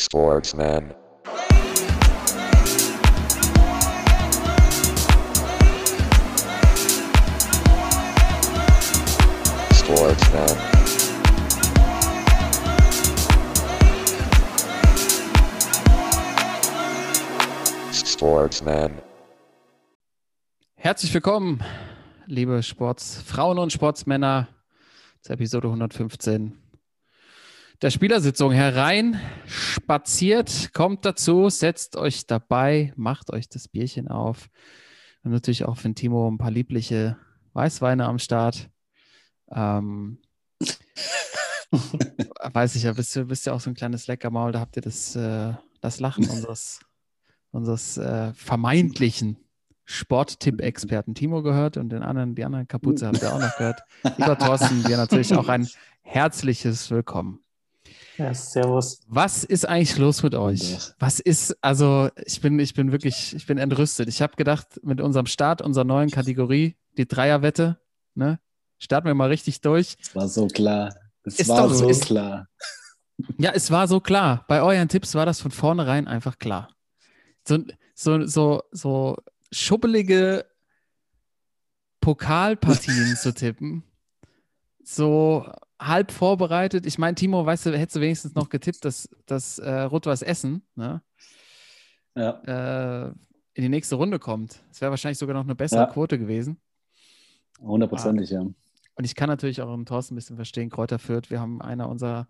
Sportsman. 0.00 0.94
Sportsman. 9.74 10.56
Sportsman. 17.92 18.92
Herzlich 20.76 21.12
willkommen, 21.12 21.64
liebe 22.26 22.62
Sportsfrauen 22.62 23.58
und 23.58 23.72
Sportsmänner, 23.72 24.46
zur 25.22 25.34
Episode 25.34 25.66
115 25.66 26.67
der 27.82 27.90
Spielersitzung 27.90 28.52
herein. 28.52 29.20
Spaziert, 29.46 30.72
kommt 30.72 31.04
dazu, 31.04 31.48
setzt 31.48 31.96
euch 31.96 32.26
dabei, 32.26 32.92
macht 32.96 33.32
euch 33.32 33.48
das 33.48 33.68
Bierchen 33.68 34.08
auf. 34.08 34.48
Und 35.22 35.32
natürlich 35.32 35.64
auch 35.64 35.76
für 35.76 35.92
Timo 35.94 36.28
ein 36.28 36.38
paar 36.38 36.50
liebliche 36.50 37.16
Weißweine 37.52 38.06
am 38.06 38.18
Start. 38.18 38.68
Ähm, 39.50 40.18
weiß 41.70 42.74
ich 42.76 42.82
ja, 42.84 42.92
bist 42.92 43.14
du 43.14 43.26
bist 43.26 43.46
ja 43.46 43.52
auch 43.52 43.60
so 43.60 43.70
ein 43.70 43.74
kleines 43.74 44.06
Leckermaul, 44.06 44.52
da 44.52 44.60
habt 44.60 44.76
ihr 44.76 44.82
das, 44.82 45.14
äh, 45.16 45.54
das 45.80 46.00
Lachen 46.00 46.28
unseres, 46.28 46.80
unseres 47.50 47.96
äh, 47.96 48.32
vermeintlichen 48.34 49.38
Sporttipp-Experten 49.84 51.14
Timo 51.14 51.42
gehört 51.42 51.76
und 51.76 51.90
den 51.90 52.02
anderen, 52.02 52.34
die 52.34 52.44
anderen 52.44 52.68
Kapuze 52.68 53.06
habt 53.06 53.22
ihr 53.22 53.32
auch 53.32 53.40
noch 53.40 53.56
gehört. 53.56 53.82
Lieber 54.18 54.36
Thorsten, 54.36 54.82
dir 54.82 54.98
natürlich 54.98 55.34
auch 55.34 55.48
ein 55.48 55.66
herzliches 56.02 56.90
Willkommen. 56.90 57.40
Ja, 58.18 58.34
servus. 58.34 59.00
Was 59.06 59.44
ist 59.44 59.66
eigentlich 59.68 59.96
los 59.96 60.22
mit 60.24 60.34
euch? 60.34 60.76
Was 60.98 61.20
ist, 61.20 61.56
also 61.62 62.10
ich 62.26 62.40
bin, 62.40 62.58
ich 62.58 62.74
bin 62.74 62.90
wirklich, 62.92 63.34
ich 63.34 63.46
bin 63.46 63.58
entrüstet. 63.58 64.08
Ich 64.08 64.20
habe 64.20 64.34
gedacht, 64.36 64.80
mit 64.82 65.00
unserem 65.00 65.26
Start 65.26 65.62
unserer 65.62 65.84
neuen 65.84 66.10
Kategorie, 66.10 66.76
die 66.96 67.06
Dreierwette, 67.06 67.78
ne, 68.14 68.40
starten 68.78 69.06
wir 69.06 69.14
mal 69.14 69.28
richtig 69.28 69.60
durch. 69.60 69.96
Es 70.02 70.14
war 70.16 70.28
so 70.28 70.48
klar. 70.48 70.94
Es 71.22 71.38
Ist 71.38 71.48
war 71.48 71.68
doch- 71.68 71.74
so 71.74 71.88
ist- 71.88 72.06
klar. 72.06 72.48
Ja, 73.36 73.50
es 73.52 73.70
war 73.70 73.86
so 73.88 74.00
klar. 74.00 74.44
Bei 74.48 74.62
euren 74.62 74.88
Tipps 74.88 75.14
war 75.14 75.26
das 75.26 75.40
von 75.40 75.50
vornherein 75.50 76.06
einfach 76.08 76.38
klar. 76.38 76.70
So, 77.46 77.58
so, 77.94 78.26
so, 78.26 78.62
so 78.70 79.16
schubbelige 79.52 80.44
Pokalpartien 82.00 83.16
zu 83.16 83.34
tippen. 83.34 83.82
So 84.84 85.50
halb 85.80 86.10
vorbereitet. 86.10 86.86
Ich 86.86 86.98
meine, 86.98 87.14
Timo, 87.14 87.44
weißt 87.46 87.66
du, 87.66 87.78
hättest 87.78 87.96
du 87.96 88.00
wenigstens 88.00 88.34
noch 88.34 88.48
getippt, 88.48 88.84
dass, 88.84 89.08
dass 89.26 89.58
äh, 89.58 89.70
Rot-Weiß 89.82 90.22
Essen 90.22 90.62
ne, 90.74 91.02
Ja, 92.16 93.06
äh, 93.06 93.12
in 93.54 93.62
die 93.62 93.68
nächste 93.68 93.96
Runde 93.96 94.18
kommt. 94.18 94.62
Es 94.70 94.80
wäre 94.80 94.90
wahrscheinlich 94.90 95.18
sogar 95.18 95.34
noch 95.34 95.44
eine 95.44 95.54
bessere 95.54 95.80
Ja. 95.80 95.86
Quote 95.86 96.18
gewesen. 96.18 96.60
hundertprozentig, 97.60 98.30
ja. 98.30 98.40
Und 98.40 99.04
ich 99.04 99.14
kann 99.14 99.28
natürlich 99.28 99.62
auch 99.62 99.72
im 99.72 99.84
Thorsten 99.86 100.14
ein 100.14 100.16
bisschen 100.16 100.36
verstehen, 100.36 100.70
Kräuter 100.70 100.98
Fürth. 100.98 101.30
Wir 101.30 101.40
haben 101.40 101.62
einer 101.62 101.88
unserer 101.88 102.26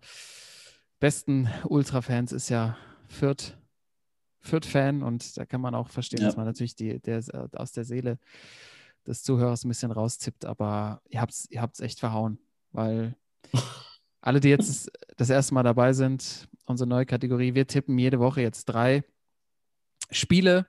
besten 0.99 1.49
Ultra-Fans 1.65 2.31
ist 2.31 2.49
ja 2.49 2.77
Fürth, 3.07 3.57
Fürth-Fan 4.41 5.01
und 5.01 5.37
da 5.37 5.45
kann 5.45 5.61
man 5.61 5.73
auch 5.73 5.87
verstehen, 5.89 6.21
Ja. 6.21 6.27
dass 6.27 6.37
man 6.37 6.45
natürlich 6.45 6.75
die, 6.75 6.99
der, 6.99 7.23
aus 7.53 7.71
der 7.71 7.85
Seele 7.85 8.19
des 9.07 9.23
Zuhörers 9.23 9.63
ein 9.65 9.69
bisschen 9.69 9.91
rauszippt, 9.91 10.45
aber 10.45 11.01
ihr 11.09 11.21
habt 11.21 11.31
es 11.31 11.49
ihr 11.49 11.61
habt's 11.61 11.79
echt 11.79 11.99
verhauen, 11.99 12.37
weil 12.71 13.15
alle, 14.21 14.39
die 14.39 14.49
jetzt 14.49 14.91
das 15.17 15.29
erste 15.29 15.53
Mal 15.53 15.63
dabei 15.63 15.93
sind, 15.93 16.47
unsere 16.65 16.87
neue 16.87 17.05
Kategorie, 17.05 17.55
wir 17.55 17.67
tippen 17.67 17.97
jede 17.97 18.19
Woche 18.19 18.41
jetzt 18.41 18.65
drei 18.65 19.03
Spiele 20.11 20.67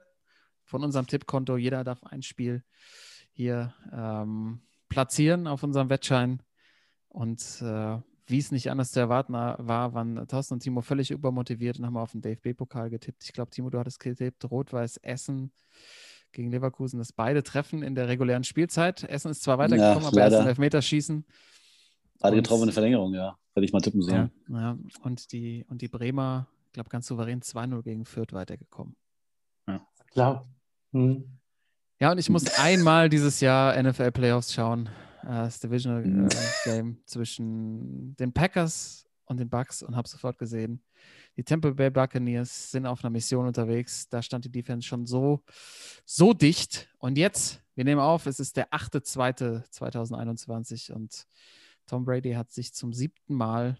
von 0.64 0.84
unserem 0.84 1.06
Tippkonto. 1.06 1.56
Jeder 1.56 1.84
darf 1.84 2.02
ein 2.04 2.22
Spiel 2.22 2.62
hier 3.32 3.74
ähm, 3.92 4.60
platzieren 4.88 5.46
auf 5.46 5.62
unserem 5.62 5.90
Wettschein. 5.90 6.42
Und 7.08 7.40
äh, 7.62 7.98
wie 8.26 8.38
es 8.38 8.52
nicht 8.52 8.70
anders 8.70 8.92
zu 8.92 9.00
erwarten 9.00 9.32
war, 9.32 9.94
waren 9.94 10.26
Thorsten 10.28 10.54
und 10.54 10.60
Timo 10.60 10.80
völlig 10.80 11.10
übermotiviert 11.10 11.78
und 11.78 11.86
haben 11.86 11.96
auf 11.96 12.12
den 12.12 12.22
DFB-Pokal 12.22 12.88
getippt. 12.88 13.24
Ich 13.24 13.32
glaube, 13.32 13.50
Timo, 13.50 13.70
du 13.70 13.78
hattest 13.78 13.98
getippt, 13.98 14.48
Rot-Weiß 14.50 14.98
Essen 14.98 15.52
gegen 16.32 16.50
Leverkusen, 16.50 16.98
das 16.98 17.12
beide 17.12 17.42
treffen 17.42 17.82
in 17.82 17.96
der 17.96 18.06
regulären 18.06 18.44
Spielzeit. 18.44 19.02
Essen 19.02 19.32
ist 19.32 19.42
zwar 19.42 19.58
weitergekommen, 19.58 20.06
aber 20.06 20.20
erst 20.20 20.38
im 20.38 20.46
Elfmeterschießen. 20.46 21.24
Beide 22.20 22.36
Und- 22.36 22.42
getroffen 22.42 22.68
in 22.68 22.72
Verlängerung, 22.72 23.14
ja. 23.14 23.36
Hätte 23.54 23.64
ich 23.64 23.72
mal 23.72 23.80
tippen 23.80 24.00
Ja, 24.02 24.06
sollen. 24.08 24.30
ja. 24.48 24.78
Und, 25.02 25.32
die, 25.32 25.64
und 25.68 25.82
die 25.82 25.88
Bremer, 25.88 26.46
ich 26.66 26.72
glaube, 26.72 26.88
ganz 26.88 27.06
souverän 27.08 27.40
2-0 27.42 27.82
gegen 27.82 28.04
Fürth 28.04 28.32
weitergekommen. 28.32 28.94
Klar. 30.12 30.44
Hm. 30.92 31.24
Ja, 32.00 32.10
und 32.12 32.18
ich 32.18 32.28
muss 32.30 32.44
einmal 32.58 33.08
dieses 33.08 33.40
Jahr 33.40 33.80
NFL 33.80 34.10
Playoffs 34.12 34.52
schauen. 34.52 34.86
Äh, 35.22 35.26
Das 35.26 35.60
Divisional 35.60 36.04
Mhm. 36.04 36.26
äh, 36.28 36.30
Game 36.64 36.98
zwischen 37.06 38.16
den 38.16 38.32
Packers 38.32 39.06
und 39.26 39.38
den 39.38 39.48
Bucks 39.48 39.82
und 39.82 39.94
habe 39.96 40.08
sofort 40.08 40.36
gesehen, 40.38 40.82
die 41.36 41.44
Tampa 41.44 41.70
Bay 41.70 41.90
Buccaneers 41.90 42.70
sind 42.72 42.86
auf 42.86 43.04
einer 43.04 43.10
Mission 43.10 43.46
unterwegs. 43.46 44.08
Da 44.08 44.20
stand 44.22 44.44
die 44.44 44.50
Defense 44.50 44.86
schon 44.86 45.06
so, 45.06 45.42
so 46.04 46.32
dicht. 46.34 46.88
Und 46.98 47.16
jetzt, 47.18 47.62
wir 47.76 47.84
nehmen 47.84 48.00
auf, 48.00 48.26
es 48.26 48.40
ist 48.40 48.56
der 48.56 48.72
8.2.2021 48.72 50.92
und 50.92 51.26
Tom 51.90 52.04
Brady 52.04 52.34
hat 52.34 52.52
sich 52.52 52.72
zum 52.72 52.92
siebten 52.92 53.34
Mal 53.34 53.76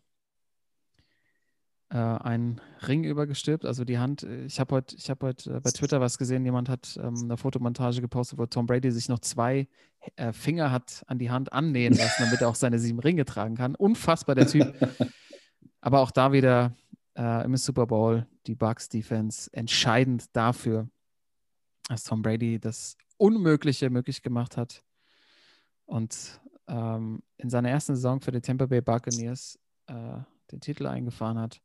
äh, 1.91 1.97
einen 1.97 2.61
Ring 2.89 3.05
übergestülpt, 3.05 3.65
also 3.65 3.85
die 3.85 3.99
Hand. 3.99 4.25
äh, 4.25 4.47
Ich 4.47 4.59
habe 4.59 4.75
heute 4.75 4.97
hab 4.97 5.23
heut, 5.23 5.47
äh, 5.47 5.61
bei 5.61 5.71
Twitter 5.71 6.01
was 6.01 6.19
gesehen, 6.19 6.45
jemand 6.45 6.69
hat 6.69 6.99
ähm, 7.01 7.15
eine 7.23 7.37
Fotomontage 7.37 8.01
gepostet, 8.01 8.37
wo 8.37 8.47
Tom 8.47 8.67
Brady 8.67 8.91
sich 8.91 9.09
noch 9.09 9.21
zwei 9.21 9.69
äh, 10.17 10.33
Finger 10.33 10.73
hat 10.73 11.05
an 11.07 11.21
die 11.21 11.31
Hand 11.31 11.53
annähen 11.53 11.95
lassen, 11.95 12.25
damit 12.25 12.41
er 12.41 12.49
auch 12.49 12.57
seine 12.57 12.81
sieben 12.81 12.99
Ringe 12.99 13.25
tragen 13.25 13.55
kann. 13.55 13.77
Unfassbar, 13.77 14.35
der 14.35 14.49
Typ. 14.49 14.75
Aber 15.81 16.01
auch 16.01 16.11
da 16.11 16.33
wieder 16.33 16.75
äh, 17.17 17.45
im 17.45 17.57
Super 17.57 17.87
Bowl 17.87 18.27
die 18.49 18.57
Bucks 18.57 18.89
Defense 18.89 19.49
entscheidend 19.53 20.35
dafür, 20.35 20.91
dass 21.89 22.03
Tom 22.03 22.23
Brady 22.23 22.59
das 22.59 22.97
Unmögliche 23.19 23.89
möglich 23.89 24.23
gemacht 24.23 24.57
hat 24.57 24.83
und 25.85 26.41
ähm, 26.71 27.23
in 27.37 27.51
seiner 27.51 27.69
ersten 27.71 27.95
Saison 27.95 28.21
für 28.21 28.31
die 28.31 28.41
Tampa 28.41 28.67
Bay 28.67 28.81
Buccaneers 28.81 29.59
äh, 29.89 30.19
den 30.53 30.61
Titel 30.61 30.87
eingefahren 30.87 31.39
hat. 31.39 31.61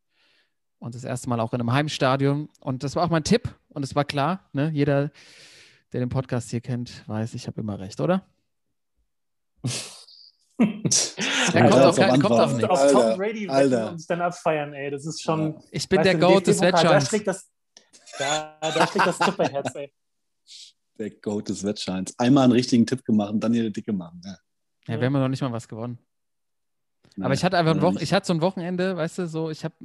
Und 0.80 0.96
das 0.96 1.04
erste 1.04 1.30
Mal 1.30 1.40
auch 1.40 1.54
in 1.54 1.62
einem 1.62 1.72
Heimstadion. 1.72 2.50
Und 2.60 2.84
das 2.84 2.96
war 2.96 3.06
auch 3.06 3.10
mein 3.10 3.24
Tipp. 3.24 3.56
Und 3.70 3.84
es 3.84 3.96
war 3.96 4.04
klar, 4.04 4.50
ne? 4.52 4.70
jeder, 4.74 5.12
der 5.94 6.02
den 6.02 6.10
Podcast 6.10 6.50
hier 6.50 6.62
kennt, 6.62 7.08
weiß, 7.08 7.34
ich 7.36 7.48
habe 7.48 7.62
immer 7.62 7.80
recht, 7.80 8.02
oder? 8.02 8.26
Der 10.58 11.64
Alter, 11.64 11.70
kommt, 11.70 11.84
auf, 11.84 11.96
kein, 11.98 12.22
kommt 12.22 12.40
auf 12.40 12.54
nichts. 12.54 12.70
auf 12.70 12.80
Alter, 12.80 13.10
Tom 13.10 13.18
Brady 13.18 13.50
Alter. 13.50 13.92
und 13.92 14.10
dann 14.10 14.22
abfeiern, 14.22 14.74
ey. 14.74 14.90
Das 14.90 15.06
ist 15.06 15.22
schon. 15.22 15.62
Ich 15.72 15.88
bin 15.90 16.02
der 16.04 16.16
Goat 16.16 16.48
des 16.48 16.58
DFB-Pokal, 16.60 16.72
Da 16.72 16.90
Wettscheins. 16.90 17.08
schlägt 17.10 17.28
das, 17.28 17.50
da, 18.18 18.58
da 18.62 18.88
schlägt 18.88 19.08
das 19.08 19.20
Tupperherz, 19.20 19.76
ey. 19.76 19.94
Der 20.98 21.10
Goat 21.12 21.50
des 21.50 21.64
Wettscheins. 21.64 22.18
Einmal 22.18 22.46
einen 22.46 22.54
richtigen 22.54 22.86
Tipp 22.86 23.04
gemacht 23.04 23.34
und 23.34 23.42
dann 23.42 23.52
hier 23.54 23.70
dicke 23.70 23.92
machen. 23.92 24.22
Ja. 24.24 24.38
Ja, 24.88 25.00
wir 25.00 25.06
haben 25.08 25.14
ja 25.14 25.20
noch 25.20 25.30
nicht 25.30 25.42
mal 25.42 25.52
was 25.52 25.68
gewonnen. 25.68 26.00
Nein, 27.16 27.26
Aber 27.26 27.34
ich 27.34 27.44
hatte 27.44 27.58
einfach 27.58 27.72
ein 27.72 27.78
leider 27.78 27.88
Wochen, 27.88 27.94
nicht. 27.96 28.04
ich 28.04 28.14
hatte 28.14 28.28
so 28.28 28.34
ein 28.34 28.42
Wochenende, 28.42 28.98
weißt 28.98 29.20
du, 29.20 29.28
so, 29.28 29.50
ich 29.50 29.64
habe 29.64 29.76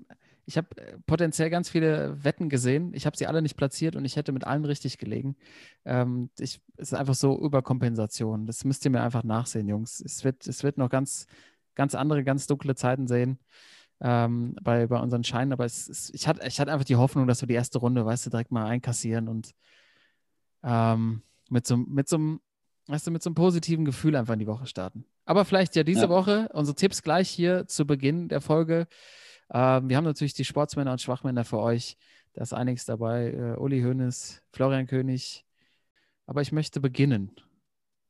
ich 0.47 0.59
hab 0.59 0.77
äh, 0.79 0.99
potenziell 1.07 1.49
ganz 1.49 1.71
viele 1.71 2.23
Wetten 2.25 2.49
gesehen. 2.49 2.93
Ich 2.93 3.07
habe 3.07 3.17
sie 3.17 3.27
alle 3.27 3.41
nicht 3.41 3.57
platziert 3.57 3.97
und 3.97 4.05
ich 4.05 4.17
hätte 4.17 4.33
mit 4.33 4.45
allen 4.45 4.65
richtig 4.65 4.99
gelegen. 4.99 5.37
Ähm, 5.85 6.31
ich, 6.39 6.61
es 6.77 6.93
ist 6.93 6.95
einfach 6.95 7.15
so 7.15 7.39
Überkompensation. 7.41 8.47
Das 8.47 8.65
müsst 8.65 8.85
ihr 8.85 8.91
mir 8.91 9.03
einfach 9.03 9.23
nachsehen, 9.23 9.69
Jungs. 9.69 10.01
Es 10.01 10.25
wird, 10.25 10.47
es 10.47 10.65
wird 10.65 10.77
noch 10.77 10.91
ganz, 10.91 11.27
ganz 11.75 11.95
andere, 11.95 12.25
ganz 12.25 12.47
dunkle 12.47 12.75
Zeiten 12.75 13.07
sehen 13.07 13.39
ähm, 14.01 14.57
bei, 14.63 14.87
bei 14.87 14.99
unseren 14.99 15.25
Scheinen. 15.25 15.53
Aber 15.53 15.65
es, 15.65 15.89
es, 15.89 16.11
ich, 16.13 16.27
hatte, 16.27 16.47
ich 16.47 16.59
hatte 16.59 16.73
einfach 16.73 16.85
die 16.85 16.97
Hoffnung, 16.97 17.27
dass 17.27 17.43
wir 17.43 17.49
die 17.49 17.55
erste 17.55 17.79
Runde, 17.79 18.05
weißt 18.05 18.27
du, 18.27 18.31
direkt 18.31 18.51
mal 18.51 18.67
einkassieren 18.67 19.29
und 19.29 19.53
ähm, 20.63 21.23
mit 21.49 21.67
so, 21.67 21.77
mit 21.77 22.09
so 22.09 22.17
einem 22.17 22.41
weißt 22.87 23.07
du, 23.07 23.11
mit 23.11 23.23
so 23.23 23.29
einem 23.31 23.35
positiven 23.35 23.85
Gefühl 23.85 24.17
einfach 24.17 24.35
in 24.35 24.41
die 24.41 24.47
Woche 24.47 24.67
starten. 24.67 25.05
Aber 25.25 25.45
vielleicht 25.45 25.77
ja 25.77 25.85
diese 25.85 26.03
Ja. 26.03 26.09
Woche 26.09 26.49
unsere 26.53 26.75
Tipps 26.75 27.03
gleich 27.03 27.29
hier 27.31 27.67
zu 27.67 27.87
Beginn 27.87 28.29
der 28.29 28.41
Folge. 28.41 28.87
Ähm, 29.53 29.89
wir 29.89 29.97
haben 29.97 30.05
natürlich 30.05 30.35
die 30.35 30.45
Sportsmänner 30.45 30.93
und 30.93 31.01
Schwachmänner 31.01 31.45
für 31.45 31.59
euch. 31.59 31.97
Da 32.35 32.43
ist 32.43 32.53
einiges 32.53 32.85
dabei. 32.85 33.33
Äh, 33.33 33.57
Uli 33.59 33.81
Hoeneß, 33.83 34.43
Florian 34.53 34.87
König. 34.87 35.45
Aber 36.27 36.43
ich 36.43 36.53
möchte 36.53 36.81
beginnen. 36.81 37.33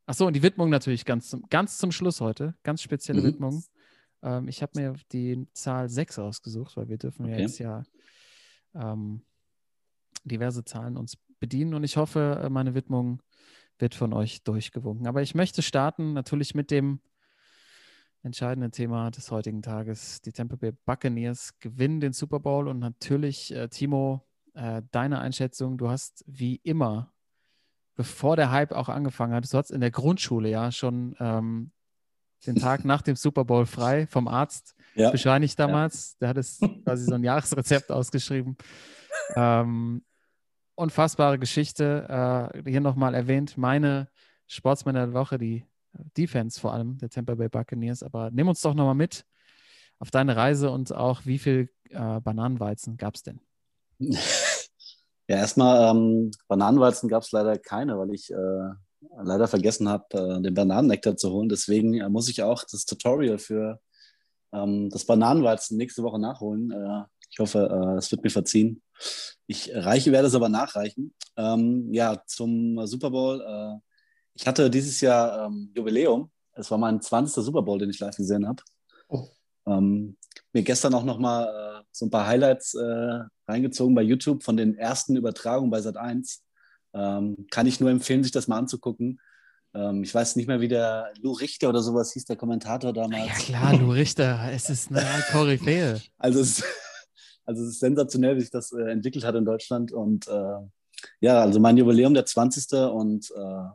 Achso, 0.06 0.26
und 0.26 0.34
die 0.34 0.42
Widmung 0.42 0.70
natürlich 0.70 1.04
ganz 1.04 1.28
zum, 1.30 1.46
ganz 1.48 1.78
zum 1.78 1.92
Schluss 1.92 2.20
heute. 2.20 2.54
Ganz 2.62 2.82
spezielle 2.82 3.20
Mhm. 3.22 3.26
Widmung. 3.26 3.64
Ähm, 4.22 4.48
ich 4.48 4.60
habe 4.62 4.72
mir 4.78 4.94
die 5.12 5.46
Zahl 5.52 5.88
6 5.88 6.18
ausgesucht, 6.18 6.76
weil 6.76 6.88
wir 6.88 6.98
dürfen 6.98 7.26
ja 7.26 7.32
Okay. 7.34 7.42
jetzt 7.42 7.58
ja 7.58 7.82
ähm, 8.74 9.22
diverse 10.24 10.64
Zahlen 10.64 10.96
uns 10.96 11.16
bedienen. 11.38 11.72
Und 11.74 11.84
ich 11.84 11.96
hoffe, 11.96 12.40
äh, 12.44 12.50
meine 12.50 12.74
Widmung 12.74 13.22
wird 13.80 13.94
von 13.94 14.12
euch 14.12 14.42
durchgewunken. 14.42 15.06
Aber 15.06 15.22
ich 15.22 15.34
möchte 15.34 15.62
starten 15.62 16.12
natürlich 16.12 16.54
mit 16.54 16.70
dem 16.70 17.00
entscheidende 18.22 18.70
Thema 18.70 19.10
des 19.10 19.30
heutigen 19.30 19.62
Tages. 19.62 20.20
Die 20.20 20.32
Tampa 20.32 20.56
Bay 20.56 20.72
Buccaneers 20.84 21.58
gewinnen 21.58 22.00
den 22.00 22.12
Super 22.12 22.40
Bowl 22.40 22.68
und 22.68 22.78
natürlich, 22.78 23.54
äh, 23.54 23.68
Timo, 23.68 24.26
äh, 24.54 24.82
deine 24.90 25.20
Einschätzung. 25.20 25.78
Du 25.78 25.88
hast 25.88 26.24
wie 26.26 26.56
immer, 26.56 27.12
bevor 27.96 28.36
der 28.36 28.50
Hype 28.50 28.72
auch 28.72 28.88
angefangen 28.88 29.32
hat, 29.34 29.50
du 29.50 29.56
hattest 29.56 29.72
in 29.72 29.80
der 29.80 29.90
Grundschule 29.90 30.50
ja 30.50 30.70
schon 30.70 31.16
ähm, 31.18 31.72
den 32.46 32.56
Tag 32.56 32.84
nach 32.84 33.00
dem 33.02 33.16
Super 33.16 33.44
Bowl 33.44 33.64
frei 33.64 34.06
vom 34.06 34.28
Arzt 34.28 34.74
Ja. 34.94 35.10
bescheinigt 35.10 35.58
damals. 35.58 36.18
Der 36.18 36.28
hat 36.28 36.36
es 36.36 36.60
quasi 36.84 37.04
so 37.04 37.14
ein 37.14 37.24
Jahresrezept 37.24 37.90
ausgeschrieben. 37.90 38.56
Ähm, 39.34 40.02
unfassbare 40.74 41.38
Geschichte. 41.38 42.52
Äh, 42.64 42.70
hier 42.70 42.80
nochmal 42.80 43.14
erwähnt, 43.14 43.56
meine 43.56 44.08
Sportsmänner 44.46 45.06
der 45.06 45.14
Woche, 45.14 45.38
die 45.38 45.64
Defense 46.16 46.60
vor 46.60 46.72
allem 46.72 46.98
der 46.98 47.10
Tampa 47.10 47.34
Bay 47.34 47.48
Buccaneers. 47.48 48.02
Aber 48.02 48.30
nimm 48.30 48.48
uns 48.48 48.60
doch 48.60 48.74
nochmal 48.74 48.94
mit 48.94 49.24
auf 49.98 50.10
deine 50.10 50.36
Reise 50.36 50.70
und 50.70 50.92
auch, 50.94 51.26
wie 51.26 51.38
viel 51.38 51.68
äh, 51.90 52.20
Bananenweizen 52.20 52.96
gab 52.96 53.14
es 53.14 53.22
denn? 53.22 53.40
Ja, 55.30 55.36
erstmal 55.36 55.92
ähm, 55.92 56.32
Bananenweizen 56.48 57.08
gab 57.08 57.22
es 57.22 57.30
leider 57.30 57.56
keine, 57.56 57.96
weil 57.96 58.12
ich 58.12 58.32
äh, 58.32 58.70
leider 59.22 59.46
vergessen 59.46 59.88
habe, 59.88 60.04
äh, 60.10 60.42
den 60.42 60.54
Bananennektar 60.54 61.16
zu 61.16 61.30
holen. 61.30 61.48
Deswegen 61.48 61.94
äh, 61.94 62.08
muss 62.08 62.28
ich 62.28 62.42
auch 62.42 62.64
das 62.64 62.84
Tutorial 62.84 63.38
für 63.38 63.78
ähm, 64.52 64.90
das 64.90 65.04
Bananenweizen 65.04 65.76
nächste 65.76 66.02
Woche 66.02 66.18
nachholen. 66.18 66.72
Äh, 67.30 67.32
ich 67.32 67.38
hoffe, 67.38 67.68
äh, 67.70 67.98
es 67.98 68.10
wird 68.10 68.22
mir 68.22 68.30
verziehen. 68.30 68.82
Ich 69.46 69.70
reiche, 69.74 70.12
werde 70.12 70.28
es 70.28 70.34
aber 70.34 70.48
nachreichen. 70.48 71.14
Ähm, 71.36 71.92
ja, 71.92 72.22
zum 72.26 72.86
Super 72.86 73.10
Bowl. 73.10 73.40
Äh, 73.40 73.80
ich 74.34 74.46
hatte 74.46 74.70
dieses 74.70 75.00
Jahr 75.00 75.46
ähm, 75.46 75.72
Jubiläum. 75.74 76.30
Es 76.52 76.70
war 76.70 76.78
mein 76.78 77.00
20. 77.00 77.42
Super 77.42 77.62
Bowl, 77.62 77.78
den 77.78 77.90
ich 77.90 77.98
live 77.98 78.16
gesehen 78.16 78.46
habe. 78.46 78.62
Oh. 79.08 79.28
Ähm, 79.66 80.16
mir 80.52 80.62
gestern 80.62 80.94
auch 80.94 81.04
noch 81.04 81.18
mal 81.18 81.80
äh, 81.80 81.84
so 81.92 82.06
ein 82.06 82.10
paar 82.10 82.26
Highlights 82.26 82.74
äh, 82.74 83.20
reingezogen 83.48 83.94
bei 83.94 84.02
YouTube 84.02 84.42
von 84.42 84.56
den 84.56 84.76
ersten 84.76 85.16
Übertragungen 85.16 85.70
bei 85.70 85.78
Sat1. 85.78 86.40
Ähm, 86.92 87.46
kann 87.50 87.66
ich 87.66 87.80
nur 87.80 87.90
empfehlen, 87.90 88.22
sich 88.22 88.32
das 88.32 88.48
mal 88.48 88.58
anzugucken. 88.58 89.20
Ähm, 89.74 90.02
ich 90.02 90.14
weiß 90.14 90.36
nicht 90.36 90.48
mehr, 90.48 90.60
wie 90.60 90.68
der 90.68 91.12
Lou 91.20 91.32
Richter 91.32 91.68
oder 91.68 91.82
sowas 91.82 92.12
hieß, 92.12 92.24
der 92.24 92.36
Kommentator 92.36 92.92
damals. 92.92 93.26
Ja 93.26 93.34
klar, 93.34 93.76
Lou 93.76 93.92
Richter, 93.92 94.50
es 94.52 94.70
ist 94.70 94.90
eine 94.90 95.04
Koryphäe. 95.30 96.00
Also 96.18 96.40
es, 96.40 96.62
also 97.50 97.64
es 97.64 97.70
ist 97.70 97.80
sensationell, 97.80 98.36
wie 98.36 98.40
sich 98.40 98.50
das 98.50 98.72
äh, 98.72 98.90
entwickelt 98.90 99.24
hat 99.24 99.34
in 99.34 99.44
Deutschland. 99.44 99.92
Und 99.92 100.28
äh, 100.28 100.58
ja, 101.20 101.40
also 101.40 101.58
mein 101.58 101.76
Jubiläum, 101.76 102.14
der 102.14 102.24
20. 102.24 102.72
Und 102.92 103.30
äh, 103.32 103.68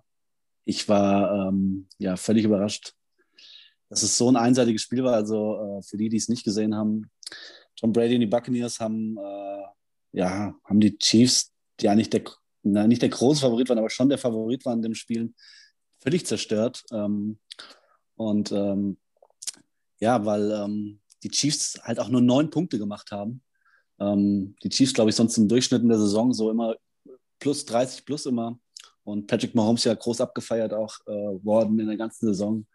ich 0.63 0.87
war 0.87 1.49
ähm, 1.49 1.87
ja 1.97 2.15
völlig 2.15 2.45
überrascht, 2.45 2.93
dass 3.89 4.01
es 4.01 4.17
so 4.17 4.29
ein 4.29 4.37
einseitiges 4.37 4.81
Spiel 4.81 5.03
war. 5.03 5.13
Also 5.13 5.57
äh, 5.57 5.81
für 5.83 5.97
die, 5.97 6.09
die 6.09 6.17
es 6.17 6.29
nicht 6.29 6.45
gesehen 6.45 6.73
haben, 6.73 7.11
Tom 7.75 7.91
Brady 7.91 8.15
und 8.15 8.21
die 8.21 8.27
Buccaneers 8.27 8.79
haben, 8.79 9.17
äh, 9.17 9.63
ja, 10.13 10.55
haben 10.63 10.79
die 10.79 10.97
Chiefs, 10.97 11.51
die 11.81 11.89
eigentlich 11.89 12.09
der, 12.09 12.23
na, 12.63 12.87
nicht 12.87 13.01
der 13.01 13.09
große 13.09 13.41
Favorit 13.41 13.67
waren, 13.67 13.79
aber 13.79 13.89
schon 13.89 14.07
der 14.07 14.17
Favorit 14.17 14.65
waren 14.65 14.79
in 14.79 14.83
dem 14.83 14.95
Spiel, 14.95 15.33
völlig 15.99 16.25
zerstört. 16.25 16.83
Ähm, 16.93 17.39
und 18.15 18.53
ähm, 18.53 18.97
ja, 19.99 20.25
weil 20.25 20.51
ähm, 20.51 21.01
die 21.23 21.29
Chiefs 21.29 21.77
halt 21.83 21.99
auch 21.99 22.07
nur 22.07 22.21
neun 22.21 22.49
Punkte 22.49 22.77
gemacht 22.77 23.11
haben. 23.11 23.41
Ähm, 23.99 24.55
die 24.63 24.69
Chiefs, 24.69 24.93
glaube 24.93 25.09
ich, 25.09 25.15
sonst 25.15 25.37
im 25.37 25.47
Durchschnitt 25.47 25.81
in 25.81 25.89
der 25.89 25.99
Saison 25.99 26.33
so 26.33 26.49
immer 26.51 26.75
plus 27.39 27.65
30 27.65 28.05
plus 28.05 28.25
immer. 28.25 28.59
Und 29.03 29.27
Patrick 29.27 29.53
Mahomes 29.53 29.83
ja 29.83 29.93
groß 29.93 30.21
abgefeiert 30.21 30.73
auch 30.73 30.95
äh, 31.05 31.11
worden 31.11 31.79
in 31.79 31.87
der 31.87 31.97
ganzen 31.97 32.27
Saison. 32.27 32.65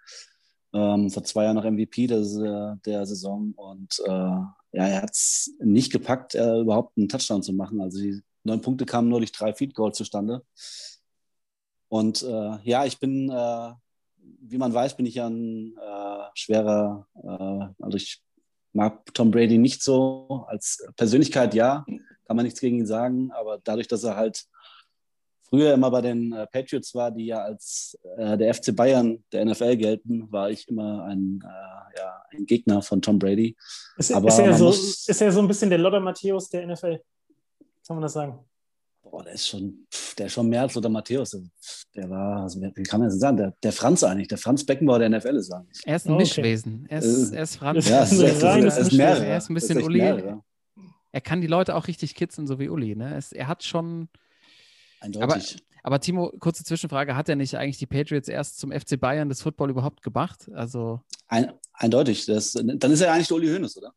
Ähm, 0.73 1.11
vor 1.11 1.25
zwei 1.25 1.45
Jahren 1.45 1.57
noch 1.57 1.65
MVP 1.65 2.07
der, 2.07 2.79
der 2.87 3.07
Saison. 3.07 3.53
Und 3.57 4.01
äh, 4.07 4.11
ja, 4.11 4.55
er 4.73 5.03
hat 5.03 5.11
es 5.11 5.53
nicht 5.59 5.93
gepackt, 5.93 6.35
äh, 6.35 6.61
überhaupt 6.61 6.97
einen 6.97 7.09
Touchdown 7.09 7.43
zu 7.43 7.53
machen. 7.53 7.81
Also 7.81 7.99
die 7.99 8.23
neun 8.45 8.61
Punkte 8.61 8.87
kamen 8.87 9.09
nur 9.09 9.19
durch 9.19 9.33
drei 9.33 9.53
Feed 9.53 9.75
Goals 9.75 9.97
zustande. 9.97 10.45
Und 11.89 12.23
äh, 12.23 12.59
ja, 12.63 12.85
ich 12.85 13.01
bin, 13.01 13.29
äh, 13.31 13.73
wie 14.43 14.59
man 14.59 14.73
weiß, 14.73 14.97
bin 14.97 15.07
ich 15.07 15.17
ja 15.17 15.27
ein 15.27 15.77
äh, 15.77 16.25
schwerer, 16.35 17.09
äh, 17.17 17.83
also 17.83 17.97
ich 17.97 18.23
mag 18.73 19.13
Tom 19.15 19.31
Brady 19.31 19.59
nicht 19.59 19.83
so 19.83 20.45
als 20.49 20.87
Persönlichkeit, 20.97 21.55
ja, 21.55 21.85
kann 22.27 22.37
man 22.37 22.45
nichts 22.45 22.61
gegen 22.61 22.79
ihn 22.79 22.87
sagen, 22.87 23.31
aber 23.33 23.59
dadurch, 23.63 23.89
dass 23.89 24.05
er 24.05 24.17
halt 24.17 24.45
früher 25.49 25.75
immer 25.75 25.91
bei 25.91 26.01
den 26.01 26.33
äh, 26.33 26.47
Patriots 26.47 26.95
war, 26.95 27.11
die 27.11 27.27
ja 27.27 27.43
als 27.43 27.99
äh, 28.17 28.39
der 28.39 28.55
FC 28.55 28.75
Bayern 28.75 29.25
der 29.33 29.45
NFL 29.45 29.77
gelten, 29.77 30.31
war 30.31 30.49
ich 30.51 30.69
immer 30.69 31.05
ein, 31.05 31.43
äh, 31.45 31.99
ja, 31.99 32.23
ein 32.31 32.47
Gegner 32.47 32.83
von 32.83 33.03
Tom 33.03 33.19
Brady. 33.19 33.57
Ist, 33.97 34.13
Aber 34.13 34.29
ist, 34.29 34.39
er 34.39 34.57
so, 34.57 34.67
muss- 34.67 35.09
ist 35.09 35.21
er 35.21 35.33
so 35.33 35.41
ein 35.41 35.49
bisschen 35.49 35.69
der 35.71 35.79
Lothar 35.81 35.99
Matthäus 36.01 36.49
der 36.51 36.67
NFL? 36.69 37.01
Kann 37.87 37.97
man 37.97 38.03
das 38.03 38.13
sagen? 38.13 38.39
Boah, 39.03 39.25
der 39.25 39.33
ist 39.33 39.49
schon, 39.49 39.87
der 40.19 40.27
ist 40.27 40.33
schon 40.33 40.49
mehr 40.49 40.63
als 40.63 40.75
Lothar 40.75 40.91
Matthäus. 40.91 41.37
Der 41.95 42.09
war, 42.11 42.43
also, 42.43 42.61
wie 42.61 42.83
kann 42.85 43.01
man 43.01 43.09
das 43.09 43.19
sagen? 43.19 43.37
Der, 43.39 43.55
der 43.63 43.73
Franz 43.73 44.05
eigentlich, 44.05 44.29
der 44.29 44.39
Franz 44.39 44.65
Beckenbauer 44.65 44.99
der 44.99 45.09
NFL 45.11 45.37
ist 45.37 45.51
eigentlich. 45.53 45.81
Er 45.85 45.97
ist 45.97 46.07
ein 46.07 46.13
Okay. 46.13 46.23
Mischwesen. 46.23 46.87
Er 46.89 46.99
ist, 47.01 47.33
Äh, 47.33 47.37
er 47.37 47.43
ist 47.43 47.57
Franz. 47.57 47.89
Ja, 47.89 48.03
ist 48.03 48.13
ist, 48.13 48.21
ist, 48.23 48.77
ist 48.79 48.93
mehrere. 48.93 49.25
Er 49.27 49.39
ist 49.39 49.49
ein 49.51 49.55
bisschen 49.55 49.79
echt 49.79 49.87
Uli. 49.87 49.99
mehrere. 49.99 50.43
Er 51.13 51.21
kann 51.21 51.41
die 51.41 51.47
Leute 51.49 51.75
auch 51.75 51.89
richtig 51.89 52.15
kitzeln, 52.15 52.47
so 52.47 52.59
wie 52.61 52.69
Uli. 52.69 52.95
Ne? 52.95 53.17
Es, 53.17 53.33
er 53.33 53.49
hat 53.49 53.65
schon. 53.65 54.09
Eindeutig. 55.01 55.59
Aber 55.83 55.99
Timo, 55.99 56.31
kurze 56.39 56.63
Zwischenfrage: 56.63 57.17
Hat 57.17 57.29
er 57.29 57.37
nicht 57.37 57.57
eigentlich 57.57 57.79
die 57.79 57.87
Patriots 57.87 58.29
erst 58.29 58.59
zum 58.59 58.71
FC 58.71 59.01
Bayern 59.01 59.29
des 59.31 59.41
Football 59.43 59.71
überhaupt 59.71 60.03
gebracht? 60.03 60.49
Also, 60.55 61.01
Ein, 61.27 61.53
eindeutig. 61.73 62.27
Das, 62.27 62.53
dann 62.53 62.93
ist 62.93 63.01
er 63.01 63.13
eigentlich 63.13 63.29
der 63.29 63.37
Uli 63.39 63.49
Hoeneß, 63.49 63.79
oder? 63.79 63.93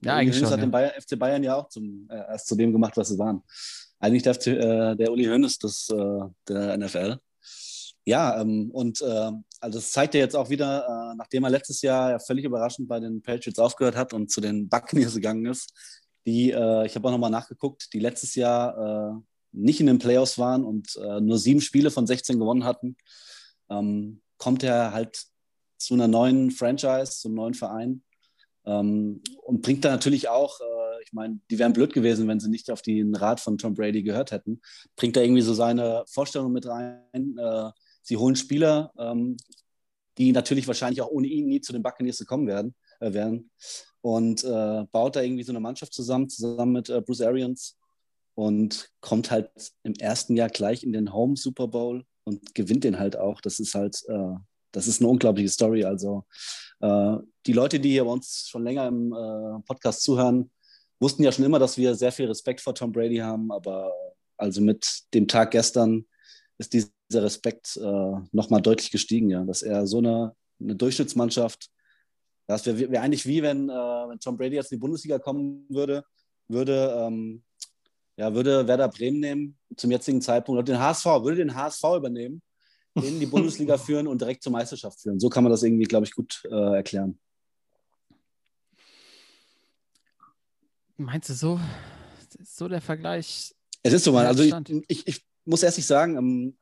ja, 0.00 0.12
Uli 0.12 0.20
eigentlich 0.20 0.36
Hoeneß 0.36 0.48
schon. 0.48 0.50
hat 0.52 0.60
den 0.62 0.68
Ja. 0.68 0.70
Bayern, 0.70 0.92
FC 1.02 1.18
Bayern 1.18 1.42
ja 1.42 1.54
auch 1.56 1.68
zum, 1.68 2.08
äh, 2.08 2.16
erst 2.16 2.46
zu 2.46 2.54
dem 2.54 2.72
gemacht, 2.72 2.96
was 2.96 3.08
sie 3.08 3.18
waren. 3.18 3.42
Eigentlich 4.00 4.22
der, 4.22 4.34
FC, 4.34 4.46
äh, 4.48 4.94
der 4.96 5.10
Uli 5.10 5.24
Hoeneß 5.24 5.58
des, 5.58 5.90
äh, 5.90 6.20
der 6.48 6.78
NFL. 6.78 7.18
Ja, 8.04 8.40
ähm, 8.40 8.70
und 8.70 9.02
äh, 9.02 9.30
also 9.60 9.78
das 9.78 9.92
zeigt 9.92 10.14
er 10.14 10.22
jetzt 10.22 10.36
auch 10.36 10.48
wieder, 10.48 10.86
äh, 10.86 11.16
nachdem 11.16 11.44
er 11.44 11.50
letztes 11.50 11.82
Jahr 11.82 12.12
ja 12.12 12.18
völlig 12.18 12.44
überraschend 12.44 12.88
bei 12.88 13.00
den 13.00 13.20
Patriots 13.20 13.58
aufgehört 13.58 13.96
hat 13.96 14.14
und 14.14 14.30
zu 14.30 14.40
den 14.40 14.68
Buccaneers 14.70 15.14
gegangen 15.14 15.46
ist, 15.46 15.74
die, 16.24 16.50
äh, 16.50 16.86
ich 16.86 16.94
habe 16.94 17.08
auch 17.08 17.12
nochmal 17.12 17.30
nachgeguckt, 17.30 17.92
die 17.92 18.00
letztes 18.00 18.34
Jahr 18.34 19.12
äh, 19.12 19.20
nicht 19.52 19.80
in 19.80 19.86
den 19.86 19.98
Playoffs 19.98 20.38
waren 20.38 20.64
und 20.64 20.98
nur 21.20 21.38
sieben 21.38 21.62
Spiele 21.62 21.90
von 21.90 22.06
16 22.06 22.38
gewonnen 22.38 22.64
hatten, 22.64 22.96
ähm, 23.70 24.20
kommt 24.36 24.62
er 24.62 24.92
halt 24.92 25.24
zu 25.78 25.94
einer 25.94 26.06
neuen 26.06 26.50
Franchise, 26.50 27.12
zum 27.12 27.34
neuen 27.34 27.54
Verein 27.54 28.02
ähm, 28.66 29.22
und 29.42 29.62
bringt 29.62 29.84
da 29.84 29.90
natürlich 29.90 30.28
auch, 30.28 30.60
ich 31.02 31.12
meine, 31.12 31.40
die 31.50 31.58
wären 31.58 31.72
blöd 31.72 31.92
gewesen, 31.92 32.28
wenn 32.28 32.40
sie 32.40 32.48
nicht 32.50 32.70
auf 32.70 32.82
den 32.82 33.14
Rat 33.14 33.40
von 33.40 33.58
Tom 33.58 33.74
Brady 33.74 34.02
gehört 34.02 34.30
hätten, 34.30 34.60
bringt 34.96 35.16
da 35.16 35.20
irgendwie 35.20 35.42
so 35.42 35.54
seine 35.54 36.04
Vorstellung 36.08 36.52
mit 36.52 36.66
rein. 36.66 37.36
Äh, 37.38 37.70
sie 38.02 38.16
holen 38.16 38.36
Spieler, 38.36 38.92
ähm, 38.98 39.36
die 40.18 40.32
natürlich 40.32 40.66
wahrscheinlich 40.66 41.00
auch 41.00 41.10
ohne 41.10 41.28
ihn 41.28 41.46
nie 41.46 41.60
zu 41.60 41.72
den 41.72 41.82
Buccaneers 41.82 42.18
gekommen 42.18 42.46
werden, 42.46 42.74
äh, 43.00 43.12
wären 43.12 43.50
und 44.00 44.44
äh, 44.44 44.84
baut 44.90 45.16
da 45.16 45.22
irgendwie 45.22 45.44
so 45.44 45.52
eine 45.52 45.60
Mannschaft 45.60 45.92
zusammen, 45.92 46.28
zusammen 46.28 46.72
mit 46.72 46.86
Bruce 47.04 47.20
Arians 47.22 47.76
und 48.38 48.90
kommt 49.00 49.32
halt 49.32 49.50
im 49.82 49.94
ersten 49.94 50.36
Jahr 50.36 50.48
gleich 50.48 50.84
in 50.84 50.92
den 50.92 51.12
Home 51.12 51.36
Super 51.36 51.66
Bowl 51.66 52.04
und 52.22 52.54
gewinnt 52.54 52.84
den 52.84 53.00
halt 53.00 53.16
auch. 53.16 53.40
Das 53.40 53.58
ist 53.58 53.74
halt, 53.74 54.00
äh, 54.06 54.34
das 54.70 54.86
ist 54.86 55.00
eine 55.00 55.08
unglaubliche 55.08 55.48
Story. 55.48 55.82
Also 55.82 56.24
äh, 56.80 57.16
die 57.46 57.52
Leute, 57.52 57.80
die 57.80 57.90
hier 57.90 58.04
bei 58.04 58.12
uns 58.12 58.46
schon 58.48 58.62
länger 58.62 58.86
im 58.86 59.12
äh, 59.12 59.60
Podcast 59.66 60.02
zuhören, 60.02 60.52
wussten 61.00 61.22
ja 61.22 61.32
schon 61.32 61.44
immer, 61.44 61.58
dass 61.58 61.76
wir 61.76 61.94
sehr 61.94 62.12
viel 62.12 62.26
Respekt 62.26 62.60
vor 62.60 62.74
Tom 62.74 62.92
Brady 62.92 63.18
haben, 63.18 63.52
aber 63.52 63.92
also 64.36 64.60
mit 64.60 65.02
dem 65.14 65.28
Tag 65.28 65.50
gestern 65.50 66.06
ist 66.58 66.72
dieser 66.72 66.90
Respekt 67.12 67.76
äh, 67.76 68.12
nochmal 68.32 68.62
deutlich 68.62 68.90
gestiegen, 68.90 69.30
ja, 69.30 69.44
dass 69.44 69.62
er 69.62 69.86
so 69.86 69.98
eine, 69.98 70.34
eine 70.60 70.74
Durchschnittsmannschaft, 70.74 71.70
das 72.46 72.66
wäre 72.66 72.90
wär 72.90 73.02
eigentlich 73.02 73.26
wie 73.26 73.42
wenn, 73.42 73.68
äh, 73.68 73.72
wenn 73.72 74.18
Tom 74.20 74.36
Brady 74.36 74.56
jetzt 74.56 74.72
in 74.72 74.76
die 74.76 74.80
Bundesliga 74.80 75.18
kommen 75.18 75.66
würde, 75.68 76.04
würde, 76.48 77.06
ähm, 77.06 77.42
ja, 78.16 78.34
würde 78.34 78.66
Werder 78.66 78.88
Bremen 78.88 79.20
nehmen 79.20 79.58
zum 79.76 79.90
jetzigen 79.90 80.20
Zeitpunkt 80.20 80.58
oder 80.58 80.72
den 80.72 80.82
HSV, 80.82 81.04
würde 81.04 81.36
den 81.36 81.54
HSV 81.54 81.84
übernehmen, 81.96 82.42
in 82.94 83.20
die 83.20 83.26
Bundesliga 83.26 83.78
führen 83.78 84.08
und 84.08 84.20
direkt 84.20 84.42
zur 84.42 84.52
Meisterschaft 84.52 85.00
führen. 85.00 85.20
So 85.20 85.28
kann 85.28 85.44
man 85.44 85.52
das 85.52 85.62
irgendwie, 85.62 85.84
glaube 85.84 86.06
ich, 86.06 86.12
gut 86.12 86.42
äh, 86.50 86.76
erklären. 86.76 87.18
Meinst 90.98 91.28
du 91.28 91.34
so? 91.34 91.60
So 92.42 92.68
der 92.68 92.80
Vergleich? 92.80 93.54
Es 93.82 93.92
ist 93.92 94.04
so. 94.04 94.12
Ja, 94.14 94.28
Also 94.28 94.42
ich, 94.42 94.84
ich, 94.88 95.06
ich 95.06 95.26
muss 95.44 95.62
erst 95.62 95.78
nicht 95.78 95.86
sagen, 95.86 96.16
ähm, 96.16 96.58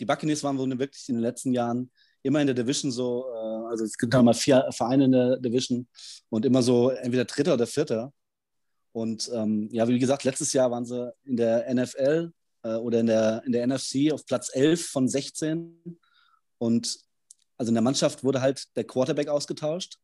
die 0.00 0.06
Buccaneers 0.06 0.42
waren 0.42 0.58
wohl 0.58 0.78
wirklich 0.78 1.08
in 1.08 1.16
den 1.16 1.22
letzten 1.22 1.52
Jahren 1.52 1.90
immer 2.22 2.40
in 2.40 2.46
der 2.46 2.54
Division 2.54 2.90
so, 2.90 3.26
äh, 3.28 3.68
also 3.68 3.84
es 3.84 3.98
gibt 3.98 4.14
da 4.14 4.22
mal 4.22 4.32
vier 4.32 4.66
Vereine 4.70 5.04
in 5.04 5.12
der 5.12 5.36
Division 5.36 5.86
und 6.30 6.46
immer 6.46 6.62
so 6.62 6.88
entweder 6.90 7.26
Dritter 7.26 7.54
oder 7.54 7.66
Vierter. 7.66 8.12
Und 8.92 9.30
ähm, 9.34 9.68
ja, 9.70 9.86
wie 9.86 9.98
gesagt, 9.98 10.24
letztes 10.24 10.54
Jahr 10.54 10.70
waren 10.70 10.86
sie 10.86 11.12
in 11.24 11.36
der 11.36 11.72
NFL 11.72 12.32
äh, 12.62 12.74
oder 12.76 13.00
in 13.00 13.06
der, 13.06 13.42
in 13.44 13.52
der 13.52 13.66
NFC 13.66 14.10
auf 14.12 14.24
Platz 14.24 14.50
11 14.54 14.86
von 14.86 15.08
16. 15.08 16.00
Und 16.56 16.98
also 17.58 17.68
in 17.68 17.74
der 17.74 17.82
Mannschaft 17.82 18.24
wurde 18.24 18.40
halt 18.40 18.74
der 18.76 18.84
Quarterback 18.84 19.28
ausgetauscht. 19.28 19.98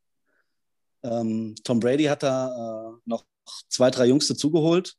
Ähm, 1.02 1.54
Tom 1.64 1.80
Brady 1.80 2.04
hat 2.04 2.22
da 2.22 2.90
äh, 2.90 3.00
noch 3.06 3.24
zwei, 3.68 3.90
drei 3.90 4.06
Jungs 4.06 4.28
dazugeholt 4.28 4.96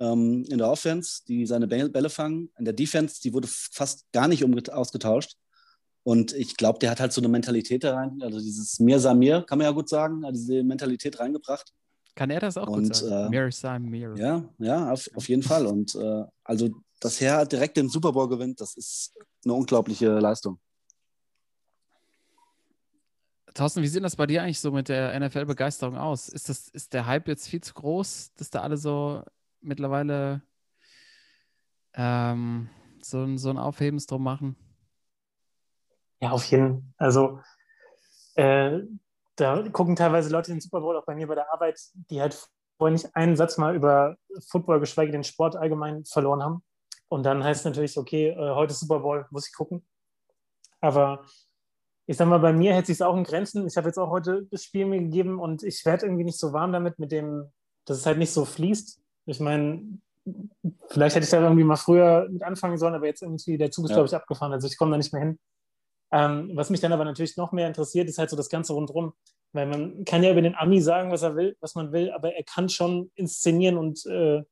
ähm, 0.00 0.44
in 0.48 0.58
der 0.58 0.70
Offense, 0.70 1.22
die 1.28 1.46
seine 1.46 1.66
Bälle 1.66 2.10
fangen. 2.10 2.50
In 2.58 2.64
der 2.64 2.74
Defense, 2.74 3.20
die 3.22 3.32
wurde 3.32 3.48
fast 3.48 4.10
gar 4.12 4.28
nicht 4.28 4.44
ausgetauscht. 4.70 5.36
Und 6.02 6.32
ich 6.32 6.56
glaube, 6.56 6.78
der 6.78 6.90
hat 6.90 7.00
halt 7.00 7.12
so 7.12 7.20
eine 7.20 7.28
Mentalität 7.28 7.84
da 7.84 7.94
rein, 7.94 8.18
also 8.22 8.38
dieses 8.40 8.80
Mir 8.80 8.98
Samir, 8.98 9.42
kann 9.42 9.58
man 9.58 9.66
ja 9.66 9.70
gut 9.70 9.88
sagen, 9.88 10.22
diese 10.32 10.62
Mentalität 10.62 11.20
reingebracht. 11.20 11.72
Kann 12.14 12.30
er 12.30 12.40
das 12.40 12.56
auch 12.56 12.68
und, 12.68 12.84
gut 12.84 12.96
sagen? 12.96 13.32
Äh, 13.32 13.44
Mir 13.44 13.52
Samir. 13.52 14.14
Ja, 14.16 14.44
ja, 14.58 14.90
auf, 14.90 15.08
auf 15.14 15.28
jeden 15.28 15.42
Fall. 15.42 15.66
Und 15.66 15.94
äh, 15.94 16.24
also, 16.42 16.70
dass 17.00 17.20
er 17.20 17.44
direkt 17.46 17.76
den 17.76 17.88
Super 17.88 18.12
Bowl 18.12 18.28
gewinnt, 18.28 18.60
das 18.60 18.74
ist 18.76 19.12
eine 19.44 19.54
unglaubliche 19.54 20.18
Leistung. 20.18 20.58
Thorsten, 23.54 23.82
wie 23.82 23.88
sieht 23.88 24.04
das 24.04 24.16
bei 24.16 24.26
dir 24.26 24.42
eigentlich 24.42 24.60
so 24.60 24.70
mit 24.70 24.88
der 24.88 25.18
NFL-Begeisterung 25.18 25.96
aus? 25.96 26.28
Ist, 26.28 26.48
das, 26.48 26.68
ist 26.68 26.92
der 26.92 27.06
Hype 27.06 27.28
jetzt 27.28 27.48
viel 27.48 27.60
zu 27.60 27.74
groß, 27.74 28.34
dass 28.34 28.50
da 28.50 28.62
alle 28.62 28.76
so 28.76 29.22
mittlerweile 29.60 30.42
ähm, 31.94 32.68
so, 33.02 33.36
so 33.36 33.50
ein 33.50 33.58
Aufhebens 33.58 34.06
drum 34.06 34.22
machen? 34.22 34.56
Ja, 36.20 36.30
auf 36.30 36.44
jeden 36.46 36.94
Fall. 36.98 37.06
Also, 37.06 37.40
äh, 38.34 38.80
da 39.36 39.68
gucken 39.70 39.96
teilweise 39.96 40.30
Leute 40.30 40.52
den 40.52 40.60
Super 40.60 40.80
Bowl 40.80 40.96
auch 40.96 41.06
bei 41.06 41.14
mir 41.14 41.26
bei 41.26 41.34
der 41.34 41.52
Arbeit, 41.52 41.80
die 41.94 42.20
halt 42.20 42.48
vorher 42.76 42.92
nicht 42.92 43.14
einen 43.16 43.36
Satz 43.36 43.56
mal 43.58 43.74
über 43.74 44.16
Football, 44.48 44.80
geschweige 44.80 45.12
den 45.12 45.24
Sport 45.24 45.56
allgemein 45.56 46.04
verloren 46.04 46.42
haben. 46.42 46.62
Und 47.08 47.24
dann 47.24 47.42
heißt 47.42 47.60
es 47.60 47.64
natürlich, 47.64 47.98
okay, 47.98 48.28
äh, 48.28 48.54
heute 48.54 48.74
Super 48.74 49.00
Bowl, 49.00 49.26
muss 49.30 49.48
ich 49.48 49.54
gucken. 49.54 49.84
Aber 50.80 51.24
ich 52.06 52.16
sag 52.16 52.28
mal, 52.28 52.38
bei 52.38 52.52
mir 52.52 52.74
hält 52.74 52.86
sich 52.86 52.94
es 52.94 53.02
auch 53.02 53.16
in 53.16 53.24
Grenzen. 53.24 53.66
Ich 53.66 53.76
habe 53.76 53.88
jetzt 53.88 53.98
auch 53.98 54.10
heute 54.10 54.46
das 54.50 54.64
Spiel 54.64 54.86
mir 54.86 55.00
gegeben 55.00 55.38
und 55.38 55.62
ich 55.62 55.84
werde 55.84 56.06
irgendwie 56.06 56.24
nicht 56.24 56.38
so 56.38 56.52
warm 56.52 56.72
damit, 56.72 56.98
mit 56.98 57.12
dem, 57.12 57.50
dass 57.84 57.98
es 57.98 58.06
halt 58.06 58.18
nicht 58.18 58.32
so 58.32 58.44
fließt. 58.44 59.00
Ich 59.26 59.40
meine, 59.40 60.00
vielleicht 60.88 61.16
hätte 61.16 61.24
ich 61.24 61.30
da 61.30 61.40
irgendwie 61.40 61.64
mal 61.64 61.76
früher 61.76 62.28
mit 62.30 62.42
anfangen 62.42 62.78
sollen, 62.78 62.94
aber 62.94 63.06
jetzt 63.06 63.22
irgendwie 63.22 63.58
der 63.58 63.70
Zug 63.70 63.84
ist, 63.84 63.90
ja. 63.90 63.96
glaube 63.96 64.08
ich, 64.08 64.14
abgefahren. 64.14 64.52
Also 64.52 64.66
ich 64.66 64.76
komme 64.76 64.92
da 64.92 64.96
nicht 64.96 65.12
mehr 65.12 65.22
hin. 65.22 65.38
Ähm, 66.12 66.50
was 66.54 66.70
mich 66.70 66.80
dann 66.80 66.92
aber 66.92 67.04
natürlich 67.04 67.36
noch 67.36 67.52
mehr 67.52 67.68
interessiert, 67.68 68.08
ist 68.08 68.18
halt 68.18 68.30
so 68.30 68.36
das 68.36 68.48
Ganze 68.48 68.72
rundherum. 68.72 69.12
Weil 69.52 69.66
man 69.66 70.04
kann 70.04 70.22
ja 70.22 70.30
über 70.30 70.42
den 70.42 70.54
Ami 70.54 70.80
sagen, 70.80 71.10
was 71.10 71.22
er 71.22 71.36
will, 71.36 71.56
was 71.60 71.74
man 71.74 71.92
will, 71.92 72.10
aber 72.12 72.34
er 72.34 72.44
kann 72.44 72.68
schon 72.68 73.10
inszenieren 73.14 73.78
und 73.78 74.04
äh, 74.06 74.42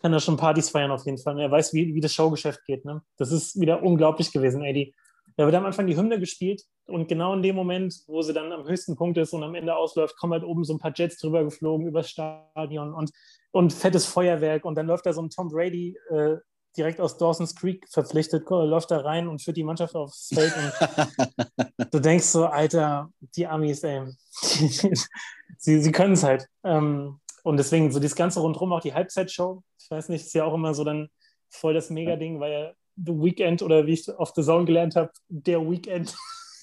kann 0.00 0.12
da 0.12 0.20
schon 0.20 0.36
Partys 0.36 0.70
feiern 0.70 0.90
auf 0.90 1.04
jeden 1.06 1.18
Fall. 1.18 1.34
Und 1.34 1.40
er 1.40 1.50
weiß, 1.50 1.72
wie, 1.74 1.94
wie 1.94 2.00
das 2.00 2.12
Showgeschäft 2.12 2.64
geht. 2.66 2.84
Ne? 2.84 3.02
Das 3.16 3.32
ist 3.32 3.58
wieder 3.60 3.82
unglaublich 3.82 4.32
gewesen, 4.32 4.62
ey. 4.62 4.72
Die, 4.72 4.94
da 5.36 5.44
wird 5.44 5.54
am 5.54 5.66
Anfang 5.66 5.86
die 5.86 5.96
Hymne 5.96 6.18
gespielt 6.18 6.62
und 6.86 7.08
genau 7.08 7.34
in 7.34 7.42
dem 7.42 7.56
Moment, 7.56 7.94
wo 8.06 8.22
sie 8.22 8.32
dann 8.32 8.52
am 8.52 8.66
höchsten 8.66 8.96
Punkt 8.96 9.18
ist 9.18 9.32
und 9.32 9.42
am 9.42 9.54
Ende 9.54 9.76
ausläuft, 9.76 10.16
kommen 10.16 10.32
halt 10.32 10.44
oben 10.44 10.64
so 10.64 10.74
ein 10.74 10.78
paar 10.78 10.92
Jets 10.94 11.18
drüber 11.18 11.44
geflogen 11.44 11.86
übers 11.86 12.10
Stadion 12.10 12.94
und, 12.94 13.10
und 13.52 13.72
fettes 13.72 14.06
Feuerwerk 14.06 14.64
und 14.64 14.76
dann 14.76 14.86
läuft 14.86 15.06
da 15.06 15.12
so 15.12 15.20
ein 15.20 15.30
Tom 15.30 15.48
Brady 15.48 15.96
äh, 16.10 16.36
direkt 16.76 17.00
aus 17.00 17.18
Dawson's 17.18 17.54
Creek 17.54 17.86
verpflichtet, 17.88 18.48
läuft 18.48 18.90
da 18.90 18.98
rein 18.98 19.28
und 19.28 19.42
führt 19.42 19.56
die 19.56 19.64
Mannschaft 19.64 19.94
aufs 19.94 20.30
Feld 20.32 20.54
und 20.56 21.92
du 21.92 22.00
denkst 22.00 22.26
so, 22.26 22.46
Alter, 22.46 23.10
die 23.34 23.46
Amis, 23.46 23.82
ey, 23.82 24.02
sie, 25.58 25.80
sie 25.80 25.92
können 25.92 26.14
es 26.14 26.22
halt. 26.22 26.46
Ähm, 26.64 27.20
und 27.42 27.58
deswegen 27.58 27.90
so 27.92 28.00
das 28.00 28.16
Ganze 28.16 28.40
rundherum, 28.40 28.72
auch 28.72 28.80
die 28.80 28.94
Halbzeitshow, 28.94 29.62
ich 29.78 29.90
weiß 29.90 30.08
nicht, 30.08 30.26
ist 30.26 30.34
ja 30.34 30.44
auch 30.44 30.54
immer 30.54 30.74
so 30.74 30.84
dann 30.84 31.08
voll 31.48 31.74
das 31.74 31.90
Mega-Ding, 31.90 32.40
weil 32.40 32.52
ja 32.52 32.72
The 32.96 33.12
Weekend 33.12 33.62
oder 33.62 33.86
wie 33.86 33.92
ich 33.92 34.08
auf 34.10 34.32
The 34.34 34.42
Zone 34.42 34.64
gelernt 34.64 34.96
habe, 34.96 35.10
der 35.28 35.60
Weekend. 35.60 36.14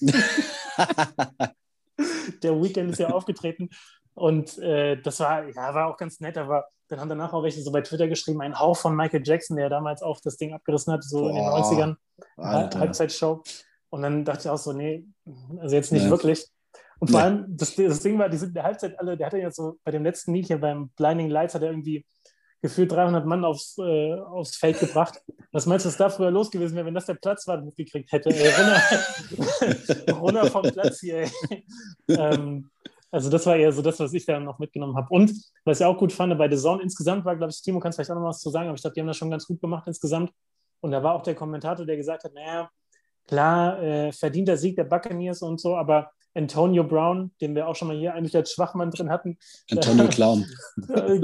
der 2.42 2.60
Weekend 2.62 2.90
ist 2.90 2.98
ja 2.98 3.10
aufgetreten 3.10 3.70
und 4.14 4.58
äh, 4.58 5.00
das 5.00 5.20
war, 5.20 5.48
ja, 5.48 5.74
war 5.74 5.88
auch 5.88 5.96
ganz 5.96 6.20
nett, 6.20 6.38
aber 6.38 6.66
dann 6.88 7.00
haben 7.00 7.08
danach 7.08 7.32
auch 7.32 7.42
welche 7.42 7.62
so 7.62 7.72
bei 7.72 7.80
Twitter 7.80 8.08
geschrieben, 8.08 8.40
ein 8.42 8.58
Hauch 8.58 8.76
von 8.76 8.94
Michael 8.94 9.22
Jackson, 9.24 9.56
der 9.56 9.68
damals 9.68 10.02
auch 10.02 10.20
das 10.20 10.36
Ding 10.36 10.52
abgerissen 10.52 10.92
hat, 10.92 11.02
so 11.02 11.20
Boah, 11.20 11.30
in 11.30 11.36
den 11.36 11.44
90ern, 11.44 11.96
Alter. 12.36 12.78
Halbzeitshow. 12.78 13.42
Und 13.90 14.02
dann 14.02 14.24
dachte 14.24 14.42
ich 14.42 14.48
auch 14.48 14.58
so, 14.58 14.72
nee, 14.72 15.06
also 15.58 15.74
jetzt 15.74 15.92
nicht 15.92 16.04
nee. 16.04 16.10
wirklich. 16.10 16.46
Und 16.98 17.10
vor 17.10 17.20
nee. 17.20 17.26
allem, 17.26 17.56
das, 17.56 17.74
das 17.74 18.00
Ding 18.00 18.18
war, 18.18 18.28
die 18.28 18.36
sind 18.36 18.48
in 18.48 18.54
der 18.54 18.64
Halbzeit 18.64 18.98
alle, 18.98 19.16
der 19.16 19.26
hatte 19.26 19.38
ja 19.38 19.50
so 19.50 19.78
bei 19.84 19.90
dem 19.90 20.04
letzten 20.04 20.34
Lied 20.34 20.48
beim 20.60 20.90
Blinding 20.90 21.28
Lights, 21.28 21.54
hat 21.54 21.62
er 21.62 21.70
irgendwie 21.70 22.04
gefühlt 22.64 22.90
300 22.90 23.26
Mann 23.26 23.44
aufs, 23.44 23.76
äh, 23.76 24.14
aufs 24.14 24.56
Feld 24.56 24.80
gebracht. 24.80 25.22
Was 25.52 25.66
meinst 25.66 25.84
du, 25.84 25.90
was 25.90 25.98
da 25.98 26.08
früher 26.08 26.30
los 26.30 26.50
gewesen 26.50 26.74
wäre, 26.74 26.86
wenn 26.86 26.94
das 26.94 27.04
der 27.04 27.12
Platz 27.12 27.46
war, 27.46 27.58
den 27.58 27.66
mitgekriegt 27.66 28.10
hätte? 28.10 28.30
Ey, 28.30 28.48
runter, 28.48 30.12
runter 30.18 30.46
vom 30.46 30.62
Platz 30.62 31.00
hier. 31.00 31.28
Ähm, 32.08 32.70
also 33.10 33.28
das 33.28 33.44
war 33.44 33.56
eher 33.56 33.70
so 33.70 33.82
das, 33.82 34.00
was 34.00 34.14
ich 34.14 34.24
da 34.24 34.40
noch 34.40 34.58
mitgenommen 34.58 34.96
habe. 34.96 35.08
Und 35.10 35.30
was 35.66 35.80
ich 35.80 35.84
auch 35.84 35.98
gut 35.98 36.10
fand, 36.10 36.38
bei 36.38 36.48
The 36.48 36.56
Zone 36.56 36.82
insgesamt 36.82 37.26
war, 37.26 37.36
glaube 37.36 37.50
ich, 37.52 37.60
Timo, 37.60 37.80
kannst 37.80 37.96
vielleicht 37.98 38.10
auch 38.10 38.14
noch 38.14 38.24
was 38.24 38.40
zu 38.40 38.48
sagen, 38.48 38.68
aber 38.68 38.76
ich 38.76 38.80
glaube, 38.80 38.94
die 38.94 39.00
haben 39.00 39.08
das 39.08 39.18
schon 39.18 39.30
ganz 39.30 39.46
gut 39.46 39.60
gemacht 39.60 39.86
insgesamt. 39.86 40.32
Und 40.80 40.90
da 40.90 41.02
war 41.02 41.14
auch 41.14 41.22
der 41.22 41.34
Kommentator, 41.34 41.84
der 41.84 41.98
gesagt 41.98 42.24
hat, 42.24 42.32
naja, 42.32 42.70
klar, 43.26 43.82
äh, 43.82 44.10
verdienter 44.10 44.56
Sieg 44.56 44.76
der 44.76 44.84
Buccaneers 44.84 45.42
und 45.42 45.60
so, 45.60 45.76
aber 45.76 46.12
Antonio 46.32 46.82
Brown, 46.82 47.30
den 47.42 47.54
wir 47.54 47.68
auch 47.68 47.76
schon 47.76 47.88
mal 47.88 47.96
hier 47.98 48.14
eigentlich 48.14 48.34
als 48.34 48.52
Schwachmann 48.52 48.90
drin 48.90 49.10
hatten. 49.10 49.36
Antonio 49.70 50.08
Clown. 50.08 50.46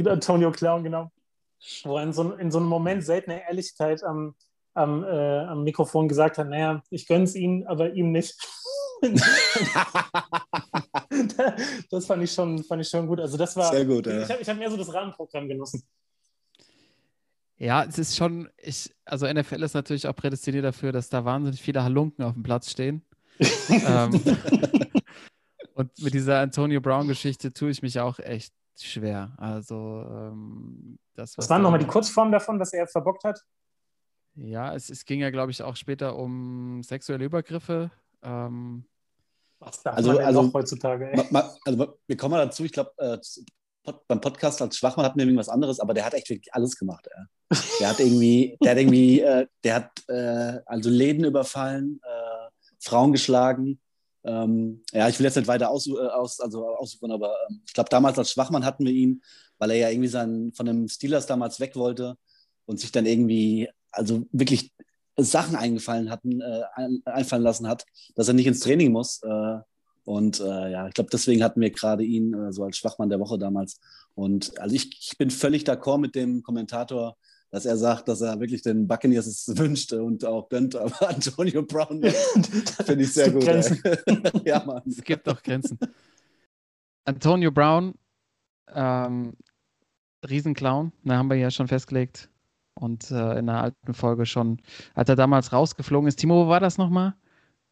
Antonio 0.06 0.50
Clown, 0.50 0.84
genau 0.84 1.10
wo 1.84 1.96
er 1.96 2.04
in 2.04 2.12
so, 2.12 2.32
in 2.32 2.50
so 2.50 2.58
einem 2.58 2.68
Moment 2.68 3.04
seltene 3.04 3.42
Ehrlichkeit 3.46 4.02
am, 4.02 4.34
am, 4.74 5.04
äh, 5.04 5.38
am 5.40 5.62
Mikrofon 5.64 6.08
gesagt 6.08 6.38
hat, 6.38 6.48
naja, 6.48 6.82
ich 6.90 7.06
gönne 7.06 7.24
es 7.24 7.34
ihm, 7.34 7.64
aber 7.66 7.92
ihm 7.92 8.12
nicht. 8.12 8.36
das 11.90 12.06
fand 12.06 12.22
ich, 12.22 12.32
schon, 12.32 12.62
fand 12.64 12.82
ich 12.82 12.88
schon 12.88 13.06
gut. 13.06 13.20
Also 13.20 13.36
das 13.36 13.56
war, 13.56 13.70
Sehr 13.72 13.84
gut, 13.84 14.06
ja. 14.06 14.22
ich 14.22 14.30
habe 14.30 14.42
hab 14.42 14.58
mehr 14.58 14.70
so 14.70 14.76
das 14.76 14.92
Rahmenprogramm 14.92 15.48
genossen. 15.48 15.82
Ja, 17.56 17.84
es 17.84 17.98
ist 17.98 18.16
schon, 18.16 18.48
ich, 18.56 18.90
also 19.04 19.30
NFL 19.30 19.62
ist 19.62 19.74
natürlich 19.74 20.06
auch 20.08 20.16
prädestiniert 20.16 20.64
dafür, 20.64 20.92
dass 20.92 21.10
da 21.10 21.26
wahnsinnig 21.26 21.60
viele 21.60 21.82
Halunken 21.82 22.24
auf 22.24 22.32
dem 22.32 22.42
Platz 22.42 22.70
stehen. 22.70 23.02
ähm, 23.68 24.12
und 25.74 25.90
mit 26.02 26.14
dieser 26.14 26.40
Antonio 26.40 26.80
Brown-Geschichte 26.80 27.52
tue 27.52 27.70
ich 27.70 27.82
mich 27.82 28.00
auch 28.00 28.18
echt 28.18 28.54
schwer. 28.82 29.32
Also 29.36 30.04
ähm, 30.08 30.98
das 31.14 31.36
Was 31.38 31.50
war 31.50 31.58
nochmal 31.58 31.78
die 31.78 31.86
Kurzform 31.86 32.32
davon, 32.32 32.58
was 32.58 32.72
er 32.72 32.86
verbockt 32.86 33.24
hat? 33.24 33.40
Ja, 34.34 34.74
es, 34.74 34.90
es 34.90 35.04
ging 35.04 35.20
ja, 35.20 35.30
glaube 35.30 35.50
ich, 35.50 35.62
auch 35.62 35.76
später 35.76 36.16
um 36.16 36.82
sexuelle 36.82 37.24
Übergriffe. 37.24 37.90
Ähm, 38.22 38.84
was 39.58 39.82
darf 39.82 39.96
also, 39.96 40.12
man 40.12 40.24
also, 40.24 40.42
noch 40.42 40.54
heutzutage? 40.54 41.12
Ma, 41.14 41.24
ma, 41.30 41.54
also 41.64 41.98
wir 42.06 42.16
kommen 42.16 42.32
mal 42.32 42.46
dazu, 42.46 42.64
ich 42.64 42.72
glaube, 42.72 42.92
äh, 42.98 43.18
beim 44.08 44.20
Podcast 44.20 44.62
als 44.62 44.76
Schwachmann 44.76 45.06
hatten 45.06 45.18
wir 45.18 45.26
irgendwas 45.26 45.48
anderes, 45.48 45.80
aber 45.80 45.94
der 45.94 46.04
hat 46.04 46.14
echt 46.14 46.30
wirklich 46.30 46.52
alles 46.54 46.76
gemacht. 46.76 47.06
Ja. 47.14 47.58
Der 47.80 47.88
hat 47.90 48.00
irgendwie, 48.00 48.56
der 48.62 48.70
hat 48.70 48.78
irgendwie, 48.78 49.20
äh, 49.20 49.46
der 49.64 49.74
hat 49.74 50.08
äh, 50.08 50.60
also 50.66 50.90
Läden 50.90 51.24
überfallen, 51.24 52.00
äh, 52.02 52.50
Frauen 52.78 53.12
geschlagen, 53.12 53.80
ähm, 54.24 54.82
ja, 54.92 55.08
ich 55.08 55.18
will 55.18 55.26
jetzt 55.26 55.36
nicht 55.36 55.48
weiter 55.48 55.70
aus, 55.70 55.86
äh, 55.86 55.92
aus, 55.92 56.40
also 56.40 56.66
aussuchen, 56.76 57.10
aber 57.10 57.34
ähm, 57.48 57.62
ich 57.66 57.72
glaube, 57.72 57.90
damals 57.90 58.18
als 58.18 58.30
Schwachmann 58.30 58.64
hatten 58.64 58.84
wir 58.84 58.92
ihn, 58.92 59.22
weil 59.58 59.70
er 59.70 59.76
ja 59.76 59.90
irgendwie 59.90 60.08
sein, 60.08 60.52
von 60.54 60.66
dem 60.66 60.88
Steelers 60.88 61.26
damals 61.26 61.60
weg 61.60 61.76
wollte 61.76 62.16
und 62.66 62.80
sich 62.80 62.92
dann 62.92 63.06
irgendwie, 63.06 63.68
also 63.90 64.26
wirklich 64.32 64.72
Sachen 65.16 65.56
eingefallen 65.56 66.10
hatten, 66.10 66.40
äh, 66.40 66.62
ein, 66.74 67.02
einfallen 67.04 67.42
lassen 67.42 67.68
hat, 67.68 67.84
dass 68.14 68.28
er 68.28 68.34
nicht 68.34 68.46
ins 68.46 68.60
Training 68.60 68.92
muss. 68.92 69.22
Äh, 69.22 69.58
und 70.04 70.40
äh, 70.40 70.70
ja, 70.70 70.88
ich 70.88 70.94
glaube, 70.94 71.10
deswegen 71.12 71.42
hatten 71.42 71.60
wir 71.60 71.70
gerade 71.70 72.04
ihn 72.04 72.34
äh, 72.34 72.52
so 72.52 72.64
als 72.64 72.76
Schwachmann 72.78 73.10
der 73.10 73.20
Woche 73.20 73.38
damals. 73.38 73.80
Und 74.14 74.58
also 74.58 74.74
ich, 74.74 74.90
ich 75.00 75.18
bin 75.18 75.30
völlig 75.30 75.64
d'accord 75.64 75.98
mit 75.98 76.14
dem 76.14 76.42
Kommentator, 76.42 77.16
dass 77.50 77.66
er 77.66 77.76
sagt, 77.76 78.08
dass 78.08 78.20
er 78.20 78.38
wirklich 78.40 78.62
den 78.62 78.86
Buccaneers 78.86 79.26
es 79.26 79.56
wünschte 79.56 80.02
und 80.02 80.24
auch 80.24 80.48
gönnt, 80.48 80.76
aber 80.76 81.08
Antonio 81.08 81.62
Brown 81.62 82.02
finde 82.84 83.02
ich 83.02 83.12
sehr 83.12 83.30
gut. 83.30 83.44
ja, 84.44 84.64
Mann. 84.64 84.82
Es 84.86 85.02
gibt 85.02 85.26
doch 85.26 85.42
Grenzen. 85.42 85.78
Antonio 87.04 87.50
Brown, 87.50 87.94
ähm, 88.72 89.34
Riesenclown, 90.28 90.92
da 91.04 91.16
haben 91.16 91.30
wir 91.30 91.36
ja 91.36 91.50
schon 91.50 91.68
festgelegt. 91.68 92.28
Und 92.74 93.10
äh, 93.10 93.38
in 93.38 93.46
der 93.46 93.62
alten 93.62 93.94
Folge 93.94 94.24
schon, 94.24 94.62
als 94.94 95.08
er 95.08 95.16
damals 95.16 95.52
rausgeflogen 95.52 96.08
ist. 96.08 96.16
Timo, 96.16 96.46
wo 96.46 96.48
war 96.48 96.60
das 96.60 96.78
nochmal? 96.78 97.14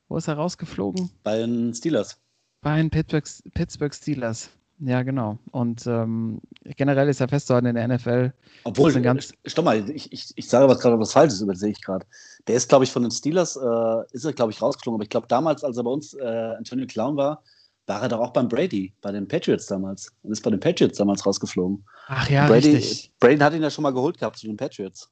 Wo 0.09 0.17
ist 0.17 0.29
er 0.29 0.35
rausgeflogen? 0.35 1.11
Bei 1.23 1.39
den 1.39 1.73
Steelers. 1.73 2.21
Bei 2.63 2.77
den 2.77 2.91
Pittsburgh, 2.91 3.25
Pittsburgh 3.55 3.95
Steelers. 3.95 4.51
Ja, 4.81 5.03
genau. 5.03 5.39
Und 5.51 5.87
ähm, 5.87 6.41
generell 6.77 7.09
ist 7.09 7.21
er 7.21 7.29
festzuhalten 7.29 7.67
in 7.67 7.75
der 7.75 7.89
NFL. 7.89 8.33
Obwohl, 8.65 8.93
ganz 9.01 9.33
stopp 9.45 9.65
mal, 9.65 9.89
ich, 9.91 10.13
ich, 10.13 10.33
ich 10.37 10.49
sage 10.49 10.69
was 10.69 10.79
gerade 10.79 10.99
was 11.01 11.13
Falsches, 11.13 11.41
übersehe 11.41 11.71
ich 11.71 11.83
gerade. 11.83 12.07
Der 12.47 12.55
ist, 12.55 12.69
glaube 12.69 12.85
ich, 12.85 12.93
von 12.93 13.03
den 13.03 13.11
Steelers, 13.11 13.57
äh, 13.57 14.05
ist 14.13 14.25
er, 14.25 14.33
glaube 14.33 14.53
ich, 14.53 14.63
rausgeflogen. 14.63 14.97
Aber 14.97 15.03
ich 15.03 15.11
glaube, 15.11 15.27
damals, 15.27 15.65
als 15.65 15.77
er 15.77 15.85
bei 15.85 15.91
uns 15.91 16.15
äh, 16.15 16.25
Antonio 16.25 16.87
Clown 16.87 17.17
war, 17.17 17.43
war 17.87 18.03
er 18.03 18.09
doch 18.09 18.21
auch 18.21 18.33
beim 18.33 18.49
Brady, 18.49 18.93
bei 19.01 19.11
den 19.11 19.27
Patriots 19.27 19.67
damals. 19.67 20.13
Und 20.23 20.31
ist 20.31 20.43
bei 20.43 20.51
den 20.51 20.61
Patriots 20.61 20.99
damals 20.99 21.27
rausgeflogen. 21.27 21.85
Ach 22.07 22.29
ja, 22.29 22.47
Brady, 22.47 22.77
richtig. 22.77 23.13
Brady 23.19 23.39
hat 23.39 23.55
ihn 23.55 23.63
ja 23.63 23.71
schon 23.71 23.83
mal 23.83 23.93
geholt 23.93 24.19
gehabt 24.19 24.39
zu 24.39 24.47
den 24.47 24.57
Patriots. 24.57 25.11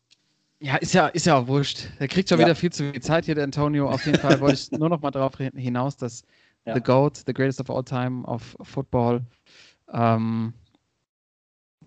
Ja, 0.60 0.76
ist 0.76 0.94
ja, 0.94 1.08
ist 1.08 1.26
ja 1.26 1.38
auch 1.38 1.48
wurscht. 1.48 1.88
Der 2.00 2.08
kriegt 2.08 2.28
schon 2.28 2.38
Ja. 2.38 2.46
wieder 2.46 2.54
viel 2.54 2.72
zu 2.72 2.92
viel 2.92 3.02
Zeit 3.02 3.24
hier, 3.24 3.34
der 3.34 3.44
Antonio. 3.44 3.90
Auf 3.90 4.06
jeden 4.06 4.18
Fall 4.18 4.40
wollte 4.40 4.54
ich 4.54 4.70
nur 4.78 4.88
noch 4.88 5.02
mal 5.02 5.10
darauf 5.10 5.36
hinaus, 5.36 5.96
dass 5.96 6.22
Ja. 6.66 6.74
The 6.74 6.80
GOAT, 6.80 7.22
the 7.26 7.32
greatest 7.32 7.60
of 7.60 7.70
all 7.70 7.84
time 7.84 8.24
of 8.26 8.56
Football, 8.62 9.22
ähm, 9.92 10.52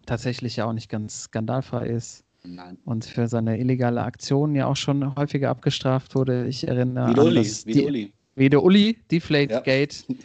tatsächlich 0.06 0.56
ja 0.56 0.66
auch 0.66 0.74
nicht 0.74 0.90
ganz 0.90 1.24
skandalfrei 1.24 1.88
ist 1.88 2.24
Nein. 2.44 2.78
und 2.86 3.06
für 3.06 3.28
seine 3.28 3.60
illegale 3.60 4.02
Aktion 4.04 4.56
ja 4.56 4.66
auch 4.68 4.76
schon 4.78 5.16
häufiger 5.16 5.50
abgestraft 5.50 6.16
wurde. 6.16 6.48
Ich 6.48 6.68
erinnere 6.68 7.10
Wie 7.10 7.14
der 7.14 7.24
an 7.24 7.28
Uli. 7.30 7.36
das, 7.44 7.66
Wie 7.66 7.72
die, 7.74 7.86
Uli. 7.86 8.14
wie 8.36 8.50
der 8.50 8.64
Uli, 8.64 8.98
Deflate 9.12 9.54
Ja. 9.54 9.60
Gate. 9.62 10.06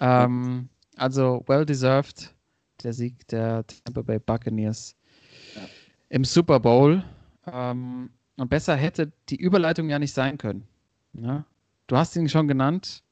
Ähm, 0.00 0.68
also 0.96 1.44
well 1.46 1.64
deserved, 1.64 2.34
der 2.82 2.92
Sieg 2.92 3.28
der 3.28 3.64
Tampa 3.84 4.02
Bay 4.02 4.18
Buccaneers 4.18 4.96
Ja. 5.54 5.62
im 6.08 6.24
Super 6.24 6.58
Bowl. 6.58 7.04
Ähm, 7.46 8.10
und 8.36 8.48
besser 8.50 8.74
hätte 8.74 9.12
die 9.28 9.36
Überleitung 9.36 9.88
ja 9.90 9.98
nicht 10.00 10.12
sein 10.12 10.38
können. 10.38 10.66
Ja? 11.12 11.44
Du 11.86 11.96
hast 11.96 12.16
ihn 12.16 12.28
schon 12.28 12.48
genannt. 12.48 13.04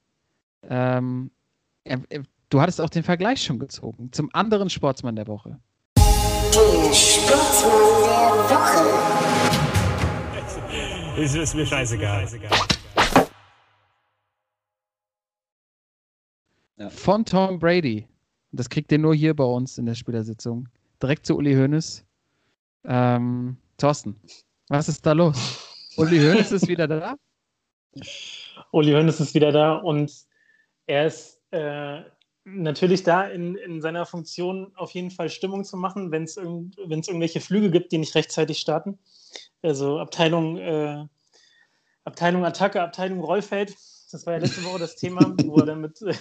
Ähm, 0.69 1.31
du 2.51 2.61
hattest 2.61 2.81
auch 2.81 2.91
den 2.91 3.03
Vergleich 3.03 3.43
schon 3.43 3.59
gezogen 3.59 4.13
zum 4.13 4.31
anderen 4.33 4.71
Sportsmann 4.71 5.17
der 5.17 5.27
Woche. 5.27 5.59
Der 5.97 6.93
Sportsmann 6.93 8.49
der 8.49 8.57
Woche. 8.57 9.21
Ist, 11.21 11.35
ist 11.35 11.55
mir 11.55 11.67
scheißegal. 11.67 12.27
Von 16.89 17.25
Tom 17.25 17.59
Brady. 17.59 18.07
Und 18.53 18.59
Das 18.61 18.69
kriegt 18.69 18.91
ihr 18.91 18.99
nur 18.99 19.15
hier 19.15 19.35
bei 19.35 19.45
uns 19.45 19.79
in 19.79 19.87
der 19.87 19.95
Spielersitzung. 19.95 20.69
Direkt 21.03 21.27
zu 21.27 21.37
Uli 21.37 21.55
Hoeneß. 21.55 22.05
Ähm, 22.85 23.57
Thorsten, 23.77 24.17
was 24.69 24.89
ist 24.89 25.05
da 25.05 25.13
los? 25.13 25.37
Uli 25.97 26.19
Hoeneß 26.19 26.53
ist 26.53 26.69
wieder 26.69 26.89
da? 26.89 27.17
Uli 28.73 28.93
Hoeneß 28.93 29.21
ist 29.21 29.35
wieder 29.35 29.53
da 29.53 29.75
und 29.75 30.11
er 30.91 31.07
ist 31.07 31.41
äh, 31.53 32.03
natürlich 32.45 33.05
da 33.05 33.23
in, 33.23 33.55
in 33.55 33.81
seiner 33.81 34.07
Funktion 34.07 34.73
auf 34.75 34.91
jeden 34.91 35.13
Fall 35.13 35.29
Stimmung 35.29 35.65
zu 35.65 35.77
machen, 35.77 36.11
wenn 36.11 36.25
es 36.25 36.37
irgend, 36.37 36.77
wenn's 36.85 37.07
irgendwelche 37.07 37.41
Flüge 37.41 37.71
gibt, 37.71 37.93
die 37.93 37.99
nicht 37.99 38.17
rechtzeitig 38.17 38.59
starten. 38.59 38.99
Also 39.63 40.01
Abteilung, 40.01 40.57
äh, 40.59 41.05
Abteilung 42.05 42.45
Attacke, 42.45 42.83
Abteilung 42.83 43.21
Rollfeld. 43.21 43.77
Das 44.11 44.27
war 44.27 44.33
ja 44.33 44.41
letzte 44.41 44.65
Woche 44.65 44.81
das 44.81 44.97
Thema, 44.97 45.21
wo 45.45 45.59
er 45.59 45.67
dann 45.67 45.81
mit, 45.81 46.03
äh, 46.03 46.13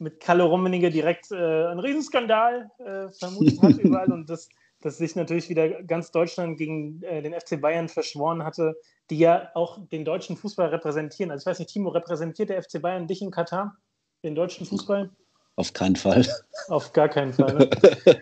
mit 0.00 0.18
Kalle 0.18 0.42
Rummenigge 0.42 0.90
direkt 0.90 1.30
äh, 1.30 1.36
einen 1.36 1.78
Riesenskandal 1.78 2.70
äh, 2.78 3.08
vermutet 3.12 3.62
hat 3.62 3.78
überall 3.78 4.10
und 4.10 4.28
das, 4.28 4.48
das 4.80 4.98
sich 4.98 5.14
natürlich 5.14 5.48
wieder 5.48 5.80
ganz 5.84 6.10
Deutschland 6.10 6.58
gegen 6.58 7.00
äh, 7.04 7.22
den 7.22 7.38
FC 7.38 7.60
Bayern 7.60 7.88
verschworen 7.88 8.42
hatte, 8.42 8.74
die 9.10 9.18
ja 9.18 9.50
auch 9.54 9.78
den 9.88 10.04
deutschen 10.04 10.36
Fußball 10.36 10.70
repräsentieren. 10.70 11.30
Also 11.30 11.42
ich 11.42 11.46
weiß 11.46 11.58
nicht, 11.60 11.70
Timo, 11.70 11.90
repräsentiert 11.90 12.48
der 12.48 12.60
FC 12.60 12.82
Bayern 12.82 13.06
dich 13.06 13.22
in 13.22 13.30
Katar, 13.30 13.76
den 14.22 14.34
deutschen 14.34 14.66
Fußball? 14.66 15.10
Auf 15.56 15.72
keinen 15.72 15.96
Fall. 15.96 16.26
Auf 16.68 16.92
gar 16.92 17.08
keinen 17.08 17.32
Fall. 17.32 17.54
Ne? 17.54 17.70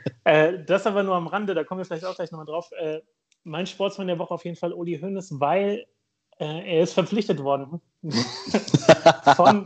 äh, 0.24 0.64
das 0.64 0.86
aber 0.86 1.02
nur 1.02 1.14
am 1.14 1.28
Rande, 1.28 1.54
da 1.54 1.64
kommen 1.64 1.80
wir 1.80 1.84
vielleicht 1.84 2.04
auch 2.04 2.16
gleich 2.16 2.32
nochmal 2.32 2.46
drauf. 2.46 2.70
Äh, 2.72 3.00
mein 3.44 3.66
Sportsmann 3.66 4.08
der 4.08 4.18
Woche 4.18 4.34
auf 4.34 4.44
jeden 4.44 4.56
Fall 4.56 4.72
Uli 4.72 4.98
Hoeneß, 4.98 5.40
weil 5.40 5.86
äh, 6.38 6.76
er 6.76 6.82
ist 6.82 6.94
verpflichtet 6.94 7.42
worden 7.42 7.80
von, 9.36 9.64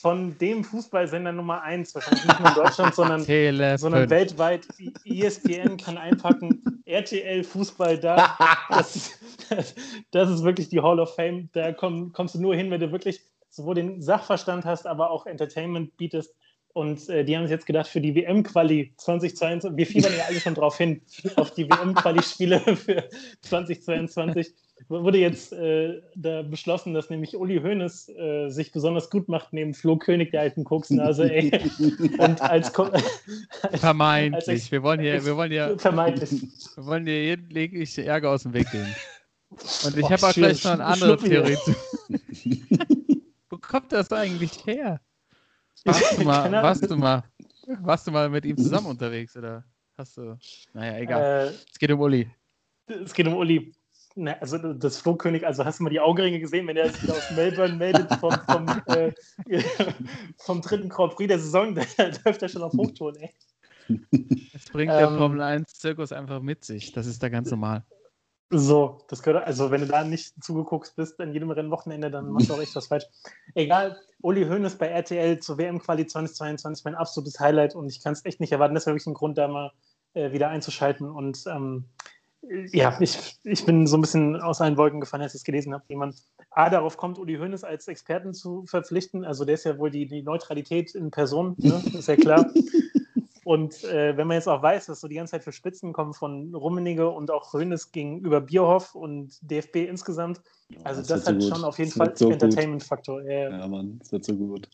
von 0.00 0.36
dem 0.38 0.64
Fußballsender 0.64 1.32
Nummer 1.32 1.62
1, 1.62 1.94
wahrscheinlich 1.94 2.24
nicht 2.24 2.40
nur 2.40 2.48
in 2.48 2.54
Deutschland, 2.54 2.94
sondern 2.94 3.24
Tele 3.24 3.78
sondern 3.78 4.10
weltweit. 4.10 4.66
ESPN 5.04 5.76
kann 5.76 5.96
einpacken, 5.96 6.82
RTL 6.84 7.44
Fußball 7.44 7.98
da. 7.98 8.36
Das, 8.68 9.12
das, 9.48 9.74
das 10.10 10.30
ist 10.30 10.44
wirklich 10.44 10.68
die 10.68 10.80
Hall 10.80 11.00
of 11.00 11.14
Fame. 11.14 11.48
Da 11.52 11.72
komm, 11.72 12.12
kommst 12.12 12.34
du 12.34 12.40
nur 12.40 12.54
hin, 12.54 12.70
wenn 12.70 12.80
du 12.80 12.92
wirklich 12.92 13.20
sowohl 13.54 13.74
den 13.76 14.02
Sachverstand 14.02 14.64
hast, 14.64 14.86
aber 14.86 15.10
auch 15.10 15.26
Entertainment 15.26 15.96
bietest. 15.96 16.34
Und 16.72 17.08
äh, 17.08 17.24
die 17.24 17.36
haben 17.36 17.44
sich 17.44 17.52
jetzt 17.52 17.66
gedacht, 17.66 17.86
für 17.86 18.00
die 18.00 18.16
WM-Quali 18.16 18.94
2022, 18.96 19.76
wir 19.76 19.86
fiebern 19.86 20.12
ja 20.18 20.24
alle 20.28 20.40
schon 20.40 20.54
drauf 20.54 20.76
hin, 20.76 21.00
auf 21.36 21.52
die 21.52 21.70
WM-Quali-Spiele 21.70 22.58
für 22.76 23.08
2022, 23.42 24.52
wurde 24.88 25.18
jetzt 25.18 25.52
äh, 25.52 26.02
da 26.16 26.42
beschlossen, 26.42 26.92
dass 26.92 27.10
nämlich 27.10 27.36
Uli 27.36 27.60
Hoeneß 27.60 28.08
äh, 28.08 28.48
sich 28.48 28.72
besonders 28.72 29.08
gut 29.08 29.28
macht 29.28 29.52
neben 29.52 29.72
Flo 29.72 29.96
König, 29.98 30.32
der 30.32 30.40
alten 30.40 30.64
Koksnase, 30.64 31.32
ey. 31.32 31.52
Und 32.18 32.40
als, 32.42 32.72
Ko- 32.72 32.90
als 33.62 33.80
Vermeintlich. 33.80 34.48
Ex- 34.48 34.72
Wir 34.72 34.82
wollen 34.82 34.98
hier, 34.98 35.24
wir 35.24 35.36
wollen 35.36 35.52
hier, 35.52 35.78
vermeintlich. 35.78 36.32
wir 36.74 36.86
wollen 36.86 37.06
hier 37.06 37.22
jeden 37.22 37.50
jeglichen 37.52 38.02
Ärger 38.02 38.30
aus 38.30 38.42
dem 38.42 38.52
Weg 38.52 38.68
gehen. 38.72 38.92
Und 39.84 39.96
ich 39.96 40.10
habe 40.10 40.26
auch 40.26 40.32
gleich 40.34 40.64
noch 40.64 40.72
eine 40.72 40.84
andere. 40.84 41.16
Theorie 41.18 41.54
zu. 41.64 41.74
Kommt 43.74 43.90
das 43.90 44.12
eigentlich 44.12 44.64
her? 44.66 45.00
Warst 45.84 46.16
du 46.16 46.24
mal, 46.24 46.52
warst 46.62 46.88
du 46.88 46.96
mal, 46.96 47.24
warst 47.80 48.06
du 48.06 48.12
mal 48.12 48.30
mit 48.30 48.44
ihm 48.44 48.56
zusammen 48.56 48.86
unterwegs 48.86 49.36
oder 49.36 49.64
hast 49.98 50.16
du? 50.16 50.38
Naja, 50.72 50.98
egal. 50.98 51.48
Äh, 51.48 51.54
es 51.72 51.76
geht 51.80 51.90
um 51.90 52.00
Uli. 52.00 52.30
es 52.86 53.12
geht 53.12 53.26
um 53.26 53.34
Uli. 53.34 53.74
Na, 54.14 54.34
also 54.34 54.58
das 54.58 54.98
Flohkönig, 54.98 55.44
also 55.44 55.64
hast 55.64 55.80
du 55.80 55.82
mal 55.82 55.90
die 55.90 55.98
Augenringe 55.98 56.38
gesehen, 56.38 56.68
wenn 56.68 56.76
er 56.76 56.88
sich 56.88 57.02
wieder 57.02 57.14
aus 57.14 57.28
Melbourne 57.32 57.74
meldet 57.74 58.14
vom, 58.20 58.32
vom, 58.48 58.68
äh, 58.86 59.12
vom 60.38 60.62
dritten 60.62 60.88
Grand 60.88 61.16
Prix 61.16 61.26
der 61.26 61.40
Saison, 61.40 61.74
da 61.96 62.10
läuft 62.24 62.42
er 62.42 62.48
schon 62.48 62.62
auf 62.62 62.74
Hochton, 62.74 63.16
ey. 63.16 63.30
Es 64.54 64.66
bringt 64.66 64.92
der 64.92 65.08
Ähm, 65.08 65.18
Formel 65.18 65.40
1 65.42 65.74
Zirkus 65.74 66.12
einfach 66.12 66.40
mit 66.40 66.64
sich. 66.64 66.92
Das 66.92 67.08
ist 67.08 67.20
da 67.20 67.28
ganz 67.28 67.50
normal. 67.50 67.84
So, 68.50 68.98
das 69.08 69.22
gehört, 69.22 69.46
also 69.46 69.70
wenn 69.70 69.80
du 69.80 69.86
da 69.86 70.04
nicht 70.04 70.42
zugeguckt 70.42 70.94
bist 70.96 71.20
an 71.20 71.32
jedem 71.32 71.50
Rennwochenende, 71.50 72.10
dann 72.10 72.30
machst 72.30 72.50
du 72.50 72.54
auch 72.54 72.60
echt 72.60 72.76
was 72.76 72.86
falsch. 72.86 73.04
Egal, 73.54 73.96
Uli 74.20 74.44
Hoeneß 74.44 74.76
bei 74.76 74.88
RTL 74.88 75.38
zur 75.40 75.58
WM-Quali 75.58 76.06
2022, 76.06 76.84
mein 76.84 76.94
absolutes 76.94 77.40
Highlight 77.40 77.74
und 77.74 77.88
ich 77.88 78.02
kann 78.02 78.12
es 78.12 78.24
echt 78.24 78.40
nicht 78.40 78.52
erwarten. 78.52 78.74
Das 78.74 78.86
wäre 78.86 78.94
wirklich 78.94 79.06
ein 79.06 79.14
Grund, 79.14 79.38
da 79.38 79.48
mal 79.48 79.72
äh, 80.12 80.32
wieder 80.32 80.50
einzuschalten 80.50 81.10
und 81.10 81.44
ähm, 81.46 81.86
ja, 82.72 82.96
ich, 83.00 83.38
ich 83.44 83.64
bin 83.64 83.86
so 83.86 83.96
ein 83.96 84.00
bisschen 84.00 84.40
aus 84.40 84.60
allen 84.60 84.76
Wolken 84.76 85.00
gefallen, 85.00 85.22
als 85.22 85.34
ich 85.34 85.40
es 85.40 85.44
gelesen 85.44 85.72
habe, 85.72 85.84
wie 85.88 85.96
man 85.96 86.14
A, 86.50 86.70
darauf 86.70 86.96
kommt, 86.96 87.18
Uli 87.18 87.36
Hoeneß 87.36 87.64
als 87.64 87.88
Experten 87.88 88.34
zu 88.34 88.64
verpflichten. 88.66 89.24
Also 89.24 89.44
der 89.44 89.54
ist 89.54 89.64
ja 89.64 89.78
wohl 89.78 89.90
die, 89.90 90.06
die 90.06 90.22
Neutralität 90.22 90.94
in 90.94 91.10
Person, 91.10 91.54
ne? 91.58 91.82
ist 91.92 92.08
ja 92.08 92.16
klar. 92.16 92.50
Und 93.44 93.84
äh, 93.84 94.16
wenn 94.16 94.26
man 94.26 94.36
jetzt 94.36 94.48
auch 94.48 94.62
weiß, 94.62 94.86
dass 94.86 95.00
so 95.00 95.08
die 95.08 95.16
ganze 95.16 95.32
Zeit 95.32 95.44
für 95.44 95.52
Spitzen 95.52 95.92
kommen 95.92 96.14
von 96.14 96.54
Rummenigge 96.54 97.08
und 97.08 97.30
auch 97.30 97.52
Hoeneß 97.52 97.92
gegenüber 97.92 98.40
Bierhoff 98.40 98.94
und 98.94 99.38
DFB 99.42 99.76
insgesamt, 99.88 100.40
also 100.82 101.00
das, 101.02 101.26
wird 101.26 101.26
hat 101.36 101.42
so 101.42 101.48
schon 101.48 101.58
gut. 101.58 101.66
auf 101.66 101.78
jeden 101.78 101.90
Das 101.90 101.96
Fall 101.98 102.06
wird 102.08 102.18
so 102.18 102.24
gut. 102.30 102.42
Entertainment-Faktor. 102.42 103.22
Ja, 103.22 103.50
Ja, 103.58 103.68
Mann, 103.68 103.98
das 104.00 104.12
wird 104.12 104.24
so 104.24 104.34
gut. 104.34 104.68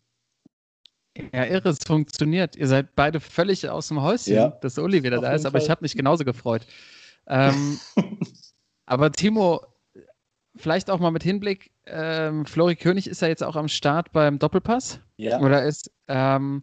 Ja, 1.33 1.44
irre, 1.44 1.68
es 1.70 1.78
funktioniert. 1.85 2.54
Ihr 2.56 2.68
seid 2.68 2.94
beide 2.94 3.18
völlig 3.20 3.68
aus 3.68 3.88
dem 3.88 4.00
Häuschen, 4.00 4.35
Ja. 4.35 4.48
dass 4.48 4.78
Uli 4.78 5.02
wieder 5.02 5.18
Auf 5.18 5.24
da 5.24 5.33
ist, 5.33 5.40
jeden 5.42 5.46
aber 5.48 5.59
ich 5.59 5.64
Fall. 5.64 5.70
habe 5.72 5.83
mich 5.85 5.96
genauso 5.96 6.24
gefreut. 6.24 6.66
Ähm, 7.26 7.78
aber 8.87 9.11
Timo, 9.12 9.61
vielleicht 10.56 10.88
auch 10.90 11.00
mal 11.00 11.11
mit 11.11 11.22
Hinblick, 11.24 11.72
ähm, 11.87 12.46
Flori 12.46 12.76
König 12.76 13.09
ist 13.09 13.22
ja 13.22 13.28
jetzt 13.28 13.42
auch 13.42 13.56
am 13.56 13.68
Start 13.68 14.12
beim 14.12 14.38
Doppelpass. 14.38 15.00
Ja. 15.16 15.40
Oder 15.40 15.64
ist, 15.64 15.90
ähm, 16.09 16.62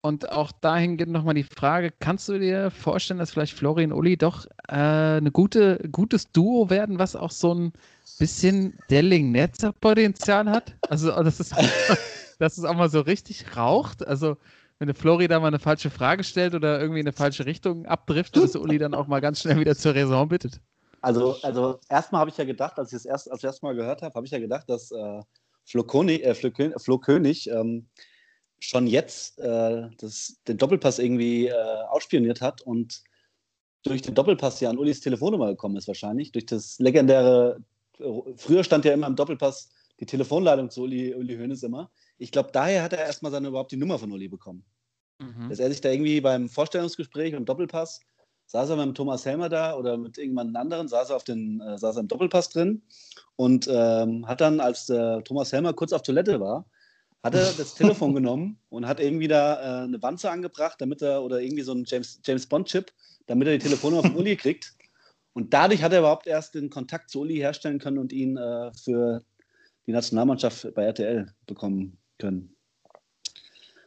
und 0.00 0.30
auch 0.30 0.52
dahingehend 0.52 1.12
nochmal 1.12 1.34
die 1.34 1.44
Frage, 1.44 1.92
kannst 1.98 2.28
du 2.28 2.38
dir 2.38 2.70
vorstellen, 2.70 3.18
dass 3.18 3.32
vielleicht 3.32 3.54
Flori 3.54 3.84
und 3.84 3.92
Uli 3.92 4.16
doch 4.16 4.46
äh, 4.68 4.74
eine 4.74 5.30
gute, 5.32 5.78
gutes 5.90 6.30
Duo 6.30 6.70
werden, 6.70 6.98
was 6.98 7.16
auch 7.16 7.30
so 7.30 7.54
ein 7.54 7.72
bisschen 8.18 8.78
Delling-Netzer-Potenzial 8.90 10.48
hat? 10.50 10.76
Also, 10.88 11.10
dass 11.10 11.40
es, 11.40 11.54
dass 12.38 12.58
es 12.58 12.64
auch 12.64 12.74
mal 12.74 12.90
so 12.90 13.00
richtig 13.00 13.56
raucht? 13.56 14.06
Also, 14.06 14.36
wenn 14.78 14.86
der 14.86 14.94
Flori 14.94 15.26
da 15.26 15.40
mal 15.40 15.48
eine 15.48 15.58
falsche 15.58 15.90
Frage 15.90 16.22
stellt 16.22 16.54
oder 16.54 16.80
irgendwie 16.80 17.00
in 17.00 17.06
eine 17.06 17.12
falsche 17.12 17.46
Richtung 17.46 17.86
abdriftet, 17.86 18.44
dass 18.44 18.56
Uli 18.56 18.78
dann 18.78 18.94
auch 18.94 19.08
mal 19.08 19.20
ganz 19.20 19.40
schnell 19.40 19.58
wieder 19.58 19.74
zur 19.74 19.94
Raison 19.94 20.28
bittet. 20.28 20.60
Also, 21.00 21.36
also 21.42 21.80
erstmal 21.88 22.20
habe 22.20 22.30
ich 22.30 22.36
ja 22.36 22.44
gedacht, 22.44 22.78
als 22.78 22.92
ich 22.92 22.98
das 22.98 23.04
erst, 23.04 23.30
als 23.30 23.42
erste 23.42 23.66
Mal 23.66 23.74
gehört 23.74 24.02
habe, 24.02 24.14
habe 24.14 24.26
ich 24.26 24.32
ja 24.32 24.38
gedacht, 24.38 24.68
dass 24.68 24.90
äh, 24.90 25.22
Flo, 25.64 25.82
König, 25.82 26.24
äh, 26.24 26.34
Flo, 26.34 26.50
Flo 26.76 26.98
König 26.98 27.48
ähm, 27.50 27.88
schon 28.58 28.86
jetzt 28.86 29.38
äh, 29.38 29.88
das, 29.98 30.40
den 30.46 30.58
Doppelpass 30.58 30.98
irgendwie 30.98 31.46
äh, 31.46 31.82
ausspioniert 31.90 32.40
hat 32.40 32.62
und 32.62 33.02
durch 33.82 34.02
den 34.02 34.14
Doppelpass 34.14 34.60
ja 34.60 34.70
an 34.70 34.78
Ulis 34.78 35.00
Telefonnummer 35.00 35.48
gekommen 35.48 35.76
ist 35.76 35.88
wahrscheinlich. 35.88 36.32
Durch 36.32 36.46
das 36.46 36.78
legendäre, 36.78 37.62
äh, 37.98 38.04
früher 38.36 38.64
stand 38.64 38.84
ja 38.84 38.92
immer 38.92 39.06
im 39.06 39.16
Doppelpass 39.16 39.70
die 40.00 40.06
Telefonleitung 40.06 40.70
zu 40.70 40.82
Uli, 40.82 41.14
Uli 41.14 41.36
Hoeneß 41.36 41.62
immer. 41.62 41.90
Ich 42.18 42.32
glaube, 42.32 42.50
daher 42.52 42.82
hat 42.82 42.92
er 42.92 43.04
erstmal 43.04 43.32
seine 43.32 43.48
überhaupt 43.48 43.72
die 43.72 43.76
Nummer 43.76 43.98
von 43.98 44.12
Uli 44.12 44.28
bekommen. 44.28 44.64
Mhm. 45.18 45.48
Dass 45.48 45.58
er 45.58 45.70
sich 45.70 45.80
da 45.80 45.90
irgendwie 45.90 46.20
beim 46.20 46.48
Vorstellungsgespräch 46.48 47.32
beim 47.32 47.44
Doppelpass 47.44 48.00
saß 48.46 48.70
er 48.70 48.86
mit 48.86 48.96
Thomas 48.96 49.26
Helmer 49.26 49.48
da 49.48 49.76
oder 49.76 49.96
mit 49.98 50.16
irgendjemand 50.16 50.56
anderen, 50.56 50.88
saß 50.88 51.10
er, 51.10 51.16
auf 51.16 51.24
den, 51.24 51.60
äh, 51.60 51.78
saß 51.78 51.96
er 51.96 52.00
im 52.00 52.08
Doppelpass 52.08 52.48
drin 52.48 52.82
und 53.36 53.68
ähm, 53.70 54.26
hat 54.26 54.40
dann, 54.40 54.58
als 54.60 54.86
der 54.86 55.22
Thomas 55.24 55.52
Helmer 55.52 55.74
kurz 55.74 55.92
auf 55.92 56.02
Toilette 56.02 56.40
war, 56.40 56.64
hat 57.22 57.34
er 57.34 57.52
das 57.52 57.74
Telefon 57.74 58.14
genommen 58.14 58.58
und 58.68 58.86
hat 58.86 59.00
irgendwie 59.00 59.28
da 59.28 59.82
äh, 59.82 59.84
eine 59.84 60.00
Wanze 60.02 60.30
angebracht, 60.30 60.80
damit 60.80 61.02
er, 61.02 61.22
oder 61.22 61.40
irgendwie 61.40 61.62
so 61.62 61.72
einen 61.72 61.84
James, 61.84 62.20
James 62.24 62.46
Bond-Chip, 62.46 62.92
damit 63.26 63.48
er 63.48 63.54
die 63.58 63.64
Telefonnummer 63.64 64.02
von 64.02 64.16
Uli 64.16 64.36
kriegt. 64.36 64.74
Und 65.32 65.52
dadurch 65.52 65.82
hat 65.82 65.92
er 65.92 66.00
überhaupt 66.00 66.26
erst 66.26 66.54
den 66.54 66.70
Kontakt 66.70 67.10
zu 67.10 67.20
Uli 67.20 67.36
herstellen 67.36 67.78
können 67.78 67.98
und 67.98 68.12
ihn 68.12 68.36
äh, 68.36 68.72
für 68.72 69.22
die 69.86 69.92
Nationalmannschaft 69.92 70.74
bei 70.74 70.84
RTL 70.84 71.32
bekommen 71.46 71.98
können. 72.18 72.54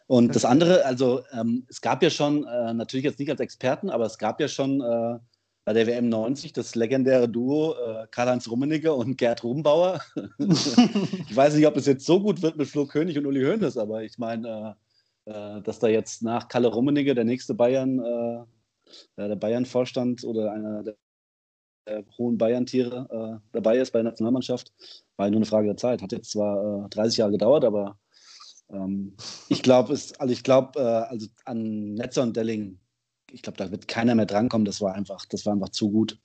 Und 0.08 0.36
das 0.36 0.44
andere, 0.44 0.86
also 0.86 1.24
ähm, 1.32 1.66
es 1.70 1.80
gab 1.80 2.04
ja 2.04 2.10
schon, 2.10 2.44
äh, 2.44 2.74
natürlich 2.74 3.06
jetzt 3.06 3.20
nicht 3.20 3.32
als 3.32 3.40
Experten, 3.40 3.90
aber 3.90 4.06
es 4.06 4.18
gab 4.18 4.42
ja 4.42 4.50
schon 4.50 4.82
äh, 4.82 5.20
bei 5.72 5.86
der 5.86 5.88
WM 5.88 6.10
90 6.10 6.52
das 6.52 6.76
legendäre 6.76 7.30
Duo 7.30 7.76
äh, 7.76 8.06
Karl-Heinz 8.12 8.50
Rummenigge 8.50 8.94
und 8.94 9.18
Gerd 9.18 9.42
Rubenbauer. 9.42 10.02
ich 10.38 11.34
weiß 11.34 11.56
nicht, 11.56 11.66
ob 11.66 11.78
es 11.78 11.86
jetzt 11.86 12.06
so 12.06 12.22
gut 12.22 12.42
wird 12.42 12.58
mit 12.58 12.68
Flo 12.68 12.86
König 12.86 13.18
und 13.18 13.26
Uli 13.26 13.42
Hoeneß, 13.42 13.78
aber 13.78 14.04
ich 14.04 14.18
meine, 14.18 14.76
äh, 15.26 15.32
äh, 15.32 15.62
dass 15.62 15.80
da 15.80 15.88
jetzt 15.88 16.24
nach 16.24 16.50
Kalle 16.50 16.68
Rummenigge 16.68 17.16
der 17.16 17.24
nächste 17.24 17.54
Bayern, 17.54 18.00
äh, 18.00 18.44
der 19.16 19.38
Bayern-Vorstand 19.38 20.26
oder 20.26 20.52
einer 20.52 20.84
der, 20.84 20.96
hohen 22.18 22.38
Bayern-Tiere 22.38 23.08
äh, 23.10 23.48
dabei 23.54 23.78
ist 23.78 23.92
bei 23.92 24.00
der 24.00 24.12
Nationalmannschaft, 24.12 24.74
war 25.16 25.30
nur 25.30 25.38
eine 25.38 25.46
Frage 25.46 25.68
der 25.68 25.78
Zeit. 25.78 26.02
Hat 26.02 26.12
jetzt 26.12 26.32
zwar 26.32 26.90
30 26.90 27.18
Jahre 27.18 27.32
gedauert, 27.32 27.64
aber 27.64 27.98
ähm, 28.70 29.16
ich 29.48 29.64
glaube, 29.64 29.94
also 29.94 30.34
ich 30.34 30.44
glaube, 30.44 30.78
äh, 30.78 30.84
also 30.84 31.28
an 31.46 31.94
Netzer 31.94 32.24
und 32.24 32.36
Delling 32.36 32.81
ich 33.32 33.42
glaube, 33.42 33.58
da 33.58 33.72
wird 33.72 33.88
keiner 33.88 34.16
mehr 34.16 34.26
drankommen. 34.26 34.66
Das 34.66 34.82
war 34.82 34.94
einfach, 34.94 35.26
das 35.26 35.46
war 35.46 35.54
einfach 35.54 35.70
zu 35.70 35.92
gut. 35.92 36.20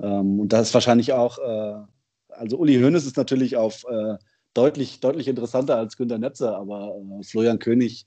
Ähm, 0.00 0.40
und 0.40 0.52
das 0.52 0.68
ist 0.68 0.74
wahrscheinlich 0.74 1.12
auch, 1.12 1.38
äh, 1.38 1.82
also 2.28 2.58
Uli 2.58 2.80
Hoeneß 2.80 3.06
ist 3.06 3.16
natürlich 3.16 3.56
auf 3.56 3.84
äh, 3.88 4.16
deutlich, 4.54 5.00
deutlich 5.00 5.28
interessanter 5.28 5.76
als 5.76 5.96
Günter 5.96 6.18
Netzer, 6.18 6.56
aber 6.56 6.96
äh, 6.96 7.22
Florian 7.24 7.58
König, 7.58 8.06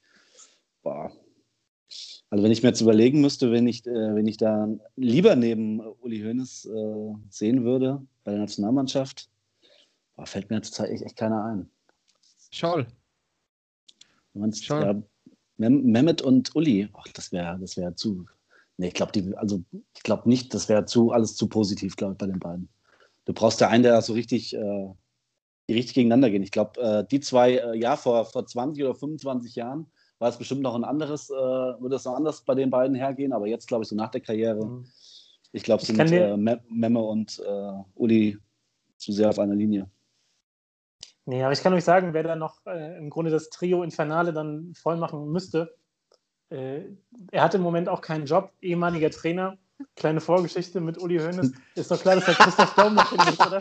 boah. 0.83 1.11
Also 2.29 2.43
wenn 2.43 2.51
ich 2.51 2.63
mir 2.63 2.69
jetzt 2.69 2.81
überlegen 2.81 3.21
müsste, 3.21 3.51
wenn 3.51 3.67
ich, 3.67 3.85
äh, 3.85 4.15
wenn 4.15 4.27
ich 4.27 4.37
da 4.37 4.67
lieber 4.95 5.35
neben 5.35 5.79
Uli 5.79 6.21
Hoeneß 6.21 6.65
äh, 6.65 7.13
sehen 7.29 7.63
würde 7.63 8.05
bei 8.23 8.31
der 8.31 8.41
Nationalmannschaft, 8.41 9.29
boah, 10.15 10.25
fällt 10.25 10.49
mir 10.49 10.61
zurzeit 10.61 10.89
echt, 10.89 11.03
echt 11.03 11.15
keiner 11.15 11.43
ein. 11.45 11.69
Scholl. 12.51 12.87
Scholl. 14.53 14.83
Ja, 14.83 15.01
Mem 15.57 15.83
Mehmet 15.83 16.21
und 16.21 16.55
Uli, 16.55 16.89
ach, 16.93 17.07
das 17.13 17.31
wäre 17.31 17.57
das 17.59 17.77
wär 17.77 17.95
zu. 17.95 18.25
Nee, 18.77 18.87
ich 18.87 18.93
glaube, 18.93 19.37
also 19.37 19.63
ich 19.95 20.03
glaube 20.03 20.29
nicht, 20.29 20.53
das 20.53 20.69
wäre 20.69 20.85
zu 20.85 21.11
alles 21.11 21.35
zu 21.35 21.47
positiv, 21.47 21.95
glaube 21.95 22.13
ich, 22.13 22.17
bei 22.19 22.27
den 22.27 22.39
beiden. 22.39 22.69
Du 23.25 23.33
brauchst 23.33 23.59
da 23.59 23.67
einen, 23.67 23.83
der 23.83 24.01
so 24.01 24.13
richtig, 24.13 24.55
äh, 24.55 24.87
die 25.67 25.73
richtig 25.73 25.95
gegeneinander 25.95 26.29
gehen. 26.29 26.43
Ich 26.43 26.51
glaube, 26.51 26.79
äh, 26.79 27.05
die 27.09 27.19
zwei, 27.19 27.55
äh, 27.55 27.77
ja, 27.77 27.97
vor, 27.97 28.25
vor 28.25 28.45
20 28.45 28.83
oder 28.83 28.95
25 28.95 29.55
Jahren 29.55 29.87
war 30.19 30.29
es 30.29 30.37
bestimmt 30.37 30.61
noch 30.61 30.75
ein 30.75 30.83
anderes, 30.83 31.29
äh, 31.29 31.33
würde 31.33 31.95
es 31.95 32.05
noch 32.05 32.15
anders 32.15 32.41
bei 32.41 32.55
den 32.55 32.69
beiden 32.69 32.95
hergehen, 32.95 33.33
aber 33.33 33.47
jetzt, 33.47 33.67
glaube 33.67 33.83
ich, 33.83 33.89
so 33.89 33.95
nach 33.95 34.09
der 34.09 34.21
Karriere, 34.21 34.65
mhm. 34.65 34.85
ich 35.51 35.63
glaube, 35.63 35.83
sind 35.83 35.99
äh, 35.99 36.37
Memme 36.37 36.99
und 36.99 37.39
äh, 37.39 37.71
Uli 37.95 38.37
zu 38.97 39.11
sehr 39.11 39.29
auf 39.29 39.39
einer 39.39 39.55
Linie. 39.55 39.89
Nee, 41.27 41.43
aber 41.43 41.51
ich 41.51 41.61
kann 41.61 41.73
euch 41.73 41.83
sagen, 41.83 42.13
wer 42.13 42.23
da 42.23 42.37
noch 42.37 42.65
äh, 42.65 42.97
im 42.97 43.09
Grunde 43.09 43.29
das 43.29 43.49
Trio 43.49 43.83
Infernale 43.83 44.31
dann 44.31 44.73
voll 44.75 44.95
machen 44.95 45.27
müsste, 45.29 45.75
äh, 46.49 46.83
er 47.31 47.43
hat 47.43 47.53
im 47.53 47.61
Moment 47.61 47.89
auch 47.89 47.99
keinen 47.99 48.25
Job, 48.25 48.53
ehemaliger 48.61 49.09
Trainer. 49.09 49.57
Kleine 49.97 50.21
Vorgeschichte 50.21 50.79
mit 50.79 50.97
Uli 50.97 51.19
Hoeneß. 51.19 51.51
Ist 51.75 51.91
doch 51.91 51.99
klar, 51.99 52.15
dass 52.15 52.25
der 52.25 52.35
Christoph 52.35 52.73
Daum 52.75 52.95
noch 52.95 53.09
hin 53.09 53.19
ist, 53.19 53.45
oder? 53.45 53.59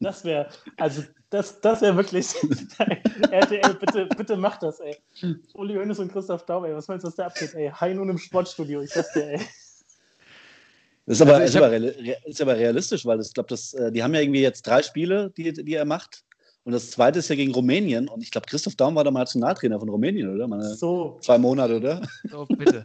Das 0.00 0.24
wäre, 0.24 0.48
also 0.76 1.02
das, 1.30 1.60
das 1.60 1.82
wäre 1.82 1.96
wirklich, 1.96 2.34
RTL, 3.30 3.74
bitte, 3.74 4.06
bitte 4.06 4.36
mach 4.36 4.58
das, 4.58 4.80
ey. 4.80 4.96
Uli 5.54 5.76
Hoeneß 5.76 6.00
und 6.00 6.12
Christoph 6.12 6.44
Daum, 6.46 6.64
ey, 6.64 6.74
was 6.74 6.88
meinst 6.88 7.04
du, 7.04 7.08
was 7.08 7.14
da 7.14 7.26
abgeht, 7.26 7.54
ey? 7.54 7.70
Hein 7.70 7.96
nun 7.96 8.08
im 8.08 8.18
Sportstudio, 8.18 8.82
ich 8.82 8.90
sag's 8.90 9.12
dir, 9.12 9.34
ey. 9.34 9.40
Das 11.12 11.20
ist 11.20 11.28
aber, 11.28 11.34
also 11.34 11.44
ist, 11.44 11.56
hab... 11.56 11.64
aber 11.64 11.76
ist 12.26 12.40
aber 12.40 12.56
realistisch, 12.56 13.04
weil 13.04 13.20
ich 13.20 13.34
glaube, 13.34 13.54
äh, 13.54 13.92
die 13.92 14.02
haben 14.02 14.14
ja 14.14 14.22
irgendwie 14.22 14.40
jetzt 14.40 14.66
drei 14.66 14.82
Spiele, 14.82 15.30
die, 15.36 15.52
die 15.52 15.74
er 15.74 15.84
macht. 15.84 16.24
Und 16.64 16.72
das 16.72 16.90
zweite 16.90 17.18
ist 17.18 17.28
ja 17.28 17.36
gegen 17.36 17.52
Rumänien. 17.52 18.08
Und 18.08 18.22
ich 18.22 18.30
glaube, 18.30 18.46
Christoph 18.46 18.76
Daum 18.76 18.94
war 18.94 19.04
der 19.04 19.12
Nationaltrainer 19.12 19.78
von 19.78 19.90
Rumänien, 19.90 20.34
oder? 20.34 20.48
Meine 20.48 20.74
so. 20.74 21.18
Zwei 21.20 21.36
Monate, 21.36 21.76
oder? 21.76 22.00
So, 22.30 22.46
bitte. 22.46 22.82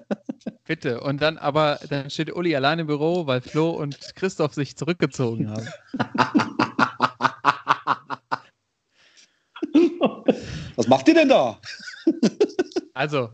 bitte. 0.66 1.00
Und 1.00 1.22
dann 1.22 1.38
aber, 1.38 1.80
dann 1.88 2.10
steht 2.10 2.30
Uli 2.36 2.54
allein 2.54 2.80
im 2.80 2.86
Büro, 2.86 3.26
weil 3.26 3.40
Flo 3.40 3.70
und 3.70 3.98
Christoph 4.14 4.52
sich 4.52 4.76
zurückgezogen 4.76 5.48
haben. 5.48 5.66
Was 10.76 10.86
macht 10.86 11.08
ihr 11.08 11.14
denn 11.14 11.30
da? 11.30 11.58
Also. 12.92 13.30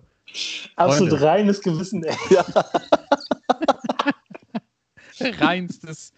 Absolut 0.76 1.10
Freunde. 1.10 1.26
reines 1.26 1.60
Gewissen, 1.60 2.04
ey. 2.04 2.14
Ja. 2.30 2.44
reinstes, 5.40 6.12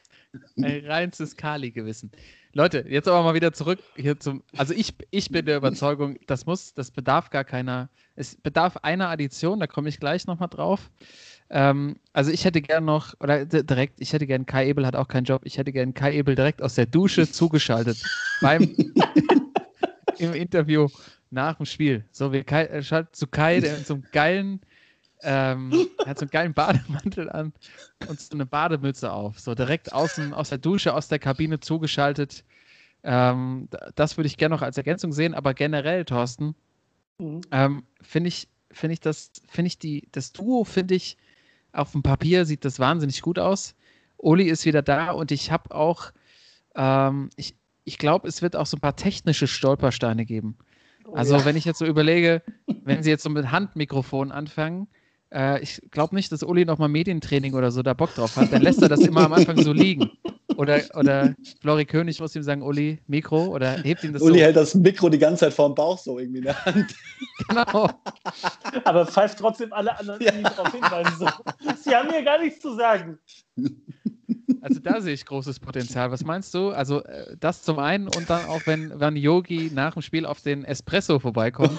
ein 0.57 0.85
reinstes 0.87 1.37
Kali-Gewissen. 1.37 2.11
Leute, 2.55 2.85
jetzt 2.87 3.09
aber 3.09 3.23
mal 3.23 3.35
wieder 3.35 3.53
zurück 3.53 3.79
hier 3.97 4.19
zum. 4.21 4.43
Also 4.57 4.75
ich, 4.75 4.95
ich 5.11 5.31
bin 5.31 5.47
der 5.47 5.57
Überzeugung, 5.57 6.19
das 6.27 6.45
muss, 6.45 6.75
das 6.75 6.91
bedarf 6.91 7.31
gar 7.31 7.45
keiner. 7.45 7.88
Es 8.15 8.37
bedarf 8.37 8.77
einer 8.79 9.09
Addition, 9.09 9.59
da 9.59 9.67
komme 9.67 9.88
ich 9.88 9.99
gleich 9.99 10.27
nochmal 10.27 10.49
drauf. 10.49 10.91
Ähm, 11.49 11.97
also 12.12 12.31
ich 12.31 12.45
hätte 12.45 12.61
gern 12.61 12.85
noch, 12.85 13.15
oder 13.21 13.47
direkt, 13.47 14.01
ich 14.01 14.12
hätte 14.12 14.27
gern 14.27 14.45
Kai 14.45 14.69
Ebel 14.69 14.87
hat 14.87 14.97
auch 14.97 15.09
keinen 15.09 15.25
Job, 15.25 15.43
ich 15.45 15.57
hätte 15.57 15.73
gern 15.73 15.95
Kai 15.95 16.15
Ebel 16.15 16.35
direkt 16.35 16.62
aus 16.62 16.75
der 16.75 16.87
Dusche 16.87 17.31
zugeschaltet. 17.31 18.03
beim 18.43 18.75
im 20.19 20.35
Interview 20.35 20.88
nach 21.31 21.57
dem 21.57 21.67
Spiel. 21.67 22.05
So, 22.11 22.33
wir 22.33 22.45
Kai, 22.45 22.65
äh, 22.67 22.83
schalten 22.83 23.12
zu 23.12 23.27
Kai, 23.27 23.61
der 23.61 23.79
in 23.79 23.85
so 23.85 23.95
einem 23.95 24.05
geilen 24.12 24.61
ähm, 25.22 25.88
er 25.98 26.06
hat 26.06 26.18
so 26.18 26.24
einen 26.24 26.30
geilen 26.30 26.54
Bademantel 26.54 27.30
an 27.30 27.52
und 28.08 28.20
so 28.20 28.35
eine 28.35 28.46
Bademütze 28.46 29.12
auf. 29.12 29.38
So 29.38 29.54
direkt 29.54 29.92
außen 29.92 30.35
aus 30.35 30.48
der 30.48 30.58
Dusche, 30.58 30.94
aus 30.94 31.08
der 31.08 31.18
Kabine 31.18 31.61
zugeschaltet. 31.61 32.44
Ähm, 33.04 33.68
das 33.94 34.16
würde 34.16 34.26
ich 34.26 34.37
gerne 34.37 34.54
noch 34.54 34.62
als 34.62 34.76
Ergänzung 34.76 35.12
sehen, 35.12 35.35
aber 35.35 35.54
generell, 35.54 36.04
Thorsten, 36.04 36.54
mhm. 37.18 37.40
ähm, 37.50 37.82
finde 38.00 38.28
ich, 38.28 38.48
finde 38.70 38.94
ich 38.94 39.00
das, 39.00 39.32
finde 39.48 39.68
ich 39.68 39.78
die, 39.78 40.08
das 40.12 40.32
Duo, 40.32 40.64
finde 40.64 40.94
ich, 40.94 41.16
auf 41.72 41.92
dem 41.92 42.02
Papier 42.02 42.44
sieht 42.44 42.64
das 42.64 42.78
wahnsinnig 42.78 43.22
gut 43.22 43.38
aus. 43.38 43.74
Uli 44.18 44.44
ist 44.44 44.64
wieder 44.64 44.82
da 44.82 45.11
und 45.11 45.32
ich 45.32 45.50
habe 45.50 45.74
auch, 45.74 46.12
ähm, 46.76 47.30
ich, 47.37 47.56
ich 47.85 47.98
glaube, 47.98 48.28
es 48.28 48.42
wird 48.42 48.54
auch 48.56 48.66
so 48.66 48.76
ein 48.76 48.80
paar 48.80 48.96
technische 48.96 49.46
Stolpersteine 49.46 50.24
geben. 50.24 50.56
Oh 51.04 51.14
also, 51.14 51.37
ja. 51.37 51.44
wenn 51.44 51.56
ich 51.56 51.64
jetzt 51.64 51.78
so 51.78 51.87
überlege, 51.87 52.42
wenn 52.85 53.02
sie 53.02 53.11
jetzt 53.11 53.24
so 53.24 53.30
mit 53.30 53.50
Handmikrofon 53.50 54.30
anfangen, 54.30 54.87
äh, 55.33 55.62
ich 55.62 55.81
glaube 55.90 56.14
nicht, 56.14 56.31
dass 56.33 56.42
Uli 56.42 56.64
nochmal 56.64 56.88
Medientraining 56.88 57.55
oder 57.55 57.71
so 57.71 57.83
da 57.83 57.95
Bock 57.95 58.14
drauf 58.14 58.37
hat. 58.37 58.53
Dann 58.53 58.62
lässt 58.62 58.83
er 58.83 58.88
das 58.88 59.01
immer 59.01 59.25
am 59.25 59.33
Anfang 59.33 59.61
so 59.62 59.73
liegen. 59.73 60.11
Oder, 60.57 60.83
oder 60.95 61.35
Flori 61.61 61.87
König 61.87 62.21
muss 62.21 62.37
ihm 62.37 62.42
sagen, 62.42 62.62
Uli, 62.62 62.99
Mikro 63.07 63.47
oder 63.47 63.73
hebt 63.83 64.05
ihm 64.05 64.12
das 64.12 64.23
Uli 64.23 64.38
so. 64.38 64.45
hält 64.45 64.57
das 64.57 64.75
Mikro 64.75 65.09
die 65.09 65.18
ganze 65.18 65.47
Zeit 65.47 65.55
vorm 65.55 65.75
Bauch 65.75 65.99
so 65.99 66.18
irgendwie 66.18 66.38
in 66.38 66.45
der 66.45 66.64
Hand. 66.64 66.95
Genau. 67.49 67.90
Aber 68.85 69.07
pfeift 69.07 69.38
trotzdem 69.38 69.73
alle 69.73 69.99
anderen 69.99 70.23
ja. 70.23 70.33
darauf 70.42 70.73
hinweisen. 70.73 71.16
So. 71.18 71.27
Sie 71.83 71.95
haben 71.95 72.09
mir 72.09 72.23
gar 72.23 72.38
nichts 72.38 72.61
zu 72.61 72.75
sagen. 72.75 73.18
Also 74.61 74.81
da 74.81 75.01
sehe 75.01 75.14
ich 75.14 75.25
großes 75.25 75.59
Potenzial. 75.59 76.11
Was 76.11 76.25
meinst 76.25 76.55
du? 76.55 76.71
Also 76.71 77.03
äh, 77.05 77.37
das 77.40 77.62
zum 77.62 77.79
einen 77.79 78.07
und 78.07 78.31
dann 78.31 78.45
auch, 78.47 78.61
wenn, 78.66 78.99
wenn 79.01 79.16
Yogi 79.16 79.71
nach 79.73 79.95
dem 79.95 80.03
Spiel 80.03 80.27
auf 80.27 80.40
den 80.40 80.64
Espresso 80.64 81.18
vorbeikommt, 81.18 81.79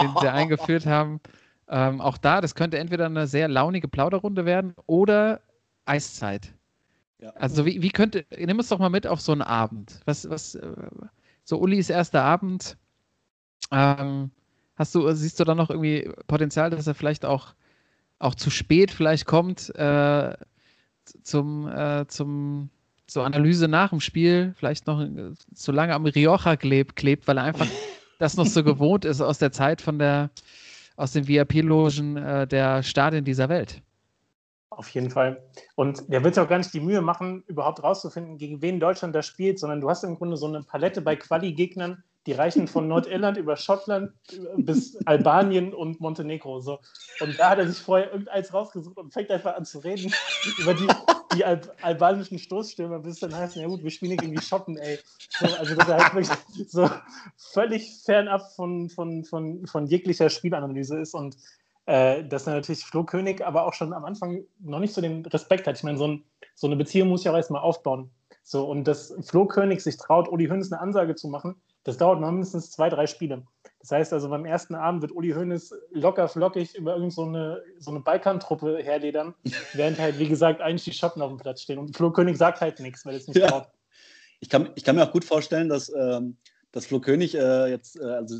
den 0.00 0.10
sie 0.20 0.28
eingeführt 0.28 0.86
haben, 0.86 1.20
ähm, 1.68 2.00
auch 2.00 2.18
da, 2.18 2.40
das 2.40 2.54
könnte 2.54 2.78
entweder 2.78 3.06
eine 3.06 3.26
sehr 3.26 3.48
launige 3.48 3.88
Plauderrunde 3.88 4.44
werden 4.44 4.74
oder 4.86 5.40
Eiszeit. 5.86 6.54
Ja. 7.18 7.30
Also 7.30 7.64
wie, 7.64 7.80
wie 7.80 7.90
könnte, 7.90 8.26
nimm 8.36 8.58
uns 8.58 8.68
doch 8.68 8.78
mal 8.78 8.90
mit 8.90 9.06
auf 9.06 9.20
so 9.20 9.32
einen 9.32 9.42
Abend. 9.42 10.00
Was, 10.04 10.28
was, 10.28 10.54
äh, 10.56 10.72
so 11.44 11.58
Ulis 11.58 11.90
erster 11.90 12.22
Abend, 12.22 12.76
ähm, 13.70 14.30
hast 14.76 14.94
du, 14.94 15.10
siehst 15.12 15.40
du 15.40 15.44
da 15.44 15.54
noch 15.54 15.70
irgendwie 15.70 16.10
Potenzial, 16.26 16.70
dass 16.70 16.86
er 16.86 16.94
vielleicht 16.94 17.24
auch, 17.24 17.54
auch 18.18 18.34
zu 18.34 18.50
spät 18.50 18.90
vielleicht 18.90 19.26
kommt 19.26 19.74
äh, 19.76 20.34
zum, 21.22 21.68
äh, 21.68 22.06
zum, 22.08 22.70
zur 23.06 23.24
Analyse 23.24 23.68
nach 23.68 23.90
dem 23.90 24.00
Spiel, 24.00 24.54
vielleicht 24.56 24.86
noch 24.86 25.06
zu 25.54 25.72
lange 25.72 25.94
am 25.94 26.06
Rioja 26.06 26.56
klebt, 26.56 26.96
klebt 26.96 27.26
weil 27.26 27.38
er 27.38 27.44
einfach 27.44 27.66
das 28.18 28.36
noch 28.36 28.46
so 28.46 28.64
gewohnt 28.64 29.04
ist 29.04 29.20
aus 29.20 29.38
der 29.38 29.52
Zeit 29.52 29.80
von 29.80 29.98
der 29.98 30.30
aus 30.96 31.12
den 31.12 31.26
VIP-Logen 31.26 32.16
äh, 32.16 32.46
der 32.46 32.82
Stadien 32.82 33.24
dieser 33.24 33.48
Welt. 33.48 33.82
Auf 34.70 34.88
jeden 34.90 35.10
Fall. 35.10 35.42
Und 35.76 36.10
der 36.12 36.24
wird 36.24 36.38
auch 36.38 36.48
gar 36.48 36.58
nicht 36.58 36.74
die 36.74 36.80
Mühe 36.80 37.00
machen, 37.00 37.44
überhaupt 37.46 37.82
rauszufinden, 37.82 38.38
gegen 38.38 38.60
wen 38.60 38.80
Deutschland 38.80 39.14
da 39.14 39.22
spielt, 39.22 39.58
sondern 39.58 39.80
du 39.80 39.88
hast 39.88 40.02
im 40.02 40.16
Grunde 40.16 40.36
so 40.36 40.46
eine 40.46 40.62
Palette 40.62 41.00
bei 41.00 41.14
Quali-Gegnern, 41.16 42.02
die 42.26 42.32
reichen 42.32 42.68
von 42.68 42.88
Nordirland 42.88 43.36
über 43.36 43.56
Schottland 43.56 44.12
bis 44.56 44.96
Albanien 45.06 45.74
und 45.74 46.00
Montenegro. 46.00 46.60
So. 46.60 46.78
Und 47.20 47.38
da 47.38 47.50
hat 47.50 47.58
er 47.58 47.68
sich 47.68 47.78
vorher 47.78 48.10
irgendeins 48.12 48.52
rausgesucht 48.52 48.96
und 48.96 49.12
fängt 49.12 49.30
einfach 49.30 49.56
an 49.56 49.64
zu 49.64 49.80
reden 49.80 50.12
über 50.58 50.74
die, 50.74 50.86
die 51.34 51.44
Al 51.44 51.60
albanischen 51.82 52.38
Stoßstürmer, 52.38 53.00
bis 53.00 53.20
dann 53.20 53.34
heißt, 53.34 53.56
ja 53.56 53.66
gut, 53.66 53.82
wir 53.82 53.90
spielen 53.90 54.16
gegen 54.16 54.34
die 54.34 54.42
Schotten, 54.42 54.76
ey. 54.78 54.98
So, 55.30 55.46
also 55.46 55.74
dass 55.74 55.88
er 55.88 56.02
halt 56.02 56.14
wirklich 56.14 56.68
so 56.68 56.88
völlig 57.36 58.02
fernab 58.04 58.52
von, 58.54 58.88
von, 58.88 59.24
von, 59.24 59.66
von 59.66 59.86
jeglicher 59.86 60.30
Spielanalyse 60.30 60.98
ist. 60.98 61.14
Und 61.14 61.36
äh, 61.86 62.24
dass 62.24 62.46
natürlich 62.46 62.84
Flo 62.84 63.04
König 63.04 63.44
aber 63.44 63.66
auch 63.66 63.74
schon 63.74 63.92
am 63.92 64.04
Anfang 64.04 64.44
noch 64.60 64.78
nicht 64.78 64.94
so 64.94 65.02
den 65.02 65.26
Respekt 65.26 65.66
hat. 65.66 65.76
Ich 65.76 65.82
meine, 65.82 65.98
so, 65.98 66.06
ein, 66.06 66.24
so 66.54 66.66
eine 66.66 66.76
Beziehung 66.76 67.10
muss 67.10 67.24
ja 67.24 67.32
auch 67.32 67.36
erstmal 67.36 67.62
aufbauen. 67.62 68.10
So, 68.42 68.64
und 68.64 68.84
dass 68.84 69.14
Flo 69.22 69.46
König 69.46 69.82
sich 69.82 69.96
traut, 69.96 70.28
Uli 70.28 70.46
Hoeneß 70.46 70.72
eine 70.72 70.80
Ansage 70.80 71.14
zu 71.14 71.28
machen, 71.28 71.56
das 71.84 71.98
dauert 71.98 72.20
noch 72.20 72.30
mindestens 72.30 72.70
zwei, 72.70 72.88
drei 72.88 73.06
Spiele. 73.06 73.46
Das 73.80 73.90
heißt 73.90 74.12
also, 74.14 74.30
beim 74.30 74.46
ersten 74.46 74.74
Abend 74.74 75.02
wird 75.02 75.12
Uli 75.12 75.32
Hoeneß 75.32 75.74
locker 75.92 76.26
flockig 76.28 76.74
über 76.74 76.92
irgendeine 76.92 77.10
so 77.12 77.22
eine, 77.24 77.62
so 77.78 77.90
eine 77.90 78.00
Balkantruppe 78.00 78.78
herledern, 78.82 79.34
während 79.74 79.98
halt, 79.98 80.18
wie 80.18 80.28
gesagt, 80.28 80.62
eigentlich 80.62 80.84
die 80.84 80.94
Schotten 80.94 81.20
auf 81.20 81.28
dem 81.30 81.38
Platz 81.38 81.60
stehen. 81.60 81.78
Und 81.78 81.94
Flo 81.94 82.10
König 82.10 82.38
sagt 82.38 82.62
halt 82.62 82.80
nichts, 82.80 83.04
weil 83.04 83.14
es 83.14 83.28
nicht 83.28 83.36
Ja. 83.36 83.48
traut. 83.48 83.68
Ich 84.40 84.48
kann, 84.48 84.70
ich 84.74 84.84
kann 84.84 84.96
mir 84.96 85.06
auch 85.06 85.12
gut 85.12 85.24
vorstellen, 85.24 85.68
dass, 85.68 85.92
ähm, 85.94 86.38
dass 86.72 86.86
Flo 86.86 87.00
König 87.00 87.34
äh, 87.34 87.66
jetzt, 87.68 88.00
äh, 88.00 88.04
also 88.04 88.36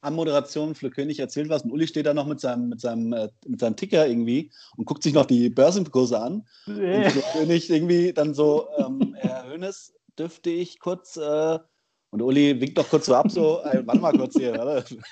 an 0.00 0.14
Moderation, 0.14 0.74
Flo 0.74 0.90
König 0.90 1.18
erzählt 1.20 1.48
was 1.48 1.62
und 1.62 1.70
Uli 1.72 1.86
steht 1.86 2.06
da 2.06 2.14
noch 2.14 2.26
mit 2.26 2.40
seinem, 2.40 2.68
mit 2.68 2.80
seinem, 2.80 3.12
äh, 3.12 3.28
mit 3.46 3.60
seinem 3.60 3.76
Ticker 3.76 4.06
irgendwie 4.06 4.50
und 4.76 4.84
guckt 4.84 5.02
sich 5.02 5.14
noch 5.14 5.26
die 5.26 5.48
Börsenkurse 5.48 6.20
an. 6.20 6.46
Und 6.66 7.06
Flo 7.12 7.22
König 7.32 7.70
irgendwie 7.70 8.12
dann 8.12 8.34
so, 8.34 8.68
ähm, 8.78 9.14
Herr 9.16 9.48
Hönes, 9.48 9.94
dürfte 10.18 10.50
ich 10.50 10.80
kurz, 10.80 11.16
äh, 11.16 11.58
und 12.10 12.22
Uli 12.22 12.60
winkt 12.60 12.76
doch 12.78 12.88
kurz 12.88 13.06
so 13.06 13.14
ab, 13.14 13.30
so, 13.30 13.60
ey, 13.64 13.86
warte 13.86 14.00
mal 14.00 14.12
kurz 14.12 14.34
hier, 14.36 14.54
warte. 14.54 14.96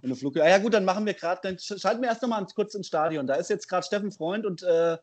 Und 0.00 0.10
der 0.10 0.16
Flug, 0.16 0.36
ah, 0.36 0.48
ja 0.48 0.58
gut, 0.58 0.72
dann 0.74 0.84
machen 0.84 1.04
wir 1.04 1.14
gerade, 1.14 1.40
dann 1.42 1.56
sch- 1.56 1.80
schalten 1.80 2.00
wir 2.00 2.08
erst 2.08 2.22
noch 2.22 2.28
mal 2.28 2.46
kurz 2.54 2.72
ins 2.76 2.86
Stadion. 2.86 3.26
Da 3.26 3.34
ist 3.34 3.50
jetzt 3.50 3.66
gerade 3.68 3.84
Steffen 3.84 4.12
Freund 4.12 4.46
und 4.46 4.62
äh, 4.62 4.96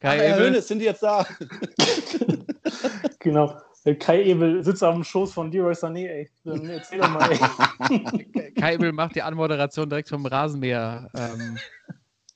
Kai. 0.00 0.34
Hönes, 0.36 0.66
sind 0.68 0.78
die 0.78 0.86
jetzt 0.86 1.02
da? 1.02 1.26
Genau. 3.18 3.60
Der 3.84 3.98
Kai 3.98 4.22
Ebel 4.22 4.62
sitzt 4.64 4.82
auf 4.82 4.94
dem 4.94 5.04
Schoß 5.04 5.32
von 5.32 5.50
Leroy 5.50 5.72
Sané, 5.72 6.08
ey. 6.08 6.30
Dann 6.44 6.68
erzähl 6.70 6.98
doch 6.98 7.10
mal, 7.10 7.30
ey. 7.30 8.52
Kai 8.54 8.74
Ebel 8.74 8.92
macht 8.92 9.16
die 9.16 9.22
Anmoderation 9.22 9.88
direkt 9.88 10.08
vom 10.08 10.24
Rasenmäher 10.24 11.10
ähm, 11.14 11.58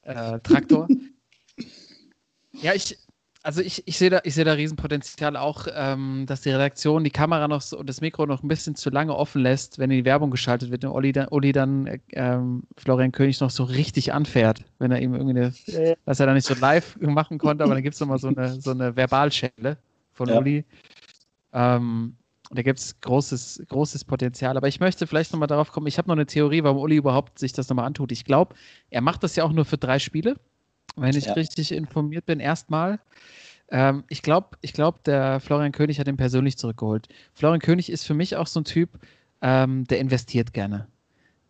äh, 0.03 0.39
Traktor. 0.41 0.89
Ja, 2.61 2.75
ich, 2.75 2.99
also 3.43 3.61
ich, 3.61 3.87
ich 3.87 3.99
sehe 3.99 4.11
da, 4.11 4.21
ich 4.25 4.35
sehe 4.35 4.45
da 4.45 4.53
Riesenpotenzial 4.53 5.37
auch, 5.37 5.67
ähm, 5.75 6.25
dass 6.27 6.43
die 6.43 6.51
Redaktion 6.51 7.05
die 7.05 7.11
Kamera 7.11 7.49
noch 7.49 7.61
so, 7.61 7.79
und 7.79 7.89
das 7.89 8.01
Mikro 8.01 8.27
noch 8.27 8.43
ein 8.43 8.49
bisschen 8.49 8.75
zu 8.75 8.91
lange 8.91 9.17
offen 9.17 9.43
lässt, 9.43 9.79
wenn 9.79 9.91
die 9.91 10.05
Werbung 10.05 10.31
geschaltet 10.31 10.71
wird 10.71 10.85
und 10.85 10.93
Uli 10.93 11.13
dann, 11.13 11.29
Uli 11.29 11.53
dann 11.53 11.87
äh, 11.87 11.99
ähm, 12.13 12.63
Florian 12.77 13.13
König 13.13 13.41
noch 13.41 13.51
so 13.51 13.65
richtig 13.65 14.13
anfährt, 14.13 14.65
wenn 14.79 14.93
er 14.93 15.01
ihm 15.01 15.15
irgendwie 15.15 15.39
eine, 15.41 15.53
Äh, 15.67 15.97
was 16.05 16.21
er 16.21 16.27
da 16.27 16.35
nicht 16.35 16.47
so 16.47 16.55
live 16.55 16.97
machen 17.01 17.39
konnte, 17.39 17.65
aber 17.65 17.75
dann 17.75 17.83
gibt 17.83 17.95
es 17.95 18.01
nochmal 18.01 18.19
so 18.19 18.29
eine, 18.29 18.61
so 18.61 18.71
eine 18.71 18.95
Verbalschelle 18.95 19.77
von 20.13 20.29
Ja. 20.29 20.39
Uli. 20.39 20.65
Ähm, 21.53 22.17
da 22.51 22.63
gibt 22.63 22.79
es 22.81 23.01
großes, 23.01 23.65
großes 23.69 24.05
Potenzial. 24.05 24.57
Aber 24.57 24.69
ich 24.69 24.79
möchte 24.79 25.07
vielleicht 25.07 25.33
nochmal 25.33 25.49
darauf 25.49 25.73
kommen, 25.73 25.87
ich 25.87 25.99
habe 25.99 26.09
noch 26.09 26.17
eine 26.17 26.27
Theorie, 26.27 26.63
warum 26.63 26.79
Uli 26.79 26.97
überhaupt 26.97 27.39
sich 27.39 27.53
das 27.53 27.69
nochmal 27.69 27.87
antut. 27.87 28.13
Ich 28.13 28.25
glaube, 28.25 28.55
er 28.91 29.01
macht 29.01 29.23
das 29.23 29.37
ja 29.37 29.45
auch 29.45 29.53
nur 29.53 29.65
für 29.65 29.79
drei 29.79 29.99
Spiele, 29.99 30.37
wenn 30.97 31.17
ich 31.17 31.27
Ja. 31.27 31.33
richtig 31.35 31.73
informiert 31.73 32.27
bin, 32.27 32.41
erstmal. 32.41 33.01
Ähm, 33.71 34.05
ich 34.09 34.23
glaube, 34.23 34.57
ich 34.61 34.73
glaub, 34.73 35.03
der 35.05 35.41
Florian 35.41 35.73
König 35.73 35.99
hat 35.99 36.09
ihn 36.09 36.17
persönlich 36.17 36.59
zurückgeholt. 36.59 37.09
Florian 37.33 37.61
König 37.61 37.91
ist 37.91 38.05
für 38.07 38.15
mich 38.15 38.37
auch 38.37 38.47
so 38.47 38.61
ein 38.61 38.65
Typ, 38.65 38.91
ähm, 39.41 39.85
der 39.85 39.99
investiert 39.99 40.53
gerne. 40.53 40.89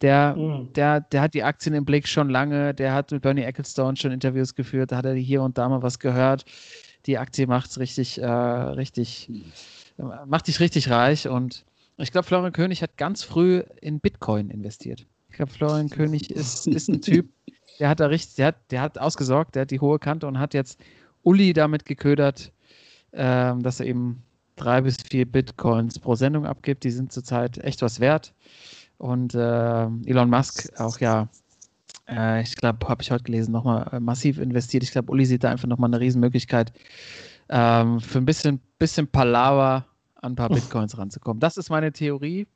Der, 0.01 0.35
Mhm. 0.37 0.73
der, 0.75 1.01
der 1.01 1.21
hat 1.23 1.35
die 1.35 1.43
Aktien 1.43 1.75
im 1.75 1.85
Blick 1.85 2.09
schon 2.09 2.29
lange, 2.29 2.75
der 2.75 2.95
hat 2.95 3.11
mit 3.13 3.23
Bernie 3.23 3.43
Ecclestone 3.43 3.97
schon 3.97 4.13
Interviews 4.13 4.55
geführt, 4.55 4.93
da 4.93 4.97
hat 4.97 5.05
er 5.05 5.15
hier 5.15 5.43
und 5.43 5.59
da 5.59 5.69
mal 5.69 5.83
was 5.83 5.99
gehört. 5.99 6.45
Die 7.07 7.19
Aktie 7.19 7.47
macht 7.47 7.77
richtig, 7.79 8.21
äh, 8.21 8.27
richtig, 8.27 9.31
macht 10.27 10.47
dich 10.49 10.61
richtig 10.61 10.91
reich 10.91 11.29
und 11.29 11.65
ich 11.99 12.11
glaube, 12.11 12.27
Florian 12.27 12.53
König 12.53 12.83
hat 12.83 12.97
ganz 12.97 13.23
früh 13.23 13.63
in 13.81 14.01
Bitcoin 14.01 14.51
investiert. 14.51 15.07
Ich 15.29 15.37
glaube, 15.37 15.53
Florian 15.53 15.89
König 15.91 16.31
ist, 16.31 16.67
ist 16.67 16.89
ein 16.89 17.01
Typ, 17.01 17.29
der 17.79 17.89
hat 17.89 18.01
da 18.01 18.07
richtig, 18.07 18.37
der 18.37 18.47
hat, 18.49 18.57
der 18.71 18.81
hat 18.81 18.99
ausgesorgt, 18.99 19.55
der 19.55 19.63
hat 19.63 19.71
die 19.71 19.81
hohe 19.81 19.99
Kante 19.99 20.27
und 20.27 20.39
hat 20.39 20.55
jetzt 20.55 20.81
Uli 21.23 21.53
damit 21.53 21.85
geködert, 21.85 22.53
ähm, 23.13 23.63
dass 23.63 23.81
er 23.81 23.87
eben 23.87 24.23
drei 24.57 24.81
bis 24.81 24.97
vier 25.09 25.27
Bitcoins 25.27 25.99
pro 25.99 26.15
Sendung 26.15 26.47
abgibt. 26.47 26.85
Die 26.85 26.91
sind 26.91 27.13
zurzeit 27.13 27.59
echt 27.59 27.83
was 27.83 28.01
wert. 28.01 28.35
Und 28.99 29.35
äh, 29.35 29.87
Elon 30.07 30.31
Musk 30.31 30.69
auch 30.79 30.99
ja, 31.01 31.29
äh, 32.09 32.43
ich 32.43 32.57
glaube, 32.57 32.89
habe 32.89 33.03
ich 33.03 33.11
heute 33.11 33.25
gelesen, 33.25 33.53
nochmal 33.53 33.89
äh, 33.93 34.01
massiv 34.01 34.39
investiert. 34.39 34.83
Ich 34.83 34.93
glaube, 34.93 35.11
Uli 35.11 35.27
sieht 35.27 35.45
da 35.45 35.51
einfach 35.51 35.69
nochmal 35.69 35.91
eine 35.91 36.01
Riesenmöglichkeit, 36.01 36.73
ähm, 37.49 38.01
für 38.01 38.19
ein 38.19 38.25
bisschen, 38.25 38.61
bisschen 38.79 39.09
Palaver 39.09 39.87
an 40.23 40.33
ein 40.33 40.37
paar 40.37 40.49
Bitcoins 40.49 40.97
ranzukommen. 40.97 41.41
Das 41.41 41.57
ist 41.57 41.69
meine 41.69 41.93
Theorie. 41.93 42.47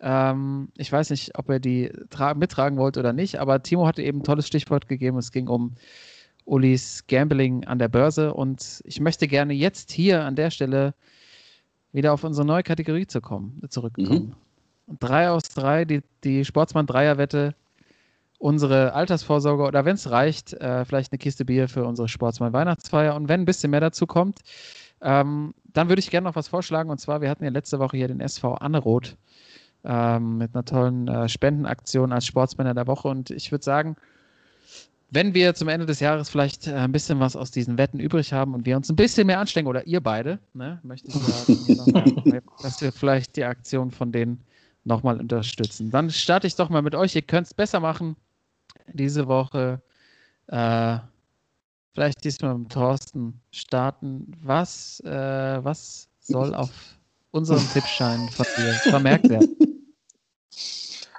Ähm, 0.00 0.68
ich 0.76 0.92
weiß 0.92 1.10
nicht, 1.10 1.36
ob 1.36 1.48
er 1.48 1.58
die 1.58 1.90
tra- 2.10 2.34
mittragen 2.34 2.78
wollte 2.78 3.00
oder 3.00 3.12
nicht, 3.12 3.40
aber 3.40 3.62
Timo 3.62 3.86
hatte 3.86 4.02
eben 4.02 4.20
ein 4.20 4.24
tolles 4.24 4.46
Stichwort 4.46 4.88
gegeben. 4.88 5.18
Es 5.18 5.32
ging 5.32 5.48
um 5.48 5.74
Ulis 6.44 7.04
Gambling 7.08 7.64
an 7.64 7.78
der 7.78 7.88
Börse 7.88 8.34
und 8.34 8.82
ich 8.84 9.00
möchte 9.00 9.26
gerne 9.26 9.54
jetzt 9.54 9.90
hier 9.90 10.24
an 10.24 10.36
der 10.36 10.50
Stelle 10.50 10.94
wieder 11.92 12.12
auf 12.12 12.24
unsere 12.24 12.46
neue 12.46 12.62
Kategorie 12.62 13.06
zu 13.06 13.20
kommen, 13.20 13.62
zurückkommen. 13.70 14.34
Drei 15.00 15.30
aus 15.30 15.44
drei, 15.44 15.86
die, 15.86 16.02
die 16.24 16.44
Sportsmann-Dreierwette, 16.44 17.54
unsere 18.36 18.92
Altersvorsorge 18.92 19.62
oder 19.62 19.86
wenn 19.86 19.94
es 19.94 20.10
reicht, 20.10 20.52
äh, 20.52 20.84
vielleicht 20.84 21.12
eine 21.12 21.18
Kiste 21.18 21.46
Bier 21.46 21.68
für 21.68 21.86
unsere 21.86 22.08
Sportsmann-Weihnachtsfeier 22.08 23.14
und 23.14 23.28
wenn 23.28 23.40
ein 23.40 23.46
bisschen 23.46 23.70
mehr 23.70 23.80
dazu 23.80 24.06
kommt, 24.06 24.40
ähm, 25.04 25.54
dann 25.72 25.88
würde 25.88 26.00
ich 26.00 26.10
gerne 26.10 26.26
noch 26.26 26.36
was 26.36 26.48
vorschlagen 26.48 26.90
und 26.90 26.98
zwar, 26.98 27.20
wir 27.20 27.30
hatten 27.30 27.44
ja 27.44 27.50
letzte 27.50 27.78
Woche 27.78 27.96
hier 27.96 28.08
den 28.08 28.20
SV 28.20 28.54
Anneroth 28.54 29.16
ähm, 29.84 30.38
mit 30.38 30.54
einer 30.54 30.64
tollen 30.64 31.08
äh, 31.08 31.28
Spendenaktion 31.28 32.12
als 32.12 32.26
Sportsmänner 32.26 32.74
der 32.74 32.86
Woche 32.86 33.08
und 33.08 33.30
ich 33.30 33.52
würde 33.52 33.64
sagen, 33.64 33.96
wenn 35.10 35.32
wir 35.32 35.54
zum 35.54 35.68
Ende 35.68 35.86
des 35.86 36.00
Jahres 36.00 36.28
vielleicht 36.28 36.66
äh, 36.66 36.74
ein 36.74 36.90
bisschen 36.90 37.20
was 37.20 37.36
aus 37.36 37.50
diesen 37.50 37.78
Wetten 37.78 38.00
übrig 38.00 38.32
haben 38.32 38.54
und 38.54 38.66
wir 38.66 38.76
uns 38.76 38.90
ein 38.90 38.96
bisschen 38.96 39.26
mehr 39.26 39.38
anstrengen, 39.38 39.68
oder 39.68 39.86
ihr 39.86 40.00
beide, 40.00 40.40
ne, 40.54 40.80
möchte 40.82 41.08
ich 41.08 41.14
sagen, 41.14 42.42
dass 42.62 42.80
wir 42.80 42.90
vielleicht 42.90 43.36
die 43.36 43.44
Aktion 43.44 43.92
von 43.92 44.10
denen 44.10 44.40
nochmal 44.84 45.20
unterstützen. 45.20 45.90
Dann 45.90 46.10
starte 46.10 46.46
ich 46.46 46.56
doch 46.56 46.68
mal 46.68 46.82
mit 46.82 46.94
euch. 46.94 47.14
Ihr 47.14 47.22
könnt 47.22 47.46
es 47.46 47.54
besser 47.54 47.80
machen 47.80 48.16
diese 48.92 49.28
Woche. 49.28 49.80
Äh, 50.48 50.98
vielleicht 51.94 52.24
diesmal 52.24 52.58
mit 52.58 52.72
Thorsten 52.72 53.40
starten. 53.50 54.32
Was, 54.42 55.00
äh, 55.00 55.64
was 55.64 56.08
soll 56.20 56.54
auf 56.54 56.70
unserem 57.30 57.66
Tippschein 57.72 58.28
von 58.28 58.46
dir 58.56 58.72
vermerkt 58.90 59.28
werden? 59.28 59.56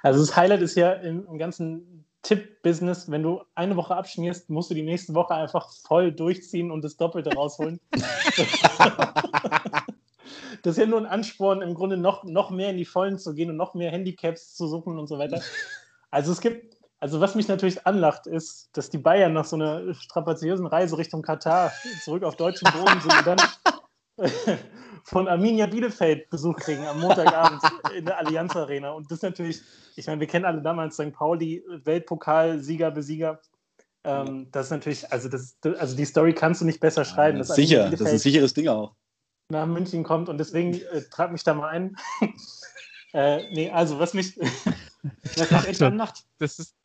Also 0.04 0.20
das 0.20 0.36
Highlight 0.36 0.62
ist 0.62 0.76
ja 0.76 0.94
im, 0.94 1.26
im 1.26 1.40
ganzen 1.40 2.06
Tipp-Business, 2.22 3.10
wenn 3.10 3.24
du 3.24 3.42
eine 3.56 3.76
Woche 3.76 3.96
abschmierst, 3.96 4.52
musst 4.52 4.70
du 4.70 4.76
die 4.76 4.84
nächste 4.84 5.16
Woche 5.16 5.34
einfach 5.34 5.72
voll 5.72 6.12
durchziehen 6.12 6.70
und 6.70 6.84
das 6.84 6.96
Doppelte 6.96 7.34
rausholen. 7.34 7.80
das 10.62 10.74
ist 10.74 10.78
ja 10.78 10.86
nur 10.86 11.00
ein 11.00 11.08
Ansporn, 11.08 11.64
im 11.64 11.74
Grunde 11.74 11.98
noch, 11.98 12.24
noch 12.24 12.52
mehr 12.52 12.70
in 12.70 12.78
die 12.78 12.86
Vollen 12.86 13.18
zu 13.18 13.34
gehen 13.34 13.50
und 13.50 13.58
noch 13.58 13.74
mehr 13.74 13.90
Handicaps 13.90 14.54
zu 14.54 14.68
suchen 14.68 15.00
und 15.00 15.08
so 15.08 15.18
weiter. 15.18 15.42
Also 16.12 16.34
es 16.34 16.40
gibt, 16.40 16.75
also 17.06 17.22
was 17.22 17.36
mich 17.36 17.48
natürlich 17.48 17.86
anlacht, 17.86 18.26
ist, 18.26 18.76
dass 18.76 18.90
die 18.90 18.98
Bayern 18.98 19.32
nach 19.32 19.46
so 19.46 19.58
einer 19.58 19.94
strapaziösen 19.94 20.66
Reise 20.66 20.98
Richtung 20.98 21.22
Katar 21.22 21.72
zurück 22.04 22.24
auf 22.24 22.36
deutschen 22.36 22.68
Boden 22.74 23.00
sind 23.00 23.14
und 23.16 23.28
dann 23.28 24.28
von 25.04 25.28
Arminia 25.28 25.68
Bielefeld 25.68 26.32
Besuch 26.32 26.56
kriegen 26.56 26.84
am 26.84 27.00
Montagabend 27.00 27.62
in 27.96 28.06
der 28.06 28.18
Allianz 28.18 28.56
Arena. 28.56 28.90
Und 28.90 29.12
das 29.12 29.20
ist 29.20 29.22
natürlich, 29.22 29.62
ich 29.96 30.08
meine, 30.08 30.20
wir 30.20 30.26
kennen 30.26 30.46
alle 30.46 30.64
damals 30.64 30.96
St. 30.96 31.14
Pauli, 31.14 31.64
Weltpokal, 31.84 32.60
Sieger, 32.62 32.90
Besieger. 32.90 33.40
Ähm, 34.04 34.48
das 34.52 34.66
ist 34.66 34.72
natürlich, 34.72 35.12
also, 35.12 35.30
das, 35.30 35.58
also 35.78 35.96
die 35.96 36.06
Story 36.06 36.34
kannst 36.34 36.62
du 36.62 36.66
nicht 36.66 36.80
besser 36.80 37.06
schreiben. 37.06 37.38
Arminia 37.38 37.54
Sicher, 37.54 37.90
das 37.92 38.02
ist 38.02 38.08
ein 38.08 38.18
sicheres 38.18 38.56
Ding 38.56 38.68
auch. 38.68 38.96
nach 39.50 39.68
München 39.68 40.04
kommt 40.04 40.28
und 40.28 40.40
deswegen 40.40 40.74
äh, 40.74 41.04
trag 41.12 41.32
mich 41.32 41.44
da 41.44 41.54
mal 41.54 41.70
ein. 41.70 41.96
äh, 43.14 43.48
nee, 43.54 43.70
also 43.70 44.00
was 44.00 44.16
mich, 44.16 44.34
schon. 45.78 45.84
anmacht, 45.84 46.26
Das 46.40 46.58
ist, 46.58 46.76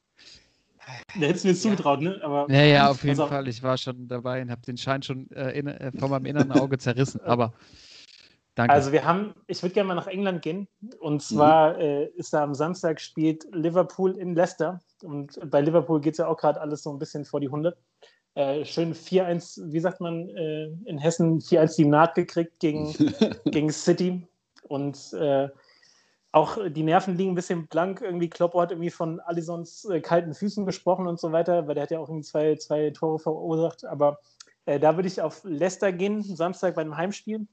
da 1.18 1.26
hättest 1.26 1.44
du 1.44 1.48
mir 1.48 1.54
zugetraut, 1.54 2.00
ne? 2.00 2.20
Aber 2.22 2.50
ja, 2.50 2.62
ja, 2.62 2.90
auf 2.90 3.02
jeden. 3.04 3.16
Fall. 3.16 3.48
Ich 3.48 3.62
war 3.62 3.76
schon 3.76 4.08
dabei 4.08 4.42
und 4.42 4.50
habe 4.50 4.62
den 4.62 4.76
Schein 4.76 5.02
schon 5.02 5.30
äh, 5.32 5.50
in, 5.50 5.66
äh, 5.66 5.92
vor 5.98 6.08
meinem 6.08 6.26
inneren 6.26 6.52
Auge 6.52 6.78
zerrissen. 6.78 7.20
Aber 7.22 7.52
danke. 8.54 8.72
Also 8.72 8.92
wir 8.92 9.04
haben, 9.04 9.34
ich 9.46 9.62
würde 9.62 9.74
gerne 9.74 9.88
mal 9.88 9.94
nach 9.94 10.06
England 10.06 10.42
gehen. 10.42 10.68
Und 10.98 11.22
zwar 11.22 11.78
äh, 11.78 12.06
ist 12.16 12.32
da 12.32 12.42
am 12.42 12.54
Samstag 12.54 13.00
spielt 13.00 13.46
Liverpool 13.52 14.16
in 14.16 14.34
Leicester. 14.34 14.80
Und 15.02 15.38
bei 15.50 15.60
Liverpool 15.60 16.00
geht 16.00 16.14
es 16.14 16.18
ja 16.18 16.28
auch 16.28 16.36
gerade 16.36 16.60
alles 16.60 16.82
so 16.82 16.92
ein 16.92 16.98
bisschen 16.98 17.24
vor 17.24 17.40
die 17.40 17.48
Hunde. 17.48 17.76
Äh, 18.34 18.64
schön 18.64 18.94
4-1, 18.94 19.72
wie 19.72 19.80
sagt 19.80 20.00
man 20.00 20.28
äh, 20.30 20.66
in 20.84 20.98
Hessen, 20.98 21.40
4-1 21.40 21.76
die 21.76 21.84
Naht 21.84 22.14
gekriegt 22.14 22.60
gegen, 22.60 22.94
gegen 23.46 23.70
City. 23.70 24.26
Und 24.68 25.12
äh, 25.14 25.48
auch 26.32 26.58
die 26.68 26.82
Nerven 26.82 27.16
liegen 27.16 27.32
ein 27.32 27.34
bisschen 27.34 27.66
blank. 27.66 28.00
Irgendwie 28.00 28.28
Kloppo 28.30 28.60
hat 28.60 28.70
irgendwie 28.70 28.90
von 28.90 29.20
Alisons 29.20 29.84
äh, 29.86 30.00
kalten 30.00 30.34
Füßen 30.34 30.64
gesprochen 30.66 31.06
und 31.06 31.18
so 31.18 31.32
weiter, 31.32 31.66
weil 31.66 31.74
der 31.74 31.82
hat 31.84 31.90
ja 31.90 31.98
auch 31.98 32.08
irgendwie 32.08 32.26
zwei, 32.26 32.56
zwei 32.56 32.90
Tore 32.90 33.18
verursacht. 33.18 33.84
Aber 33.84 34.20
äh, 34.66 34.78
da 34.78 34.96
würde 34.96 35.08
ich 35.08 35.20
auf 35.20 35.42
Leicester 35.44 35.92
gehen, 35.92 36.22
Samstag 36.22 36.74
bei 36.74 36.82
einem 36.82 36.96
Heimspiel 36.96 37.46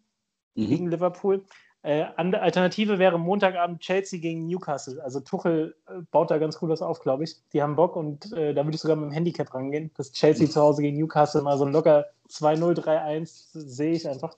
Mhm. 0.58 0.68
gegen 0.70 0.88
Liverpool. 0.90 1.46
Äh, 1.84 2.06
Alternative 2.18 2.98
wäre 2.98 3.20
Montagabend 3.20 3.80
Chelsea 3.80 4.20
gegen 4.20 4.48
Newcastle. 4.48 5.02
Also 5.04 5.20
Tuchel 5.20 5.76
äh, 5.88 6.02
baut 6.12 6.32
da 6.32 6.40
ganz 6.40 6.58
gut 6.58 6.70
was 6.70 6.82
auf, 6.82 7.00
glaube 7.00 7.24
ich. 7.24 7.36
Die 7.54 7.62
haben 7.62 7.76
Bock 7.76 7.96
und 7.96 8.34
äh, 8.34 8.54
da 8.54 8.66
würde 8.66 8.76
ich 8.76 8.82
sogar 8.82 8.98
mit 8.98 9.06
dem 9.06 9.12
Handicap 9.14 9.54
rangehen. 9.54 9.92
Dass 9.96 10.12
Chelsea 10.12 10.50
zu 10.50 10.60
Hause 10.60 10.82
gegen 10.82 10.98
Newcastle 10.98 11.44
mal 11.44 11.58
so 11.58 11.66
ein 11.66 11.72
locker 11.72 12.08
2-0, 12.30 12.74
3-1 12.80 13.50
sehe 13.54 13.94
ich 13.94 14.10
einfach. 14.10 14.36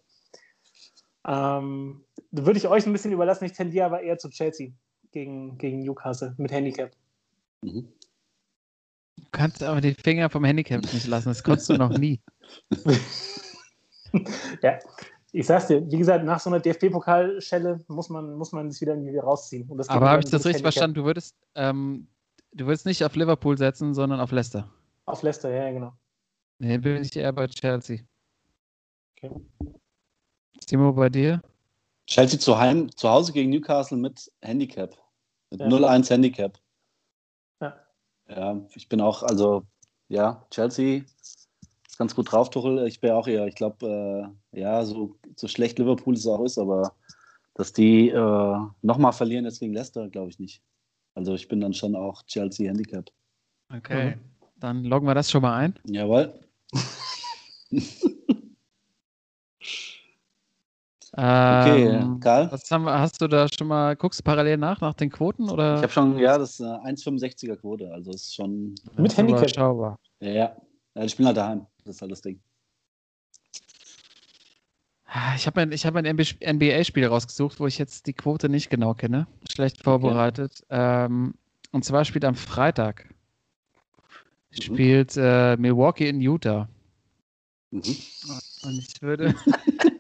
Ähm, 1.27 2.03
da 2.31 2.45
würde 2.45 2.59
ich 2.59 2.67
euch 2.67 2.85
ein 2.85 2.93
bisschen 2.93 3.11
überlassen. 3.11 3.45
Ich 3.45 3.53
tendiere 3.53 3.85
aber 3.85 4.01
eher 4.01 4.17
zu 4.17 4.29
Chelsea 4.29 4.71
gegen, 5.11 5.57
gegen 5.57 5.79
Newcastle 5.79 6.33
mit 6.37 6.51
Handicap. 6.51 6.91
Mhm. 7.61 7.87
Du 9.17 9.25
kannst 9.31 9.61
aber 9.63 9.81
die 9.81 9.93
Finger 9.93 10.29
vom 10.29 10.45
Handicap 10.45 10.81
nicht 10.81 11.07
lassen. 11.07 11.29
Das 11.29 11.43
konntest 11.43 11.69
du 11.69 11.73
noch 11.73 11.97
nie. 11.97 12.21
ja, 14.61 14.79
ich 15.31 15.45
sag's 15.45 15.67
dir, 15.67 15.85
wie 15.91 15.97
gesagt, 15.97 16.23
nach 16.25 16.39
so 16.39 16.49
einer 16.49 16.59
DFB-Pokalschelle 16.59 17.83
muss 17.87 18.09
man, 18.09 18.33
muss 18.35 18.51
man 18.51 18.71
sich 18.71 18.81
wieder 18.81 18.93
irgendwie 18.93 19.17
rausziehen. 19.17 19.69
Und 19.69 19.77
das 19.77 19.87
geht 19.87 19.95
Aber 19.95 20.09
habe 20.09 20.21
ich 20.23 20.25
das 20.25 20.45
richtig 20.45 20.63
Handicap. 20.63 20.73
verstanden? 20.73 20.95
Du 20.95 21.03
würdest, 21.05 21.35
ähm, 21.55 22.07
du 22.53 22.65
würdest 22.65 22.85
nicht 22.85 23.03
auf 23.03 23.15
Liverpool 23.15 23.57
setzen, 23.57 23.93
sondern 23.93 24.19
auf 24.19 24.31
Leicester. 24.31 24.69
Auf 25.05 25.21
Leicester, 25.21 25.51
ja, 25.51 25.65
ja, 25.65 25.71
genau. 25.71 25.93
Nee, 26.59 26.77
bin 26.77 27.01
ich 27.01 27.15
eher 27.15 27.33
bei 27.33 27.47
Chelsea. 27.47 27.99
Okay. 29.17 29.31
Timo, 30.69 30.93
bei 30.93 31.09
dir? 31.09 31.41
Chelsea 32.05 32.39
zu, 32.39 32.59
heim, 32.59 32.95
zu 32.95 33.09
Hause 33.09 33.33
gegen 33.33 33.49
Newcastle 33.49 33.97
mit 33.97 34.31
Handicap. 34.41 34.95
Mit 35.49 35.61
Ja. 35.61 35.67
0-1 35.67 36.11
Handicap. 36.11 36.59
Ja. 37.59 37.75
Ja, 38.29 38.61
ich 38.75 38.87
bin 38.87 39.01
auch, 39.01 39.23
also, 39.23 39.63
ja, 40.09 40.45
Chelsea 40.51 41.01
ist 41.21 41.49
ganz 41.97 42.13
gut 42.13 42.31
drauf, 42.31 42.51
Tuchel. 42.51 42.85
Ich 42.85 43.01
wäre 43.01 43.15
auch 43.15 43.27
eher, 43.27 43.47
ich 43.47 43.55
glaube, 43.55 44.31
äh, 44.53 44.59
ja, 44.59 44.85
so, 44.85 45.15
so 45.35 45.47
schlecht 45.47 45.79
Liverpool 45.79 46.13
es 46.13 46.27
auch 46.27 46.43
ist, 46.43 46.59
aber 46.59 46.93
dass 47.55 47.73
die 47.73 48.09
äh, 48.09 48.57
nochmal 48.83 49.13
verlieren 49.13 49.45
jetzt 49.45 49.59
gegen 49.59 49.73
Leicester, 49.73 50.07
glaube 50.07 50.29
ich 50.29 50.37
nicht. 50.37 50.61
Also 51.15 51.33
ich 51.33 51.47
bin 51.47 51.59
dann 51.61 51.73
schon 51.73 51.95
auch 51.95 52.21
Chelsea 52.27 52.69
Handicap. 52.69 53.09
Okay. 53.75 54.15
Mhm. 54.17 54.19
Dann 54.57 54.83
loggen 54.83 55.07
wir 55.07 55.15
das 55.15 55.31
schon 55.31 55.41
mal 55.41 55.55
ein. 55.57 55.79
Jawohl. 55.85 56.31
Okay, 61.21 61.85
Ähm, 61.85 62.19
Karl? 62.21 62.49
was 62.51 62.69
haben 62.71 62.85
wir, 62.85 62.97
hast 62.97 63.21
du 63.21 63.27
da 63.27 63.47
schon 63.49 63.67
mal, 63.67 63.95
guckst 63.97 64.19
du 64.21 64.23
parallel 64.23 64.55
nach, 64.57 64.79
nach 64.79 64.93
den 64.93 65.09
Quoten? 65.09 65.49
Oder? 65.49 65.75
Ich 65.77 65.81
habe 65.83 65.91
schon, 65.91 66.17
ja, 66.17 66.37
das 66.37 66.51
ist 66.51 66.61
eine 66.61 66.79
1,65er 66.95 67.57
Quote, 67.57 67.91
also 67.91 68.11
ist 68.11 68.33
schon, 68.33 68.69
Mit 68.69 68.97
Das 68.97 69.11
ist 69.13 69.17
Handicap. 69.17 69.41
überschaubar. 69.43 69.99
ja, 70.21 70.29
ja. 70.31 70.55
Ich 71.03 71.17
bin 71.17 71.25
halt 71.25 71.35
daheim, 71.37 71.65
das 71.83 71.95
ist 71.95 72.01
halt 72.01 72.11
das 72.11 72.21
Ding. 72.21 72.39
Ich 75.35 75.47
habe 75.47 75.59
mein, 75.59 75.71
ich 75.71 75.85
hab 75.85 75.95
ein 75.95 76.05
NBA-Spiel 76.05 77.05
rausgesucht, 77.07 77.59
wo 77.59 77.67
ich 77.67 77.77
jetzt 77.79 78.05
die 78.07 78.13
Quote 78.13 78.47
nicht 78.47 78.69
genau 78.69 78.93
kenne. 78.93 79.27
Schlecht 79.51 79.83
vorbereitet. 79.83 80.63
Ähm, 80.69 81.33
und 81.71 81.83
zwar 81.83 82.05
spielt 82.05 82.25
am 82.25 82.35
Freitag 82.35 83.05
Mhm. 84.51 84.61
spielt 84.63 85.15
äh, 85.17 85.57
Milwaukee 85.57 86.09
in 86.09 86.21
Utah. 86.21 86.67
Mhm. 87.71 87.81
Und 88.63 88.79
ich 88.79 88.99
würde. 89.01 89.35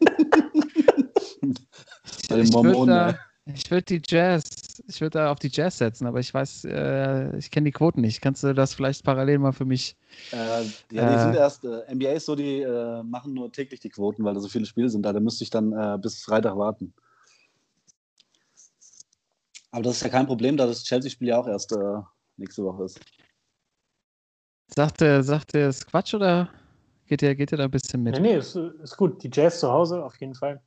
Bei 2.29 2.35
den 2.35 2.45
ich 2.45 2.53
würde 2.53 3.19
ich 3.55 3.71
würde 3.71 3.83
die 3.83 4.01
Jazz, 4.07 4.43
ich 4.87 5.01
würde 5.01 5.17
da 5.17 5.31
auf 5.31 5.39
die 5.39 5.49
Jazz 5.51 5.79
setzen, 5.79 6.05
aber 6.05 6.19
ich 6.19 6.33
weiß, 6.33 6.65
äh, 6.65 7.35
ich 7.37 7.49
kenne 7.49 7.65
die 7.65 7.71
Quoten 7.71 8.01
nicht. 8.01 8.21
Kannst 8.21 8.43
du 8.43 8.53
das 8.53 8.73
vielleicht 8.73 9.03
parallel 9.03 9.39
mal 9.39 9.53
für 9.53 9.65
mich? 9.65 9.97
Äh, 10.31 10.35
ja, 10.35 10.63
die 10.91 10.97
Äh. 10.97 11.19
sind 11.19 11.35
erst, 11.35 11.65
äh, 11.65 11.93
NBA 11.93 12.11
ist 12.11 12.25
so, 12.27 12.35
die 12.35 12.61
äh, 12.61 13.03
machen 13.03 13.33
nur 13.33 13.51
täglich 13.51 13.79
die 13.79 13.89
Quoten, 13.89 14.23
weil 14.23 14.35
da 14.35 14.39
so 14.39 14.47
viele 14.47 14.65
Spiele 14.65 14.89
sind. 14.89 15.03
Da, 15.03 15.13
da 15.13 15.19
müsste 15.19 15.43
ich 15.43 15.49
dann 15.49 15.71
äh, 15.73 15.97
bis 15.99 16.23
Freitag 16.23 16.57
warten. 16.57 16.93
Aber 19.71 19.83
das 19.83 19.97
ist 19.97 20.03
ja 20.03 20.09
kein 20.09 20.27
Problem, 20.27 20.57
da 20.57 20.65
das 20.67 20.83
Chelsea-Spiel 20.83 21.29
ja 21.29 21.39
auch 21.39 21.47
erst 21.47 21.71
äh, 21.71 22.01
nächste 22.37 22.63
Woche 22.63 22.83
ist. 22.83 22.99
Sagt 24.75 25.01
er, 25.01 25.23
sagt 25.23 25.55
er, 25.55 25.69
ist 25.69 25.87
Quatsch 25.87 26.13
oder 26.13 26.49
geht 27.07 27.21
ihr, 27.21 27.35
geht 27.35 27.51
ihr 27.51 27.57
da 27.57 27.65
ein 27.65 27.71
bisschen 27.71 28.03
mit? 28.03 28.13
Nee, 28.15 28.21
nee, 28.21 28.37
ist, 28.37 28.55
ist 28.55 28.97
gut. 28.97 29.23
Die 29.23 29.29
Jazz 29.31 29.59
zu 29.59 29.71
Hause 29.71 30.03
auf 30.03 30.19
jeden 30.19 30.35
Fall. 30.35 30.61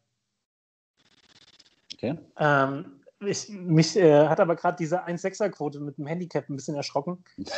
Okay? 2.03 2.19
Ähm, 2.37 3.01
ich, 3.21 3.49
mich 3.49 3.97
äh, 3.97 4.27
hat 4.27 4.41
aber 4.41 4.57
gerade 4.57 4.77
diese 4.77 5.05
1-6er-Quote 5.07 5.81
mit 5.81 5.99
dem 5.99 6.07
Handicap 6.07 6.49
ein 6.49 6.57
bisschen 6.57 6.77
erschrocken. 6.77 7.25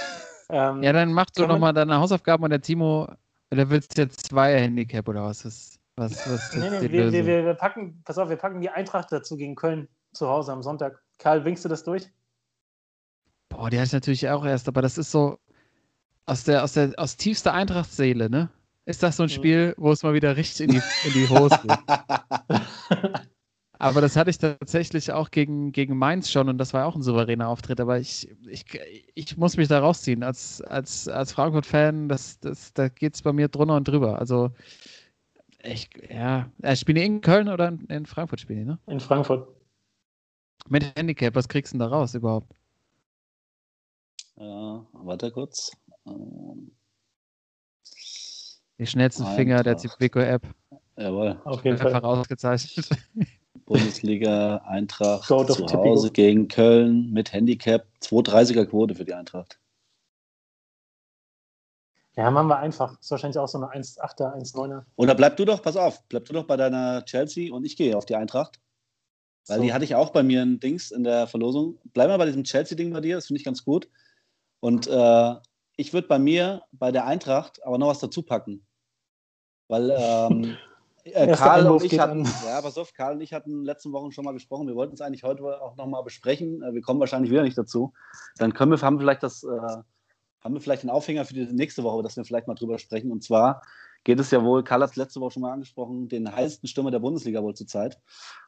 Ähm, 0.50 0.82
Ja, 0.82 0.92
dann 0.92 1.10
mach 1.14 1.30
du 1.30 1.46
nochmal 1.46 1.72
deine 1.72 1.96
Hausaufgaben 1.96 2.44
und 2.44 2.50
der 2.50 2.60
Timo, 2.60 3.08
oder 3.50 3.70
willst 3.70 3.96
du 3.96 4.02
jetzt 4.02 4.26
zwei 4.26 4.60
Handicap 4.60 5.08
oder 5.08 5.24
was 5.24 5.42
ist, 5.46 5.80
was, 5.96 6.12
was 6.28 6.54
ist 6.54 6.56
nee, 6.56 6.68
nee, 6.68 6.92
wir, 6.92 7.10
wir, 7.10 7.44
wir 7.46 7.54
packen, 7.54 8.02
pass 8.04 8.18
auf, 8.18 8.28
wir 8.28 8.36
packen 8.36 8.60
die 8.60 8.68
Eintracht 8.68 9.10
dazu 9.10 9.38
gegen 9.38 9.54
Köln 9.54 9.88
zu 10.12 10.28
Hause 10.28 10.52
am 10.52 10.62
Sonntag. 10.62 11.02
Karl, 11.18 11.46
winkst 11.46 11.64
du 11.64 11.70
das 11.70 11.82
durch? 11.82 12.10
Boah, 13.48 13.70
die 13.70 13.78
hatte 13.78 13.86
ich 13.86 13.92
natürlich 13.94 14.28
auch 14.28 14.44
erst, 14.44 14.68
aber 14.68 14.82
das 14.82 14.98
ist 14.98 15.10
so 15.10 15.38
aus 16.26 16.44
der, 16.44 16.62
aus 16.62 16.74
der, 16.74 16.92
aus 16.98 17.16
tiefster 17.16 17.54
Eintrachtseele, 17.54 18.28
ne? 18.28 18.50
Ist 18.84 19.02
das 19.02 19.16
so 19.16 19.22
ein 19.22 19.30
Mhm. 19.30 19.32
Spiel, 19.32 19.74
wo 19.78 19.92
es 19.92 20.02
mal 20.02 20.12
wieder 20.12 20.36
richtig 20.36 20.66
in 20.66 20.72
die, 20.72 20.82
in 21.06 21.14
die 21.14 21.26
Hose 21.26 21.58
geht? 21.62 21.78
Aber 23.78 24.00
das 24.00 24.16
hatte 24.16 24.30
ich 24.30 24.38
tatsächlich 24.38 25.12
auch 25.12 25.30
gegen, 25.30 25.72
gegen 25.72 25.96
Mainz 25.96 26.30
schon 26.30 26.48
und 26.48 26.58
das 26.58 26.72
war 26.72 26.86
auch 26.86 26.94
ein 26.94 27.02
souveräner 27.02 27.48
Auftritt. 27.48 27.80
Aber 27.80 27.98
ich, 27.98 28.28
ich, 28.46 28.64
ich 29.14 29.36
muss 29.36 29.56
mich 29.56 29.68
da 29.68 29.80
rausziehen. 29.80 30.22
Als, 30.22 30.62
als, 30.62 31.08
als 31.08 31.32
Frankfurt-Fan, 31.32 32.08
das, 32.08 32.38
das, 32.38 32.72
da 32.72 32.88
geht 32.88 33.14
es 33.14 33.22
bei 33.22 33.32
mir 33.32 33.48
drunter 33.48 33.76
und 33.76 33.88
drüber. 33.88 34.18
Also, 34.18 34.50
ich, 35.62 35.88
ja, 36.08 36.50
äh, 36.62 36.76
spielen 36.76 36.96
die 36.96 37.04
in 37.04 37.20
Köln 37.20 37.48
oder 37.48 37.68
in, 37.68 37.86
in 37.86 38.06
Frankfurt 38.06 38.40
spielen 38.40 38.60
die, 38.60 38.64
ne? 38.66 38.78
In 38.86 39.00
Frankfurt. 39.00 39.48
Mit 40.68 40.96
Handicap, 40.96 41.34
was 41.34 41.48
kriegst 41.48 41.72
du 41.74 41.78
denn 41.78 41.90
da 41.90 41.94
raus 41.94 42.14
überhaupt? 42.14 42.54
Ja, 44.36 44.86
warte 44.92 45.30
kurz. 45.30 45.72
Ähm, 46.06 46.70
Die 48.78 48.86
schnellsten 48.86 49.26
Finger 49.26 49.62
der. 49.62 49.76
Zipico-App. 49.76 50.46
jawohl. 50.96 51.40
Auf 51.44 51.64
jeden 51.64 51.78
Fall. 51.78 51.94
ausgezeichnet. 51.94 52.88
Bundesliga 53.66 54.58
Eintracht 54.66 55.26
zu. 55.26 55.36
Hause 55.36 56.10
gegen 56.10 56.48
Köln 56.48 57.10
mit 57.12 57.32
Handicap. 57.32 57.86
2,30er 58.02 58.66
Quote 58.66 58.94
für 58.94 59.04
die 59.04 59.14
Eintracht. 59.14 59.58
Ja, 62.16 62.30
machen 62.30 62.48
wir 62.48 62.58
einfach. 62.58 63.00
Ist 63.00 63.10
wahrscheinlich 63.10 63.38
auch 63.38 63.48
so 63.48 63.58
eine 63.58 63.68
1,8er, 63.68 64.36
1,9er. 64.36 64.84
Oder 64.96 65.14
bleib 65.14 65.36
du 65.36 65.44
doch, 65.44 65.62
pass 65.62 65.76
auf, 65.76 66.02
bleib 66.08 66.24
du 66.26 66.32
doch 66.32 66.44
bei 66.44 66.56
deiner 66.56 67.04
Chelsea 67.04 67.52
und 67.52 67.64
ich 67.64 67.76
gehe 67.76 67.96
auf 67.96 68.06
die 68.06 68.14
Eintracht. 68.14 68.60
Weil 69.46 69.58
So. 69.58 69.62
die 69.64 69.72
hatte 69.72 69.84
ich 69.84 69.94
auch 69.94 70.10
bei 70.10 70.22
mir 70.22 70.42
ein 70.42 70.60
Dings 70.60 70.90
in 70.90 71.04
der 71.04 71.26
Verlosung. 71.26 71.78
Bleib 71.92 72.08
mal 72.08 72.18
bei 72.18 72.26
diesem 72.26 72.44
Chelsea-Ding 72.44 72.92
bei 72.92 73.00
dir, 73.00 73.16
das 73.16 73.26
finde 73.26 73.38
ich 73.38 73.44
ganz 73.44 73.64
gut. 73.64 73.88
Und 74.60 74.86
äh, 74.86 75.34
ich 75.76 75.92
würde 75.92 76.08
bei 76.08 76.18
mir, 76.18 76.62
bei 76.72 76.92
der 76.92 77.06
Eintracht, 77.06 77.64
aber 77.66 77.78
noch 77.78 77.88
was 77.88 77.98
dazu 77.98 78.22
packen. 78.22 78.64
Weil 79.68 79.92
ähm, 79.96 80.56
äh, 81.04 81.32
Karl 81.32 81.66
und 81.66 81.84
ich 81.84 81.98
hatten, 81.98 82.24
ja, 82.46 82.60
pass 82.62 82.78
auf, 82.78 82.92
Karl 82.94 83.14
und 83.14 83.20
ich 83.20 83.32
hatten 83.32 83.64
letzten 83.64 83.92
Wochen 83.92 84.12
schon 84.12 84.24
mal 84.24 84.32
gesprochen. 84.32 84.66
Wir 84.66 84.74
wollten 84.74 84.94
es 84.94 85.00
eigentlich 85.00 85.22
heute 85.22 85.44
auch 85.62 85.76
nochmal 85.76 86.02
besprechen. 86.02 86.62
Äh, 86.62 86.74
wir 86.74 86.82
kommen 86.82 87.00
wahrscheinlich 87.00 87.30
wieder 87.30 87.42
nicht 87.42 87.58
dazu. 87.58 87.92
Dann 88.36 88.54
können 88.54 88.72
wir, 88.72 88.80
haben 88.80 88.96
wir 88.96 89.00
vielleicht 89.00 89.22
das, 89.22 89.44
äh, 89.44 89.48
haben 89.48 90.54
wir 90.54 90.60
vielleicht 90.60 90.82
einen 90.82 90.90
Aufhänger 90.90 91.24
für 91.24 91.34
die 91.34 91.46
nächste 91.46 91.82
Woche, 91.84 92.02
dass 92.02 92.16
wir 92.16 92.24
vielleicht 92.24 92.46
mal 92.46 92.54
drüber 92.54 92.78
sprechen. 92.78 93.12
Und 93.12 93.22
zwar 93.22 93.62
geht 94.04 94.20
es 94.20 94.30
ja 94.30 94.42
wohl, 94.44 94.64
Karl 94.64 94.82
hat 94.82 94.90
es 94.90 94.96
letzte 94.96 95.20
Woche 95.20 95.32
schon 95.32 95.42
mal 95.42 95.52
angesprochen, 95.52 96.08
den 96.08 96.30
heißesten 96.30 96.68
Stürmer 96.68 96.90
der 96.90 96.98
Bundesliga 96.98 97.42
wohl 97.42 97.54
zurzeit. 97.54 97.98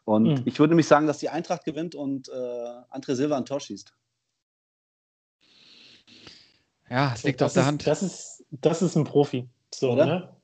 Und 0.05 0.25
Mhm. 0.25 0.43
ich 0.45 0.59
würde 0.59 0.71
nämlich 0.73 0.89
sagen, 0.89 1.07
dass 1.07 1.19
die 1.19 1.31
Eintracht 1.31 1.65
gewinnt 1.65 1.95
und 1.95 2.29
äh, 2.29 2.33
André 2.33 3.15
Silva 3.15 3.37
ein 3.37 3.45
Tor 3.47 3.61
schießt. 3.61 3.95
Ja, 6.89 7.13
es 7.15 7.25
liegt 7.25 7.41
das 7.41 7.51
auf 7.51 7.55
der 7.55 7.63
ist, 7.63 7.67
Hand. 7.67 7.87
Das 7.87 8.03
ist, 8.03 8.45
das 8.51 8.83
ist 8.83 8.97
ein 8.97 9.05
Profi. 9.05 9.49
So, 9.75 9.93
Oder? 9.93 10.07
ne? 10.07 10.36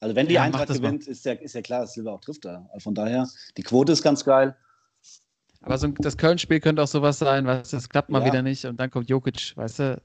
Also 0.00 0.16
wenn 0.16 0.26
die 0.28 0.34
Ja, 0.34 0.42
Eintracht 0.42 0.68
mal. 0.68 0.76
gewinnt, 0.78 1.06
ist 1.06 1.24
ja, 1.24 1.32
ist 1.34 1.54
ja 1.54 1.60
klar, 1.62 1.82
dass 1.82 1.92
Silva 1.92 2.12
auch 2.12 2.20
trifft 2.20 2.44
da. 2.46 2.68
Von 2.78 2.94
daher, 2.94 3.28
die 3.56 3.62
Quote 3.62 3.92
ist 3.92 4.02
ganz 4.02 4.24
geil. 4.24 4.56
Aber 5.62 5.76
so 5.76 5.86
ein, 5.88 5.94
das 5.96 6.16
Köln-Spiel 6.16 6.60
könnte 6.60 6.82
auch 6.82 6.86
sowas 6.88 7.18
sein, 7.18 7.46
du, 7.46 7.62
das 7.70 7.88
klappt 7.88 8.08
mal 8.08 8.20
Ja. 8.20 8.26
wieder 8.26 8.42
nicht 8.42 8.64
und 8.64 8.78
dann 8.80 8.90
kommt 8.90 9.10
Jokic, 9.10 9.54
weißt 9.56 9.78
du. 9.80 10.02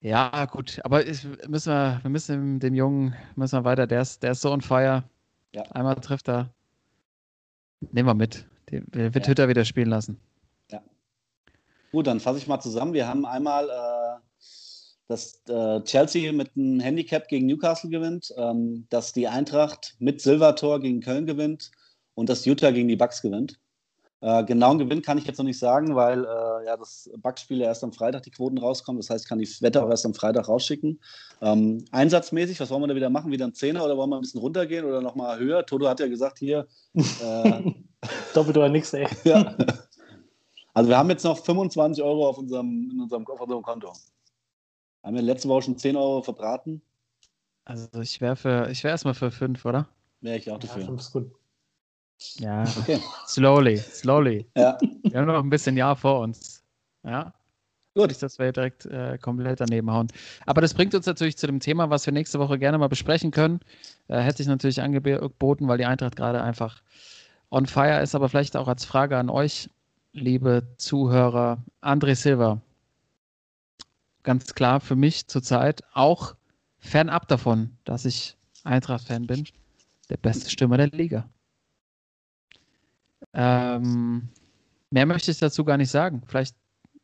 Ja, 0.00 0.44
gut, 0.46 0.80
aber 0.84 1.06
ich, 1.06 1.24
müssen 1.48 1.72
wir, 1.72 2.00
wir 2.02 2.10
müssen 2.10 2.58
dem, 2.60 2.74
Jungen, 2.74 3.14
müssen 3.36 3.58
wir 3.58 3.64
weiter, 3.64 3.86
der 3.86 4.02
ist, 4.02 4.22
der 4.22 4.32
ist 4.32 4.40
so 4.40 4.50
on 4.52 4.60
fire. 4.60 5.04
Ja. 5.54 5.62
Einmal 5.70 5.94
trifft 5.96 6.28
er. 6.28 6.50
Nehmen 7.92 8.08
wir 8.08 8.14
mit. 8.14 8.44
Den, 8.70 8.86
wir 8.90 9.14
wird 9.14 9.26
Ja. 9.26 9.30
Hütter 9.30 9.48
wieder 9.48 9.64
spielen 9.64 9.88
lassen. 9.88 10.20
Gut, 11.90 12.06
dann 12.06 12.20
fasse 12.20 12.36
ich 12.38 12.46
mal 12.46 12.60
zusammen. 12.60 12.92
Wir 12.92 13.08
haben 13.08 13.24
einmal, 13.24 13.64
äh, 13.70 14.20
dass 15.08 15.42
äh, 15.48 15.80
Chelsea 15.84 16.32
mit 16.32 16.50
einem 16.56 16.80
Handicap 16.80 17.28
gegen 17.28 17.46
Newcastle 17.46 17.90
gewinnt, 17.90 18.32
ähm, 18.36 18.86
dass 18.90 19.12
die 19.12 19.26
Eintracht 19.26 19.96
mit 19.98 20.20
Silva-Tor 20.20 20.80
gegen 20.80 21.00
Köln 21.00 21.26
gewinnt 21.26 21.70
und 22.14 22.28
dass 22.28 22.44
Utah 22.44 22.70
gegen 22.70 22.88
die 22.88 22.96
Bucks 22.96 23.22
gewinnt. 23.22 23.58
Äh, 24.20 24.44
genauen 24.44 24.78
Gewinn 24.78 25.00
kann 25.00 25.16
ich 25.16 25.26
jetzt 25.26 25.38
noch 25.38 25.44
nicht 25.44 25.58
sagen, 25.58 25.94
weil 25.94 26.24
äh, 26.24 26.66
ja, 26.66 26.76
das 26.76 27.08
Backspiel 27.18 27.60
erst 27.60 27.84
am 27.84 27.92
Freitag 27.92 28.24
die 28.24 28.32
Quoten 28.32 28.58
rauskommen. 28.58 29.00
Das 29.00 29.10
heißt, 29.10 29.24
ich 29.24 29.28
kann 29.28 29.38
die 29.38 29.48
Wette 29.60 29.82
auch 29.82 29.88
erst 29.88 30.04
am 30.04 30.14
Freitag 30.14 30.48
rausschicken. 30.48 31.00
Ähm, 31.40 31.84
einsatzmäßig, 31.92 32.58
was 32.58 32.70
wollen 32.70 32.82
wir 32.82 32.88
da 32.88 32.96
wieder 32.96 33.10
machen? 33.10 33.30
Wieder 33.30 33.46
ein 33.46 33.54
Zehner 33.54 33.84
oder 33.84 33.96
wollen 33.96 34.10
wir 34.10 34.16
ein 34.16 34.22
bisschen 34.22 34.40
runtergehen 34.40 34.84
oder 34.84 35.00
nochmal 35.00 35.38
höher? 35.38 35.64
Toto 35.64 35.88
hat 35.88 36.00
ja 36.00 36.08
gesagt, 36.08 36.38
hier. 36.38 36.66
Äh, 36.94 37.72
Doppelt 38.34 38.56
oder 38.56 38.68
nix, 38.68 38.92
ey. 38.92 39.06
ja. 39.24 39.56
Also 40.74 40.90
wir 40.90 40.98
haben 40.98 41.10
jetzt 41.10 41.24
noch 41.24 41.44
25 41.44 42.02
Euro 42.02 42.28
auf 42.28 42.38
unserem, 42.38 42.90
in 42.92 43.00
unserem, 43.00 43.24
auf 43.26 43.40
unserem 43.40 43.62
Konto. 43.62 43.92
Haben 45.02 45.14
wir 45.14 45.22
letzte 45.22 45.48
Woche 45.48 45.62
schon 45.62 45.78
10 45.78 45.96
Euro 45.96 46.22
verbraten? 46.22 46.82
Also 47.64 48.00
ich 48.00 48.20
wäre 48.20 48.36
für, 48.36 48.68
ich 48.70 48.82
wäre 48.84 48.92
erstmal 48.92 49.14
für 49.14 49.30
fünf, 49.30 49.64
oder? 49.64 49.88
Wäre 50.20 50.38
ich 50.38 50.50
auch 50.50 50.54
Ja, 50.54 50.66
dafür. 50.66 50.84
fünf 50.86 51.00
ist 51.00 51.12
gut. 51.12 51.30
Ja, 52.38 52.64
Okay. 52.80 52.98
slowly, 53.26 53.76
slowly. 53.78 54.46
Ja, 54.56 54.78
Wir 55.02 55.18
haben 55.20 55.26
noch 55.26 55.42
ein 55.42 55.50
bisschen 55.50 55.76
Jahr 55.76 55.94
vor 55.94 56.20
uns. 56.20 56.64
Ja. 57.04 57.32
Gut. 57.94 58.08
Nicht, 58.08 58.22
dass 58.22 58.38
wir 58.38 58.52
direkt 58.52 58.86
äh, 58.86 59.18
komplett 59.18 59.60
daneben 59.60 59.90
hauen. 59.90 60.08
Aber 60.46 60.60
das 60.60 60.74
bringt 60.74 60.94
uns 60.94 61.06
natürlich 61.06 61.36
zu 61.36 61.46
dem 61.46 61.60
Thema, 61.60 61.90
was 61.90 62.06
wir 62.06 62.12
nächste 62.12 62.38
Woche 62.38 62.58
gerne 62.58 62.78
mal 62.78 62.88
besprechen 62.88 63.30
können. 63.30 63.60
Äh, 64.08 64.18
hätte 64.20 64.42
ich 64.42 64.48
natürlich 64.48 64.80
angeboten, 64.80 65.68
weil 65.68 65.78
die 65.78 65.84
Eintracht 65.86 66.16
gerade 66.16 66.42
einfach 66.42 66.82
on 67.50 67.66
fire 67.66 68.00
ist. 68.02 68.14
Aber 68.14 68.28
vielleicht 68.28 68.56
auch 68.56 68.68
als 68.68 68.84
Frage 68.84 69.16
an 69.16 69.30
euch, 69.30 69.70
liebe 70.12 70.66
Zuhörer, 70.76 71.58
André 71.82 72.14
Silva. 72.14 72.60
Ganz 74.28 74.54
klar 74.54 74.80
für 74.80 74.94
mich 74.94 75.26
zurzeit 75.26 75.80
auch 75.94 76.34
fernab 76.80 77.28
davon, 77.28 77.70
dass 77.84 78.04
ich 78.04 78.36
Eintracht-Fan 78.62 79.26
bin, 79.26 79.46
der 80.10 80.18
beste 80.18 80.50
Stürmer 80.50 80.76
der 80.76 80.88
Liga. 80.88 81.30
Ähm, 83.32 84.28
mehr 84.90 85.06
möchte 85.06 85.30
ich 85.30 85.38
dazu 85.38 85.64
gar 85.64 85.78
nicht 85.78 85.88
sagen. 85.88 86.24
Vielleicht 86.26 86.54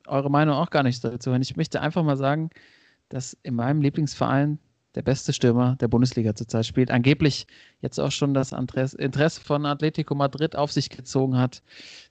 eure 0.07 0.31
Meinung 0.31 0.55
auch 0.57 0.69
gar 0.69 0.83
nicht 0.83 1.03
dazu. 1.03 1.31
Und 1.31 1.41
ich 1.41 1.57
möchte 1.57 1.81
einfach 1.81 2.03
mal 2.03 2.19
sagen, 2.19 2.51
dass 3.09 3.35
in 3.43 3.55
meinem 3.55 3.81
Lieblingsverein 3.81 4.59
der 4.95 5.01
beste 5.01 5.33
Stürmer 5.33 5.77
der 5.77 5.89
Bundesliga 5.89 6.35
zurzeit 6.35 6.67
spielt. 6.67 6.91
Angeblich 6.91 7.47
jetzt 7.81 7.99
auch 7.99 8.13
schon 8.13 8.35
das 8.35 8.53
Interesse 8.53 9.41
von 9.41 9.65
Atletico 9.65 10.15
Madrid 10.15 10.57
auf 10.57 10.73
sich 10.73 10.91
gezogen 10.91 11.39
hat. 11.39 11.63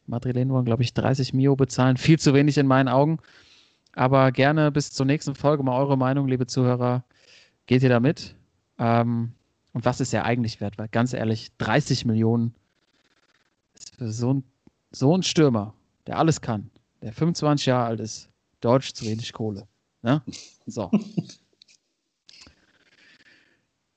Madrilen 0.07 0.49
wollen, 0.49 0.65
glaube 0.65 0.81
ich, 0.81 0.95
30 0.95 1.35
Mio 1.35 1.55
bezahlen. 1.55 1.97
Viel 1.97 2.17
zu 2.17 2.33
wenig 2.33 2.57
in 2.57 2.65
meinen 2.65 2.87
Augen. 2.87 3.19
Aber 3.95 4.31
gerne 4.31 4.71
bis 4.71 4.91
zur 4.91 5.05
nächsten 5.05 5.35
Folge 5.35 5.63
mal 5.63 5.79
eure 5.79 5.97
Meinung, 5.97 6.27
liebe 6.27 6.47
Zuhörer. 6.47 7.03
Geht 7.67 7.83
ihr 7.83 7.89
da 7.89 7.99
mit? 7.99 8.35
Ähm, 8.79 9.33
und 9.73 9.85
was 9.85 9.99
ist 10.01 10.13
er 10.13 10.25
eigentlich 10.25 10.59
wert? 10.61 10.77
Weil 10.77 10.87
ganz 10.89 11.13
ehrlich, 11.13 11.51
30 11.59 12.05
Millionen 12.05 12.53
ist 13.73 13.95
für 13.95 14.11
so 14.11 14.33
ein, 14.33 14.43
so 14.91 15.15
ein 15.15 15.23
Stürmer, 15.23 15.73
der 16.07 16.17
alles 16.17 16.41
kann, 16.41 16.69
der 17.01 17.13
25 17.13 17.67
Jahre 17.67 17.85
alt 17.85 17.99
ist, 17.99 18.29
deutsch 18.61 18.93
zu 18.93 19.05
wenig 19.05 19.31
Kohle. 19.31 19.67
Ne? 20.01 20.21
So. 20.65 20.91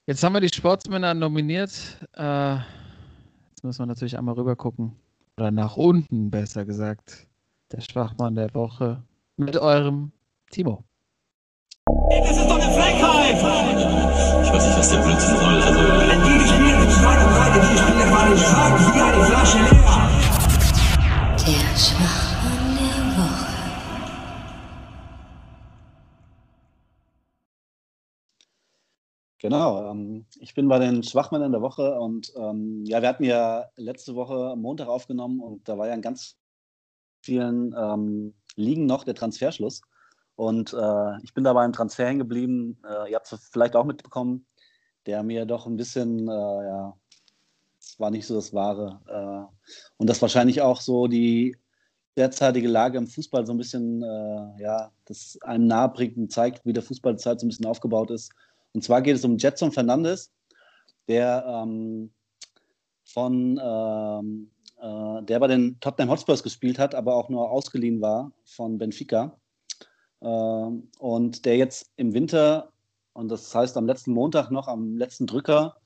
Jetzt 0.06 0.22
haben 0.22 0.34
wir 0.34 0.40
die 0.40 0.54
Sportsmänner 0.54 1.14
nominiert. 1.14 1.72
Äh, 2.12 2.56
jetzt 2.56 3.64
müssen 3.64 3.80
wir 3.80 3.86
natürlich 3.86 4.16
einmal 4.16 4.36
rüber 4.36 4.54
gucken. 4.54 4.92
Oder 5.36 5.50
nach 5.50 5.76
unten, 5.76 6.30
besser 6.30 6.64
gesagt. 6.64 7.26
Der 7.72 7.80
Schwachmann 7.80 8.36
der 8.36 8.54
Woche 8.54 9.02
mit 9.36 9.56
eurem 9.56 10.12
Timo. 10.50 10.84
Das 12.08 12.30
ist 12.30 12.48
doch 12.48 12.58
eine 12.58 12.72
Frechheit! 12.72 13.36
Ich 13.36 14.52
weiß 14.52 14.66
nicht, 14.66 14.78
was 14.78 14.90
der 14.90 14.98
Blödsinn 14.98 15.36
soll. 15.36 15.62
Also, 15.62 15.80
Die 16.24 16.48
spielen 16.48 16.80
mit 16.80 16.90
zweiter 16.90 17.26
Breite, 17.26 17.60
die 17.60 17.78
Spieler 17.78 18.10
waren 18.10 18.36
schwach 18.38 18.94
wie 18.94 19.00
eine 19.00 19.24
Flasche 19.24 19.58
leer. 19.58 20.08
Der 21.46 21.76
Schwachmann 21.76 22.76
der 22.76 22.96
Woche. 23.16 23.46
Genau, 29.38 29.90
ähm, 29.90 30.26
ich 30.40 30.54
bin 30.54 30.68
bei 30.68 30.78
den 30.78 31.02
Schwachmännern 31.02 31.52
der 31.52 31.62
Woche 31.62 32.00
und 32.00 32.32
ähm, 32.36 32.84
ja, 32.86 33.02
wir 33.02 33.08
hatten 33.08 33.24
ja 33.24 33.66
letzte 33.76 34.14
Woche 34.14 34.52
am 34.52 34.62
Montag 34.62 34.88
aufgenommen 34.88 35.40
und 35.40 35.68
da 35.68 35.76
war 35.76 35.88
ja 35.88 35.94
in 35.94 36.02
ganz 36.02 36.36
vielen 37.20 37.74
ähm, 37.78 38.34
Ligen 38.56 38.86
noch 38.86 39.04
der 39.04 39.14
Transferschluss. 39.14 39.82
Und 40.34 40.74
äh, 40.74 41.22
ich 41.22 41.32
bin 41.32 41.44
da 41.44 41.52
beim 41.52 41.72
Transfer 41.72 42.06
hängen 42.06 42.18
geblieben. 42.18 42.78
Äh, 42.84 43.10
ihr 43.10 43.16
habt 43.16 43.32
es 43.32 43.48
vielleicht 43.50 43.76
auch 43.76 43.84
mitbekommen, 43.84 44.46
der 45.06 45.22
mir 45.22 45.46
doch 45.46 45.66
ein 45.66 45.76
bisschen, 45.76 46.28
äh, 46.28 46.32
ja, 46.32 46.96
es 47.80 47.98
war 47.98 48.10
nicht 48.10 48.26
so 48.26 48.34
das 48.34 48.52
Wahre. 48.52 49.00
Äh, 49.06 49.80
und 49.96 50.10
das 50.10 50.20
wahrscheinlich 50.20 50.60
auch 50.60 50.80
so 50.80 51.06
die 51.06 51.56
derzeitige 52.16 52.68
Lage 52.68 52.98
im 52.98 53.06
Fußball 53.06 53.46
so 53.46 53.52
ein 53.52 53.58
bisschen, 53.58 54.02
äh, 54.02 54.62
ja, 54.62 54.90
das 55.04 55.38
einem 55.42 55.66
nahe 55.66 55.88
bringt 55.90 56.16
und 56.16 56.32
zeigt, 56.32 56.64
wie 56.64 56.72
der 56.72 56.82
Fußball 56.82 57.16
zurzeit 57.16 57.40
so 57.40 57.46
ein 57.46 57.48
bisschen 57.48 57.66
aufgebaut 57.66 58.10
ist. 58.10 58.32
Und 58.72 58.82
zwar 58.82 59.00
geht 59.02 59.16
es 59.16 59.24
um 59.24 59.38
Jetson 59.38 59.72
Fernandes, 59.72 60.32
der 61.08 61.44
ähm, 61.46 62.12
von 63.04 63.60
ähm, 63.62 64.50
äh, 64.80 65.22
der 65.22 65.40
bei 65.40 65.48
den 65.48 65.78
Tottenham 65.80 66.10
Hotspurs 66.10 66.42
gespielt 66.42 66.78
hat, 66.78 66.94
aber 66.94 67.14
auch 67.14 67.28
nur 67.28 67.50
ausgeliehen 67.50 68.00
war 68.00 68.32
von 68.44 68.78
Benfica. 68.78 69.38
Ähm, 70.22 70.88
und 70.98 71.44
der 71.44 71.56
jetzt 71.56 71.90
im 71.96 72.12
Winter, 72.14 72.72
und 73.12 73.28
das 73.28 73.54
heißt 73.54 73.76
am 73.76 73.86
letzten 73.86 74.12
Montag 74.12 74.50
noch, 74.50 74.68
am 74.68 74.96
letzten 74.96 75.26
Drücker 75.26 75.76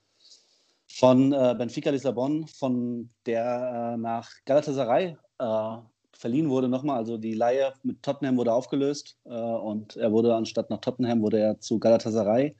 von 0.88 1.32
äh, 1.32 1.54
Benfica 1.56 1.90
Lissabon, 1.90 2.46
von 2.46 3.10
der 3.26 3.94
äh, 3.94 3.96
nach 3.96 4.30
Galatasaray 4.44 5.16
äh, 5.38 5.76
verliehen 6.12 6.50
wurde 6.50 6.68
nochmal. 6.68 6.98
Also 6.98 7.16
die 7.16 7.34
Leihe 7.34 7.72
mit 7.82 8.02
Tottenham 8.02 8.36
wurde 8.36 8.52
aufgelöst 8.52 9.16
äh, 9.24 9.30
und 9.30 9.96
er 9.96 10.12
wurde 10.12 10.34
anstatt 10.34 10.68
nach 10.68 10.80
Tottenham 10.80 11.22
wurde 11.22 11.40
er 11.40 11.60
zu 11.60 11.78
Galatasaray 11.78 12.56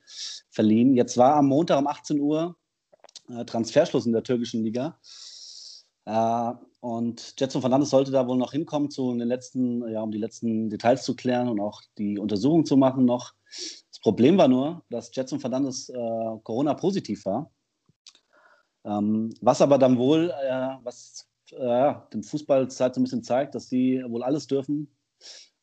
verliehen. 0.50 0.94
Jetzt 0.94 1.16
war 1.18 1.34
am 1.34 1.46
Montag 1.48 1.78
um 1.78 1.86
18 1.86 2.20
Uhr 2.20 2.56
äh, 3.28 3.44
Transferschluss 3.44 4.06
in 4.06 4.12
der 4.12 4.22
türkischen 4.22 4.64
Liga. 4.64 4.98
Äh, 6.10 6.54
und 6.80 7.34
Jetson 7.38 7.60
Fernandes 7.60 7.90
sollte 7.90 8.10
da 8.10 8.26
wohl 8.26 8.38
noch 8.38 8.52
hinkommen, 8.52 8.90
zu 8.90 9.14
den 9.14 9.28
letzten, 9.28 9.86
ja, 9.88 10.00
um 10.02 10.10
die 10.10 10.18
letzten 10.18 10.70
Details 10.70 11.04
zu 11.04 11.14
klären 11.14 11.48
und 11.48 11.60
auch 11.60 11.82
die 11.98 12.18
Untersuchung 12.18 12.64
zu 12.64 12.76
machen 12.76 13.04
noch. 13.04 13.34
Das 13.90 14.00
Problem 14.00 14.38
war 14.38 14.48
nur, 14.48 14.82
dass 14.90 15.14
Jetson 15.14 15.40
Fernandes 15.40 15.88
äh, 15.90 16.38
Corona-positiv 16.42 17.26
war. 17.26 17.50
Ähm, 18.84 19.34
was 19.42 19.60
aber 19.60 19.78
dann 19.78 19.98
wohl, 19.98 20.30
äh, 20.30 20.68
was 20.82 21.28
äh, 21.50 21.94
dem 22.12 22.22
Fußball 22.22 22.68
Zeit 22.70 22.94
so 22.94 23.00
ein 23.00 23.04
bisschen 23.04 23.22
zeigt, 23.22 23.54
dass 23.54 23.68
sie 23.68 24.02
wohl 24.08 24.22
alles 24.22 24.46
dürfen. 24.46 24.90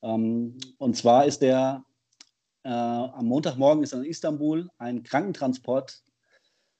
Ähm, 0.03 0.57
und 0.77 0.95
zwar 0.95 1.25
ist 1.25 1.41
der 1.41 1.83
äh, 2.63 2.69
am 2.69 3.25
Montagmorgen 3.25 3.83
ist 3.83 3.93
in 3.93 4.03
Istanbul 4.03 4.69
ein 4.77 5.01
Krankentransport 5.01 6.03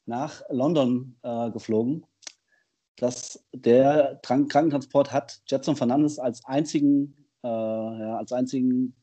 nach 0.06 0.44
London 0.50 1.18
äh, 1.24 1.50
geflogen. 1.50 2.06
Das, 2.98 3.44
der 3.54 4.20
Krank 4.24 4.52
Krankentransport 4.52 5.12
hat 5.12 5.40
Jetson 5.48 5.76
Fernandes 5.76 6.18
als 6.18 6.44
einzigen, 6.46 7.16
äh, 7.44 7.48
ja, 7.48 8.18
als 8.18 8.32
einzigen, 8.32 8.96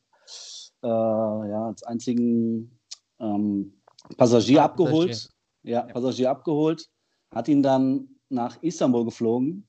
äh, 0.83 0.87
ja, 0.87 1.67
als 1.67 1.83
einzigen 1.83 2.77
ähm, 3.19 3.73
Passagier 4.17 4.61
Ah, 4.61 4.65
abgeholt. 4.65 5.09
Passagier. 5.09 5.31
Ja, 5.63 5.81
Passagier 5.81 6.29
abgeholt, 6.29 6.89
hat 7.31 7.47
ihn 7.47 7.63
dann 7.63 8.09
nach 8.29 8.61
Istanbul 8.61 9.05
geflogen. 9.05 9.67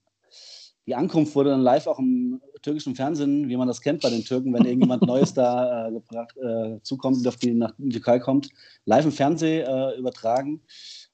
Die 0.87 0.95
Ankunft 0.95 1.35
wurde 1.35 1.51
dann 1.51 1.63
live 1.63 1.87
auch 1.87 1.99
im 1.99 2.41
türkischen 2.63 2.95
Fernsehen, 2.95 3.49
wie 3.49 3.57
man 3.57 3.67
das 3.67 3.81
kennt 3.81 4.03
bei 4.03 4.11
den 4.11 4.25
Türken, 4.25 4.53
wenn 4.53 4.65
irgendjemand 4.65 5.03
Neues 5.07 5.35
da 5.35 5.89
äh, 5.89 5.93
gebracht, 5.93 6.37
äh, 6.37 6.81
zukommt 6.83 7.19
und 7.19 7.27
auf 7.27 7.37
die 7.37 7.55
nach 7.55 7.73
die 7.79 7.89
Türkei 7.89 8.19
kommt, 8.19 8.51
live 8.85 9.05
im 9.05 9.13
Fernsehen 9.13 9.67
äh, 9.67 9.97
übertragen. 9.97 10.63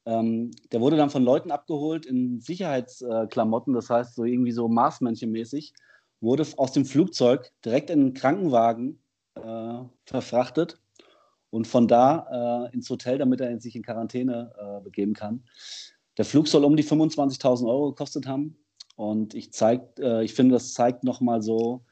Ähm, 0.05 0.51
der 0.73 0.81
wurde 0.81 0.97
dann 0.97 1.11
von 1.11 1.23
Leuten 1.23 1.51
abgeholt 1.51 2.07
in 2.07 2.41
Sicherheitsklamotten, 2.41 3.73
das 3.73 3.89
heißt 3.89 4.15
so 4.15 4.25
irgendwie 4.25 4.53
so 4.53 4.69
Marsmännchen-mäßig, 4.69 5.73
wurde 6.21 6.47
aus 6.57 6.73
dem 6.73 6.85
Flugzeug 6.85 7.53
direkt 7.65 7.91
in 7.91 8.01
einen 8.01 8.15
Krankenwagen 8.15 9.03
äh, 9.35 9.83
verfrachtet 10.05 10.81
und 11.51 11.67
von 11.67 11.87
da 11.87 12.69
äh, 12.71 12.75
ins 12.75 12.89
Hotel, 12.91 13.19
damit 13.19 13.41
er 13.41 13.61
sich 13.61 13.77
in 13.77 13.83
Quarantäne 13.83 14.53
äh, 14.59 14.83
begeben 14.83 15.15
kann. 15.15 15.45
Der 16.19 16.25
Flug 16.25 16.49
soll 16.49 16.65
um 16.65 16.77
die 16.77 16.85
25.000 16.85 17.67
Euro 17.67 17.91
gekostet 17.91 18.27
haben. 18.27 18.57
Und 18.97 19.35
ich, 19.35 19.53
zeig, 19.53 19.99
äh, 19.99 20.25
ich 20.25 20.35
finde, 20.35 20.55
das 20.55 20.75
zeigt 20.75 21.05
nochmal 21.05 21.43
so, 21.43 21.85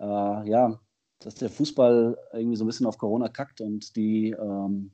äh, 0.00 0.04
ja, 0.48 0.80
dass 1.20 1.34
der 1.36 1.50
Fußball 1.50 2.16
irgendwie 2.32 2.56
so 2.56 2.64
ein 2.64 2.66
bisschen 2.66 2.86
auf 2.86 2.98
Corona 2.98 3.28
kackt 3.28 3.60
und 3.60 3.96
die, 3.96 4.30
ähm, 4.30 4.92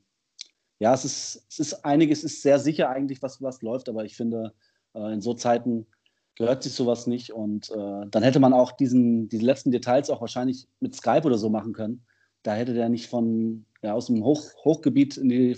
ja, 0.79 0.93
es 0.93 1.05
ist, 1.05 1.45
es 1.49 1.59
ist 1.59 1.85
einiges, 1.85 2.23
ist 2.23 2.41
sehr 2.41 2.59
sicher 2.59 2.89
eigentlich, 2.89 3.21
was, 3.21 3.41
was 3.41 3.61
läuft, 3.61 3.89
aber 3.89 4.05
ich 4.05 4.15
finde, 4.15 4.53
äh, 4.93 5.13
in 5.13 5.21
so 5.21 5.33
Zeiten 5.33 5.87
gehört 6.35 6.63
sich 6.63 6.73
sowas 6.73 7.07
nicht 7.07 7.31
und 7.31 7.69
äh, 7.71 8.07
dann 8.09 8.23
hätte 8.23 8.39
man 8.39 8.53
auch 8.53 8.73
diesen, 8.73 9.29
diese 9.29 9.45
letzten 9.45 9.71
Details 9.71 10.09
auch 10.09 10.21
wahrscheinlich 10.21 10.67
mit 10.81 10.95
Skype 10.95 11.23
oder 11.23 11.37
so 11.37 11.49
machen 11.49 11.73
können. 11.73 12.05
Da 12.43 12.55
hätte 12.55 12.73
der 12.73 12.89
nicht 12.89 13.07
von, 13.07 13.65
ja, 13.81 13.93
aus 13.93 14.07
dem 14.07 14.23
Hoch, 14.23 14.43
Hochgebiet 14.65 15.17
in 15.17 15.29
die, 15.29 15.57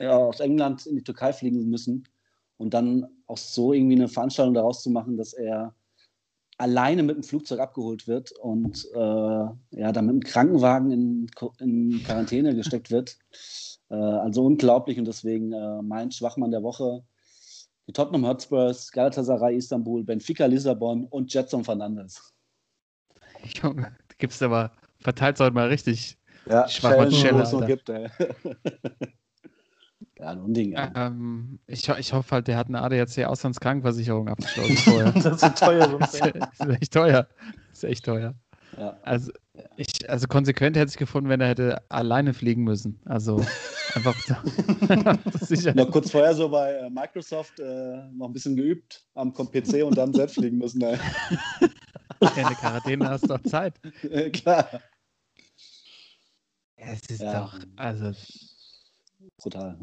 ja, 0.00 0.16
aus 0.16 0.40
England 0.40 0.86
in 0.86 0.96
die 0.96 1.04
Türkei 1.04 1.32
fliegen 1.32 1.68
müssen 1.68 2.04
und 2.56 2.74
dann 2.74 3.06
auch 3.26 3.38
so 3.38 3.72
irgendwie 3.72 3.94
eine 3.94 4.08
Veranstaltung 4.08 4.54
daraus 4.54 4.82
zu 4.82 4.90
machen, 4.90 5.16
dass 5.16 5.32
er 5.32 5.74
alleine 6.62 7.02
mit 7.02 7.16
dem 7.16 7.24
Flugzeug 7.24 7.58
abgeholt 7.58 8.06
wird 8.06 8.30
und 8.32 8.86
äh, 8.94 8.98
ja, 8.98 9.92
dann 9.92 10.06
mit 10.06 10.14
dem 10.14 10.22
Krankenwagen 10.22 10.92
in, 10.92 11.26
in 11.58 12.02
Quarantäne 12.04 12.54
gesteckt 12.54 12.92
wird. 12.92 13.18
Äh, 13.90 13.96
also 13.96 14.46
unglaublich 14.46 14.96
und 14.96 15.06
deswegen 15.06 15.52
äh, 15.52 15.82
mein 15.82 16.12
Schwachmann 16.12 16.52
der 16.52 16.62
Woche. 16.62 17.02
Die 17.88 17.92
Tottenham 17.92 18.26
Hotspurs, 18.26 18.92
Galatasaray 18.92 19.56
Istanbul, 19.56 20.04
Benfica 20.04 20.46
Lissabon 20.46 21.06
und 21.06 21.34
Jetson 21.34 21.64
Fernandes. 21.64 22.32
Junge, 23.42 23.96
da 24.06 24.14
gibt's 24.18 24.40
aber, 24.40 24.70
verteilt 25.00 25.40
heute 25.40 25.54
mal 25.54 25.66
richtig. 25.66 26.16
Ja, 26.46 26.68
Schwachmann 26.68 27.10
Schellen, 27.10 27.44
Schelle, 27.44 27.52
wo 27.52 27.60
es 27.60 27.66
gibt. 27.66 27.88
Ey. 27.88 28.08
ja, 30.22 30.28
ein 30.30 30.40
Unding. 30.40 30.74
Ähm, 30.94 31.58
ich, 31.66 31.88
ich 31.88 32.12
hoffe 32.12 32.30
halt, 32.36 32.46
der 32.46 32.56
hat 32.56 32.68
eine 32.68 32.80
ADAC-Auslandskrankenversicherung 32.80 34.28
abgeschlossen 34.28 34.76
vorher. 34.76 35.10
Das 35.12 35.42
ist 35.42 35.58
teuer. 35.58 35.98
das 35.98 36.14
ist 36.14 36.68
echt 36.80 36.92
teuer. 36.92 37.26
Das 37.70 37.78
ist 37.78 37.84
echt 37.84 38.04
teuer. 38.04 38.34
Ja. 38.78 38.96
Also, 39.02 39.32
ich, 39.76 40.08
also 40.08 40.28
konsequent 40.28 40.76
hätte 40.76 40.90
ich 40.90 40.96
gefunden, 40.96 41.28
wenn 41.28 41.40
er 41.40 41.48
hätte 41.48 41.82
alleine 41.90 42.32
fliegen 42.34 42.62
müssen. 42.62 43.00
Also 43.04 43.44
einfach 43.94 44.14
sicher. 45.40 45.74
Noch 45.74 45.90
kurz 45.90 46.10
vorher 46.12 46.34
so 46.34 46.48
bei 46.48 46.72
äh, 46.74 46.88
Microsoft 46.88 47.58
äh, 47.58 47.96
noch 48.12 48.28
ein 48.28 48.32
bisschen 48.32 48.54
geübt 48.56 49.04
am 49.14 49.34
PC 49.34 49.82
und 49.84 49.98
dann 49.98 50.14
selbst 50.14 50.36
fliegen 50.36 50.58
müssen. 50.58 50.80
Ey. 50.82 50.98
In 52.20 52.28
der 52.36 52.54
Quarantäne 52.54 53.10
hast 53.10 53.24
du 53.24 53.28
doch 53.28 53.42
Zeit. 53.42 53.74
Klar. 54.32 54.68
Es 56.76 57.00
ist 57.10 57.20
Ja. 57.20 57.40
doch, 57.40 57.58
also 57.76 58.12
Brutal. 59.36 59.76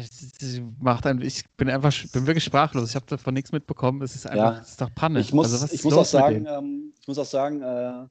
Ist, 0.00 0.62
macht 0.78 1.06
ein, 1.06 1.20
ich 1.22 1.44
bin 1.56 1.68
einfach, 1.70 1.92
bin 2.12 2.26
wirklich 2.26 2.44
sprachlos. 2.44 2.90
Ich 2.90 2.94
habe 2.96 3.06
davon 3.06 3.34
nichts 3.34 3.52
mitbekommen. 3.52 4.02
Es 4.02 4.14
ist 4.14 4.26
einfach, 4.26 4.54
Ja. 4.56 4.60
es 4.60 4.70
ist 4.70 4.80
doch 4.80 4.94
Panne. 4.94 5.20
Ich 5.20 5.32
muss, 5.32 5.52
also, 5.52 5.66
ich 5.72 5.82
muss 5.84 6.10
sagen, 6.10 6.46
ähm, 6.48 6.92
ich 7.00 7.08
muss 7.08 7.18
auch 7.18 7.24
sagen, 7.24 7.62
äh, 7.62 8.06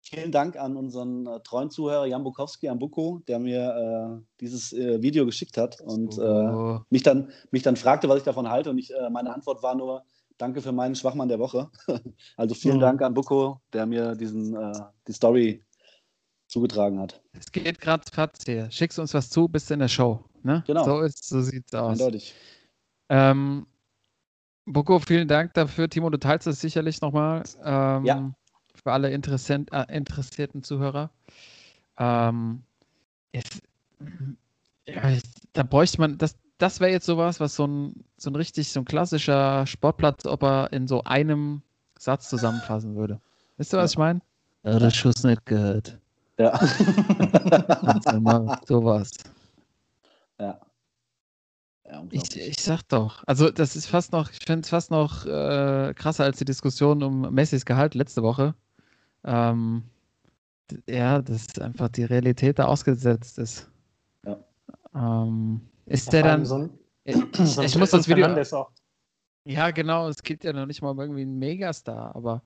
vielen 0.00 0.32
Dank 0.32 0.56
an 0.56 0.76
unseren 0.76 1.26
äh, 1.26 1.40
treuen 1.40 1.70
Zuhörer 1.70 2.06
Jan 2.06 2.22
Bukowski 2.24 2.68
am 2.68 2.78
Buko, 2.78 3.20
der 3.26 3.38
mir 3.38 4.20
äh, 4.20 4.24
dieses 4.40 4.72
äh, 4.72 5.02
Video 5.02 5.26
geschickt 5.26 5.56
hat 5.56 5.80
und 5.80 6.16
äh, 6.18 6.20
Oh. 6.20 6.80
mich, 6.90 7.02
dann, 7.02 7.30
mich 7.50 7.62
dann 7.62 7.76
fragte, 7.76 8.08
was 8.08 8.18
ich 8.18 8.24
davon 8.24 8.48
halte. 8.48 8.70
Und 8.70 8.78
ich, 8.78 8.94
äh, 8.94 9.10
meine 9.10 9.34
Antwort 9.34 9.62
war 9.62 9.74
nur, 9.74 10.04
danke 10.38 10.62
für 10.62 10.72
meinen 10.72 10.94
Schwachmann 10.94 11.28
der 11.28 11.38
Woche. 11.40 11.68
also 12.36 12.54
vielen 12.54 12.76
Mhm. 12.76 12.80
Dank 12.80 13.02
an 13.02 13.14
Buko, 13.14 13.60
der 13.72 13.86
mir 13.86 14.14
diesen, 14.14 14.54
äh, 14.54 14.72
die 15.08 15.12
Story 15.12 15.64
zugetragen 16.46 16.98
hat. 17.00 17.20
Es 17.32 17.52
geht 17.52 17.80
gerade 17.80 18.04
Fatz 18.10 18.44
hier. 18.46 18.70
Schickst 18.70 18.98
uns 18.98 19.12
was 19.12 19.28
zu, 19.28 19.48
bist 19.48 19.70
in 19.70 19.80
der 19.80 19.88
Show. 19.88 20.24
Ne? 20.42 20.62
Genau. 20.66 20.84
So, 20.84 21.00
ist, 21.00 21.28
so 21.28 21.40
sieht's 21.42 21.74
aus. 21.74 21.92
Eindeutig. 21.92 22.34
Ähm, 23.08 23.66
Boko, 24.66 24.98
vielen 24.98 25.28
Dank 25.28 25.54
dafür. 25.54 25.88
Timo, 25.88 26.10
du 26.10 26.18
teilst 26.18 26.46
es 26.46 26.60
sicherlich 26.60 27.00
nochmal 27.00 27.42
ähm, 27.64 28.04
Ja. 28.04 28.30
für 28.74 28.92
alle 28.92 29.10
Interessent, 29.10 29.72
äh, 29.72 29.84
interessierten 29.94 30.62
Zuhörer. 30.62 31.10
Ähm, 31.98 32.62
es, 33.32 33.44
ja, 34.86 35.10
ich- 35.10 35.22
da 35.54 35.62
bräuchte 35.62 36.00
man, 36.00 36.18
das, 36.18 36.36
das 36.58 36.80
wäre 36.80 36.90
jetzt 36.92 37.06
sowas, 37.06 37.40
was 37.40 37.54
so 37.56 37.66
ein, 37.66 38.04
so 38.16 38.30
ein 38.30 38.36
richtig, 38.36 38.70
so 38.70 38.80
ein 38.80 38.84
klassischer 38.84 39.66
Sportplatz-Oper 39.66 40.68
in 40.72 40.86
so 40.86 41.02
einem 41.04 41.62
Satz 41.98 42.28
zusammenfassen 42.28 42.94
würde. 42.94 43.20
Wisst 43.56 43.72
ihr, 43.74 43.78
was 43.78 43.92
ich 43.92 43.98
meine? 43.98 44.20
Ja, 44.64 44.78
der 44.78 44.90
Schuss 44.90 45.24
nicht 45.24 45.44
gehört. 45.46 45.98
Ja. 46.38 46.58
Normal, 48.12 48.58
sowas. 48.66 49.10
Ja. 50.38 50.60
Ja, 51.86 52.04
Ich, 52.10 52.36
ich 52.36 52.60
sag 52.60 52.82
doch, 52.88 53.24
also 53.26 53.50
das 53.50 53.74
ist 53.74 53.86
fast 53.86 54.12
noch, 54.12 54.30
ich 54.30 54.44
finde 54.44 54.60
es 54.60 54.68
fast 54.68 54.90
noch 54.90 55.24
äh, 55.24 55.94
krasser 55.94 56.24
als 56.24 56.38
die 56.38 56.44
Diskussion 56.44 57.02
um 57.02 57.32
Messis 57.32 57.64
Gehalt 57.64 57.94
letzte 57.94 58.22
Woche. 58.22 58.54
Ähm, 59.24 59.84
ja, 60.88 61.22
dass 61.22 61.58
einfach 61.60 61.88
die 61.88 62.04
Realität 62.04 62.58
da 62.58 62.66
ausgesetzt 62.66 63.38
ist. 63.38 63.70
Ja. 64.24 64.38
Ähm, 64.94 65.62
ist 65.86 66.12
der 66.12 66.22
dann, 66.22 66.44
So 66.44 66.56
ein, 66.56 66.70
ich, 67.04 67.16
so 67.42 67.62
ich 67.62 67.76
muss 67.78 67.90
das 67.90 68.06
Video, 68.06 68.24
Fernandes 68.24 68.52
auch. 68.52 68.70
ja 69.44 69.70
genau, 69.70 70.08
es 70.08 70.22
gibt 70.22 70.44
ja 70.44 70.52
noch 70.52 70.66
nicht 70.66 70.82
mal 70.82 70.90
um 70.90 71.00
irgendwie 71.00 71.22
einen 71.22 71.38
Megastar, 71.38 72.14
aber 72.14 72.42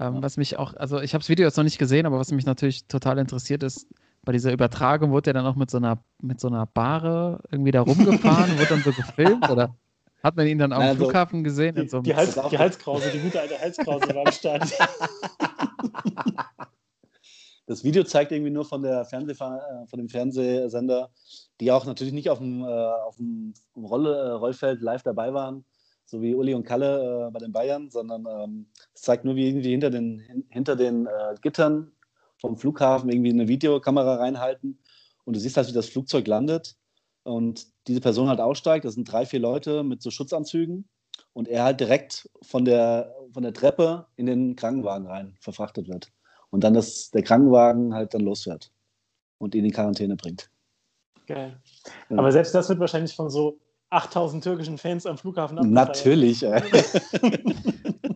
ähm, 0.00 0.16
Ja. 0.16 0.22
was 0.22 0.36
mich 0.38 0.58
auch, 0.58 0.74
also 0.74 1.00
ich 1.00 1.14
habe 1.14 1.22
das 1.22 1.28
Video 1.28 1.46
jetzt 1.46 1.56
noch 1.56 1.64
nicht 1.64 1.78
gesehen, 1.78 2.06
aber 2.06 2.18
was 2.18 2.32
mich 2.32 2.46
natürlich 2.46 2.86
total 2.86 3.18
interessiert 3.18 3.62
ist, 3.62 3.86
bei 4.24 4.32
dieser 4.32 4.52
Übertragung 4.52 5.10
wurde 5.10 5.30
er 5.30 5.34
dann 5.34 5.46
auch 5.46 5.56
mit 5.56 5.70
so 5.70 5.78
einer, 5.78 5.98
mit 6.20 6.40
so 6.40 6.48
einer 6.48 6.66
Bahre 6.66 7.40
irgendwie 7.50 7.72
da 7.72 7.80
rumgefahren, 7.82 8.52
wurde 8.58 8.68
dann 8.68 8.82
so 8.82 8.92
gefilmt 8.92 9.48
oder 9.50 9.74
hat 10.22 10.36
man 10.36 10.46
ihn 10.46 10.58
dann 10.58 10.72
am 10.72 10.78
Nein, 10.80 10.96
so- 10.96 11.04
Flughafen 11.04 11.42
gesehen? 11.42 11.74
Die, 11.74 11.88
so 11.88 12.00
die, 12.00 12.14
Hals, 12.14 12.38
die 12.50 12.58
Halskrause, 12.58 13.10
die 13.10 13.18
gute 13.18 13.40
alte 13.40 13.58
Halskrause 13.58 14.08
war 14.14 14.26
am 14.26 14.32
Start. 14.32 14.62
Das 17.66 17.84
Video 17.84 18.02
zeigt 18.02 18.32
irgendwie 18.32 18.50
nur 18.50 18.64
von, 18.64 18.82
der 18.82 19.04
Fernseh, 19.04 19.32
äh, 19.32 19.86
von 19.86 19.98
dem 19.98 20.08
Fernsehsender, 20.08 21.10
die 21.60 21.70
auch 21.70 21.86
natürlich 21.86 22.12
nicht 22.12 22.28
auf 22.28 22.38
dem, 22.38 22.62
äh, 22.64 22.66
auf 22.66 23.16
dem 23.16 23.54
Rolle, 23.76 24.14
äh, 24.14 24.30
Rollfeld 24.30 24.80
live 24.82 25.02
dabei 25.04 25.32
waren, 25.32 25.64
so 26.04 26.20
wie 26.20 26.34
Uli 26.34 26.54
und 26.54 26.64
Kalle 26.64 27.30
bei 27.32 27.38
den 27.38 27.52
Bayern, 27.52 27.88
sondern 27.88 28.26
ähm, 28.26 28.66
es 28.92 29.02
zeigt 29.02 29.24
nur, 29.24 29.36
wie 29.36 29.48
irgendwie 29.48 29.70
hinter 29.70 29.90
den, 29.90 30.18
hin, 30.18 30.44
hinter 30.50 30.74
den 30.76 31.08
Gittern 31.40 31.92
vom 32.42 32.58
Flughafen 32.58 33.08
irgendwie 33.08 33.30
eine 33.30 33.48
Videokamera 33.48 34.16
reinhalten 34.16 34.78
und 35.24 35.34
du 35.34 35.40
siehst 35.40 35.56
halt, 35.56 35.68
wie 35.68 35.72
das 35.72 35.88
Flugzeug 35.88 36.26
landet 36.26 36.76
und 37.22 37.68
diese 37.86 38.00
Person 38.00 38.28
halt 38.28 38.40
aussteigt. 38.40 38.84
Das 38.84 38.94
sind 38.94 39.10
drei, 39.10 39.24
vier 39.24 39.40
Leute 39.40 39.84
mit 39.84 40.02
so 40.02 40.10
Schutzanzügen 40.10 40.88
und 41.32 41.48
er 41.48 41.62
halt 41.64 41.80
direkt 41.80 42.28
von 42.42 42.64
der, 42.64 43.14
von 43.32 43.44
der 43.44 43.54
Treppe 43.54 44.06
in 44.16 44.26
den 44.26 44.56
Krankenwagen 44.56 45.06
rein 45.06 45.36
verfrachtet 45.40 45.88
wird 45.88 46.12
und 46.50 46.64
dann 46.64 46.74
das, 46.74 47.10
der 47.12 47.22
Krankenwagen 47.22 47.94
halt 47.94 48.12
dann 48.12 48.22
losfährt 48.22 48.72
und 49.38 49.54
ihn 49.54 49.64
in 49.64 49.72
Quarantäne 49.72 50.16
bringt. 50.16 50.50
Geil. 51.26 51.60
Ja. 52.10 52.18
Aber 52.18 52.32
selbst 52.32 52.54
das 52.54 52.68
wird 52.68 52.80
wahrscheinlich 52.80 53.14
von 53.14 53.30
so 53.30 53.60
8000 53.90 54.42
türkischen 54.42 54.78
Fans 54.78 55.06
am 55.06 55.16
Flughafen 55.16 55.58
abgefeiert. 55.58 55.88
Natürlich, 55.88 56.42
ey. 56.42 56.60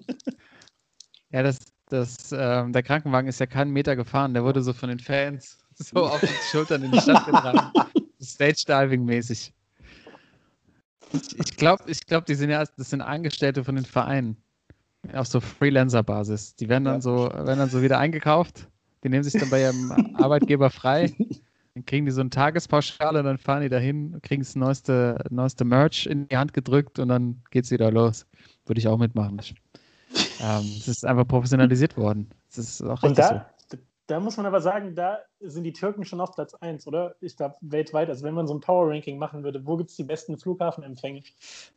Ja, 1.31 1.43
das, 1.43 1.59
das, 1.89 2.33
ähm, 2.33 2.73
der 2.73 2.83
Krankenwagen 2.83 3.29
ist 3.29 3.41
ja 3.41 3.47
keinen 3.47 3.73
Meter 3.73 3.97
gefahren, 3.97 4.35
der 4.35 4.45
wurde 4.45 4.63
so 4.63 4.73
von 4.73 4.89
den 4.89 4.99
Fans 4.99 5.59
so 5.75 6.05
auf 6.07 6.21
die 6.21 6.27
Schultern 6.51 6.83
in 6.83 6.93
die 6.93 7.01
Stadt 7.01 7.27
getragen. 7.27 7.71
Stage-Diving-mäßig. 8.21 9.53
Ich, 11.13 11.39
ich 11.39 11.57
glaube, 11.57 11.83
ich 11.87 12.05
glaub, 12.07 12.27
die 12.27 12.35
sind 12.35 12.51
ja, 12.51 12.65
das 12.65 12.91
sind 12.91 13.01
Angestellte 13.01 13.63
von 13.65 13.77
den 13.77 13.85
Vereinen. 13.85 14.37
Auf 15.13 15.29
so 15.29 15.41
Freelancer-Basis. 15.41 16.57
Die 16.57 16.69
werden 16.69 16.85
dann 16.85 16.95
Ja. 16.97 17.01
so, 17.01 17.29
werden 17.33 17.59
dann 17.59 17.71
so 17.71 17.83
wieder 17.83 17.99
eingekauft. 17.99 18.69
Die 19.05 19.09
nehmen 19.09 19.23
sich 19.23 19.35
dann 19.41 19.51
bei 19.51 19.63
ihrem 19.63 19.93
Arbeitgeber 20.15 20.71
frei. 20.71 21.15
Dann 21.75 21.85
kriegen 21.87 22.07
die 22.07 22.11
so 22.13 22.23
eine 22.23 22.31
Tagespauschale 22.31 23.21
und 23.21 23.25
dann 23.27 23.39
fahren 23.39 23.63
die 23.63 23.69
dahin, 23.69 24.19
kriegen 24.23 24.43
das 24.43 24.57
neueste, 24.57 25.23
neueste 25.31 25.65
Merch 25.65 26.07
in 26.07 26.27
die 26.27 26.37
Hand 26.37 26.55
gedrückt 26.55 26.99
und 26.99 27.09
dann 27.09 27.43
geht's 27.51 27.71
wieder 27.71 27.93
los. 27.93 28.27
Würde 28.65 28.81
ich 28.81 28.89
auch 28.89 28.99
mitmachen. 28.99 29.39
Ich, 29.41 29.55
ähm, 30.41 30.75
es 30.79 30.89
ist 30.89 31.05
einfach 31.05 31.27
professionalisiert 31.27 31.97
worden. 31.97 32.31
Es 32.51 32.59
ist 32.59 32.83
auch 32.83 33.03
Und 33.03 33.11
richtig 33.11 33.25
so. 33.27 33.35
da, 33.71 33.79
da 34.07 34.21
muss 34.21 34.37
man 34.37 34.47
aber 34.47 34.61
sagen, 34.61 34.95
da 34.95 35.19
sind 35.41 35.65
die 35.65 35.73
Türken 35.73 36.05
schon 36.05 36.21
auf 36.21 36.33
Platz 36.33 36.55
1, 36.55 36.87
oder? 36.87 37.15
Ich 37.21 37.37
glaube, 37.37 37.57
weltweit. 37.61 38.09
Also 38.09 38.25
wenn 38.25 38.35
man 38.35 38.47
so 38.47 38.55
ein 38.55 38.61
Power-Ranking 38.61 39.19
machen 39.19 39.43
würde, 39.45 39.67
wo 39.67 39.77
gibt 39.77 39.91
es 39.91 39.97
die 39.97 40.05
besten 40.05 40.39
Flughafenempfänge? 40.39 41.23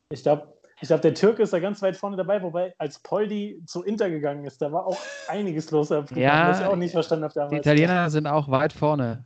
Ich 0.10 0.24
glaube, 0.24 0.53
ich 0.82 0.88
glaub, 0.88 1.01
der 1.01 1.14
Türke 1.14 1.43
ist 1.43 1.51
da 1.51 1.60
ganz 1.60 1.82
weit 1.82 1.97
vorne 1.97 2.16
dabei, 2.16 2.41
wobei 2.41 2.74
als 2.78 2.99
Poldi 2.99 3.62
zu 3.66 3.84
Inter 3.84 4.10
gegangen 4.10 4.45
ist, 4.45 4.62
da 4.62 4.72
war 4.72 4.86
auch 4.88 4.97
einiges 5.28 5.72
los 5.72 5.89
Ja, 5.89 6.49
was 6.49 6.62
ich 6.62 6.66
auch 6.66 6.76
nicht 6.78 6.93
verstanden 6.93 7.26
habe 7.26 7.34
damals. 7.34 7.51
Die 7.51 7.57
Italiener 7.57 8.10
sind 8.10 8.28
auch 8.28 8.49
weit 8.49 8.72
vorne. 8.72 9.26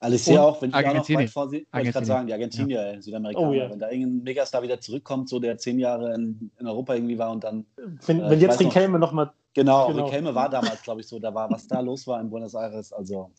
Alessia 0.00 0.40
Und 0.40 0.46
auch, 0.46 0.62
wenn 0.62 0.70
ich 0.70 0.76
auch 0.76 0.80
noch 0.80 0.88
Argentinien. 0.88 1.26
weit 1.26 1.30
vor 1.30 1.48
sie, 1.50 1.66
wollte 1.70 1.88
ich 1.88 1.92
gerade 1.92 2.06
sagen, 2.06 2.26
die 2.26 2.32
Argentinier, 2.32 2.80
ey, 2.80 3.02
Südamerikaner. 3.02 3.48
Oh 3.48 3.52
ja. 3.52 3.70
Wenn 3.70 3.78
da 3.78 3.90
irgendein 3.90 4.22
Megastar 4.22 4.62
wieder 4.62 4.80
zurückkommt, 4.80 5.28
so 5.28 5.38
der 5.38 5.58
zehn 5.58 5.78
Jahre 5.78 6.14
in, 6.14 6.50
in 6.58 6.66
Europa 6.66 6.94
irgendwie 6.94 7.18
war 7.18 7.30
und 7.30 7.44
dann, 7.44 7.66
Wenn, 8.06 8.20
Äh, 8.20 8.30
wenn 8.30 8.40
jetzt 8.40 8.58
Riquelme 8.60 8.98
noch 8.98 9.12
mal 9.12 9.32
genau, 9.54 9.88
Genau. 9.88 10.04
Riquelme 10.06 10.34
war 10.34 10.48
damals, 10.48 10.82
glaube 10.82 11.02
ich, 11.02 11.06
so, 11.06 11.18
da 11.18 11.34
war, 11.34 11.50
was 11.50 11.68
da 11.68 11.80
los 11.80 12.06
war 12.06 12.18
in 12.20 12.30
Buenos 12.30 12.54
Aires, 12.54 12.92
also 12.92 13.30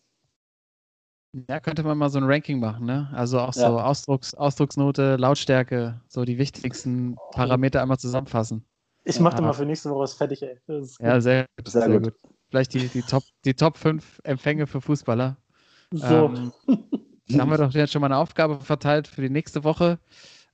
Ja, 1.50 1.60
könnte 1.60 1.82
man 1.84 1.98
mal 1.98 2.10
so 2.10 2.20
ein 2.20 2.26
Ranking 2.26 2.60
machen, 2.60 2.86
ne? 2.86 3.10
Also 3.14 3.40
auch 3.40 3.54
so 3.54 3.62
Ja. 3.62 3.86
Ausdrucks, 3.86 4.36
Ausdrucksnote, 4.36 5.16
Lautstärke, 5.16 6.02
so 6.10 6.26
die 6.26 6.38
wichtigsten 6.38 7.16
Parameter 7.32 7.82
einmal 7.82 7.98
zusammenfassen. 7.98 8.66
Ich 9.04 9.20
mache 9.20 9.38
Ja. 9.38 9.42
mal 9.42 9.54
für 9.54 9.66
nächste 9.66 9.90
Woche 9.90 10.02
was 10.02 10.14
fertig, 10.14 10.44
ey. 10.44 10.60
Das 10.68 10.92
ist 10.92 11.00
Ja, 11.02 11.20
sehr, 11.22 11.48
gut, 11.58 11.70
Sehr 11.70 11.82
sehr, 11.84 12.00
gut. 12.00 12.04
gut. 12.04 12.32
Vielleicht 12.50 12.74
die, 12.74 12.90
die, 12.90 13.02
Top, 13.02 13.24
die 13.46 13.54
Top 13.54 13.78
5 13.78 14.20
Empfänge 14.24 14.68
für 14.68 14.82
Fußballer. 14.82 15.38
So. 15.92 16.34
Ähm, 16.34 16.52
da 17.28 17.40
haben 17.40 17.50
wir 17.50 17.58
doch 17.58 17.74
jetzt 17.74 17.92
schon 17.94 18.02
mal 18.02 18.08
eine 18.08 18.18
Aufgabe 18.18 18.60
verteilt 18.60 19.08
für 19.08 19.22
die 19.22 19.30
nächste 19.30 19.64
Woche. 19.64 20.00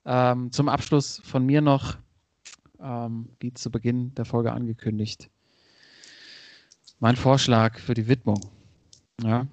Ähm, 0.04 0.52
zum 0.52 0.68
Abschluss 0.68 1.20
von 1.24 1.44
mir 1.44 1.60
noch, 1.60 1.96
ähm, 2.80 3.30
wie 3.40 3.52
zu 3.52 3.70
Beginn 3.70 4.14
der 4.14 4.24
Folge 4.24 4.52
angekündigt, 4.52 5.30
mein 7.00 7.16
Vorschlag 7.16 7.78
für 7.78 7.94
die 7.94 8.08
Widmung. 8.08 8.40
Ja. 9.22 9.46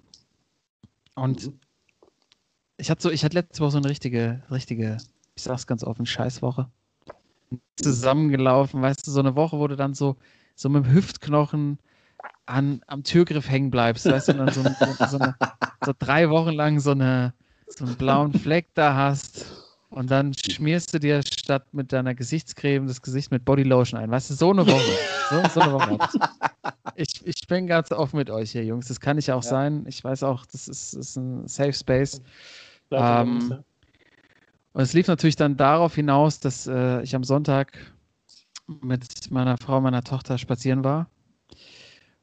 Und 1.15 1.51
ich 2.77 2.89
hatte 2.89 3.01
so, 3.01 3.09
ich 3.09 3.23
hatte 3.23 3.37
letzte 3.37 3.61
Woche 3.61 3.71
so 3.71 3.77
eine 3.77 3.89
richtige, 3.89 4.43
richtige, 4.51 4.97
ich 5.35 5.43
sag's 5.43 5.67
ganz 5.67 5.83
offen, 5.83 6.05
Scheißwoche. 6.05 6.69
zusammengelaufen, 7.77 8.81
weißt 8.81 9.05
du, 9.05 9.11
so 9.11 9.19
eine 9.19 9.35
Woche, 9.35 9.59
wo 9.59 9.67
du 9.67 9.75
dann 9.75 9.93
so, 9.93 10.15
so 10.55 10.69
mit 10.69 10.85
dem 10.85 10.91
Hüftknochen 10.91 11.79
an, 12.45 12.81
am 12.87 13.03
Türgriff 13.03 13.49
hängen 13.49 13.71
bleibst, 13.71 14.05
weißt 14.05 14.29
du, 14.29 14.31
und 14.33 14.37
dann 14.39 14.51
so, 14.51 14.63
so, 14.63 15.05
so, 15.05 15.17
eine, 15.17 15.35
so 15.83 15.93
drei 15.97 16.29
Wochen 16.29 16.51
lang 16.51 16.79
so, 16.79 16.91
eine, 16.91 17.33
so 17.67 17.85
einen 17.85 17.95
blauen 17.95 18.33
Fleck 18.33 18.67
da 18.75 18.95
hast 18.95 19.45
und 19.89 20.11
dann 20.11 20.33
schmierst 20.33 20.93
du 20.93 20.99
dir 20.99 21.21
statt 21.23 21.65
mit 21.71 21.91
deiner 21.91 22.13
Gesichtscreme 22.15 22.87
das 22.87 23.01
Gesicht 23.01 23.31
mit 23.31 23.45
Bodylotion 23.45 23.99
ein. 23.99 24.11
Weißt 24.11 24.29
du, 24.29 24.33
so 24.33 24.51
eine 24.51 24.65
Woche. 24.65 24.97
So, 25.31 25.47
so 25.49 25.61
eine 25.61 25.73
Woche. 25.73 25.99
Ich, 26.95 27.25
ich 27.25 27.47
bin 27.47 27.67
ganz 27.67 27.91
offen 27.91 28.17
mit 28.17 28.29
euch 28.29 28.51
hier, 28.51 28.63
Jungs. 28.63 28.87
Das 28.87 28.99
kann 28.99 29.17
ich 29.17 29.31
auch 29.31 29.43
Ja. 29.43 29.49
sein. 29.49 29.85
Ich 29.87 30.03
weiß 30.03 30.23
auch, 30.23 30.45
das 30.45 30.67
ist, 30.67 30.93
ist 30.93 31.17
ein 31.17 31.47
Safe 31.47 31.73
Space. 31.73 32.21
Ähm. 32.91 33.63
Und 34.73 34.81
es 34.81 34.91
lief 34.93 35.07
natürlich 35.07 35.37
dann 35.37 35.55
darauf 35.55 35.95
hinaus, 35.95 36.41
dass 36.41 36.67
äh, 36.67 37.01
ich 37.01 37.15
am 37.15 37.23
Sonntag 37.23 37.77
mit 38.67 39.31
meiner 39.31 39.57
Frau 39.57 39.79
meiner 39.79 40.03
Tochter 40.03 40.37
spazieren 40.37 40.83
war. 40.83 41.09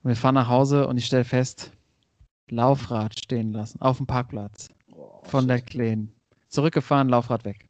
Und 0.02 0.08
wir 0.08 0.16
fahren 0.16 0.34
nach 0.34 0.48
Hause 0.48 0.86
und 0.88 0.96
ich 0.98 1.06
stelle 1.06 1.24
fest, 1.24 1.72
Laufrad 2.48 3.18
stehen 3.18 3.52
lassen, 3.52 3.80
auf 3.80 3.98
dem 3.98 4.06
Parkplatz 4.06 4.68
Oh, 4.94 5.20
von 5.22 5.48
der 5.48 5.60
Kleen. 5.60 6.12
Zurückgefahren, 6.48 7.08
Laufrad 7.08 7.44
weg. 7.44 7.68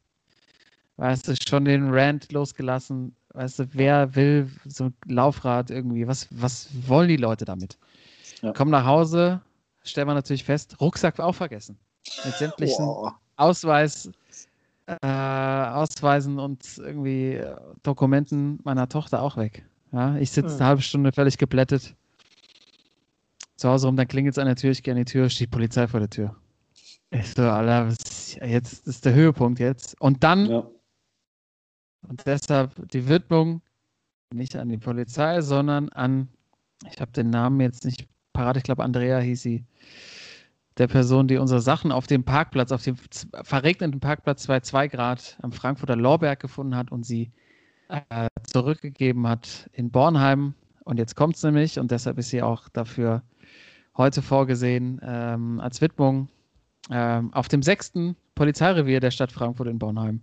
Weißt 0.96 1.28
du, 1.28 1.34
schon 1.48 1.64
den 1.64 1.90
Rant 1.92 2.32
losgelassen. 2.32 3.14
Weißt 3.34 3.58
du, 3.60 3.64
wer 3.72 4.14
will 4.14 4.50
so 4.66 4.84
ein 4.84 4.94
Laufrad 5.06 5.70
irgendwie? 5.70 6.06
Was, 6.06 6.28
was 6.30 6.68
wollen 6.88 7.08
die 7.08 7.16
Leute 7.16 7.44
damit? 7.44 7.78
Ja. 8.40 8.52
Komm 8.52 8.70
nach 8.70 8.84
Hause, 8.84 9.40
stellen 9.84 10.08
wir 10.08 10.14
natürlich 10.14 10.44
fest, 10.44 10.80
Rucksack 10.80 11.20
auch 11.20 11.34
vergessen. 11.34 11.78
Mit 12.24 12.34
sämtlichen 12.34 12.84
Boah. 12.84 13.18
Ausweis, 13.36 14.10
äh, 14.86 15.06
Ausweisen 15.06 16.38
und 16.38 16.78
irgendwie 16.78 17.40
Dokumenten 17.82 18.58
meiner 18.64 18.88
Tochter 18.88 19.22
auch 19.22 19.36
weg. 19.36 19.64
Ja, 19.92 20.16
ich 20.16 20.30
sitze 20.30 20.54
Hm. 20.54 20.56
eine 20.60 20.66
halbe 20.66 20.82
Stunde 20.82 21.12
völlig 21.12 21.38
geblättet. 21.38 21.94
Zu 23.62 23.68
Hause 23.68 23.86
rum, 23.86 23.94
dann 23.94 24.08
klingelt 24.08 24.34
es 24.34 24.38
an 24.40 24.46
der 24.46 24.56
Tür, 24.56 24.72
ich 24.72 24.82
gehe 24.82 24.92
an 24.92 24.98
die 24.98 25.04
Tür, 25.04 25.30
steht 25.30 25.52
Polizei 25.52 25.86
vor 25.86 26.00
der 26.00 26.10
Tür. 26.10 26.34
Ich 27.10 27.30
so, 27.30 27.42
Alter, 27.42 27.86
was, 27.86 28.34
jetzt 28.34 28.88
ist 28.88 29.04
der 29.04 29.14
Höhepunkt 29.14 29.60
jetzt. 29.60 30.00
Und 30.00 30.24
dann, 30.24 30.46
Ja. 30.50 30.66
und 32.08 32.26
deshalb 32.26 32.90
die 32.90 33.06
Widmung 33.08 33.62
nicht 34.34 34.56
an 34.56 34.68
die 34.68 34.78
Polizei, 34.78 35.42
sondern 35.42 35.90
an, 35.90 36.26
ich 36.90 37.00
habe 37.00 37.12
den 37.12 37.30
Namen 37.30 37.60
jetzt 37.60 37.84
nicht 37.84 38.08
parat, 38.32 38.56
ich 38.56 38.64
glaube 38.64 38.82
Andrea 38.82 39.20
hieß 39.20 39.40
sie, 39.40 39.64
der 40.76 40.88
Person, 40.88 41.28
die 41.28 41.36
unsere 41.36 41.60
Sachen 41.60 41.92
auf 41.92 42.08
dem 42.08 42.24
Parkplatz, 42.24 42.72
auf 42.72 42.82
dem 42.82 42.96
verregneten 43.44 44.00
Parkplatz 44.00 44.48
bei 44.48 44.58
2 44.58 44.88
Grad 44.88 45.38
am 45.40 45.52
Frankfurter 45.52 45.94
Lorberg 45.94 46.40
gefunden 46.40 46.74
hat 46.74 46.90
und 46.90 47.06
sie 47.06 47.30
äh, 47.86 48.26
zurückgegeben 48.42 49.28
hat 49.28 49.70
in 49.72 49.92
Bornheim. 49.92 50.54
Und 50.82 50.98
jetzt 50.98 51.14
kommt 51.14 51.36
es 51.36 51.44
nämlich, 51.44 51.78
und 51.78 51.92
deshalb 51.92 52.18
ist 52.18 52.30
sie 52.30 52.42
auch 52.42 52.68
dafür 52.68 53.22
heute 53.96 54.22
vorgesehen, 54.22 55.00
ähm, 55.02 55.60
als 55.60 55.80
Widmung 55.80 56.28
ähm, 56.90 57.32
auf 57.32 57.48
dem 57.48 57.62
sechsten 57.62 58.16
Polizeirevier 58.34 59.00
der 59.00 59.10
Stadt 59.10 59.32
Frankfurt 59.32 59.68
in 59.68 59.78
Bornheim. 59.78 60.20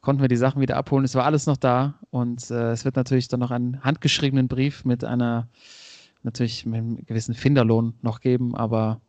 Konnten 0.00 0.22
wir 0.22 0.28
die 0.28 0.36
Sachen 0.36 0.62
wieder 0.62 0.76
abholen. 0.76 1.04
Es 1.04 1.14
war 1.14 1.24
alles 1.26 1.46
noch 1.46 1.58
da 1.58 1.94
und 2.10 2.50
äh, 2.50 2.70
es 2.72 2.84
wird 2.84 2.96
natürlich 2.96 3.28
dann 3.28 3.40
noch 3.40 3.50
einen 3.50 3.82
handgeschriebenen 3.84 4.48
Brief 4.48 4.84
mit 4.86 5.04
einer, 5.04 5.46
natürlich 6.22 6.64
mit 6.64 6.76
einem 6.78 7.04
gewissen 7.04 7.34
Finderlohn 7.34 7.94
noch 8.00 8.20
geben, 8.20 8.54
aber 8.56 9.00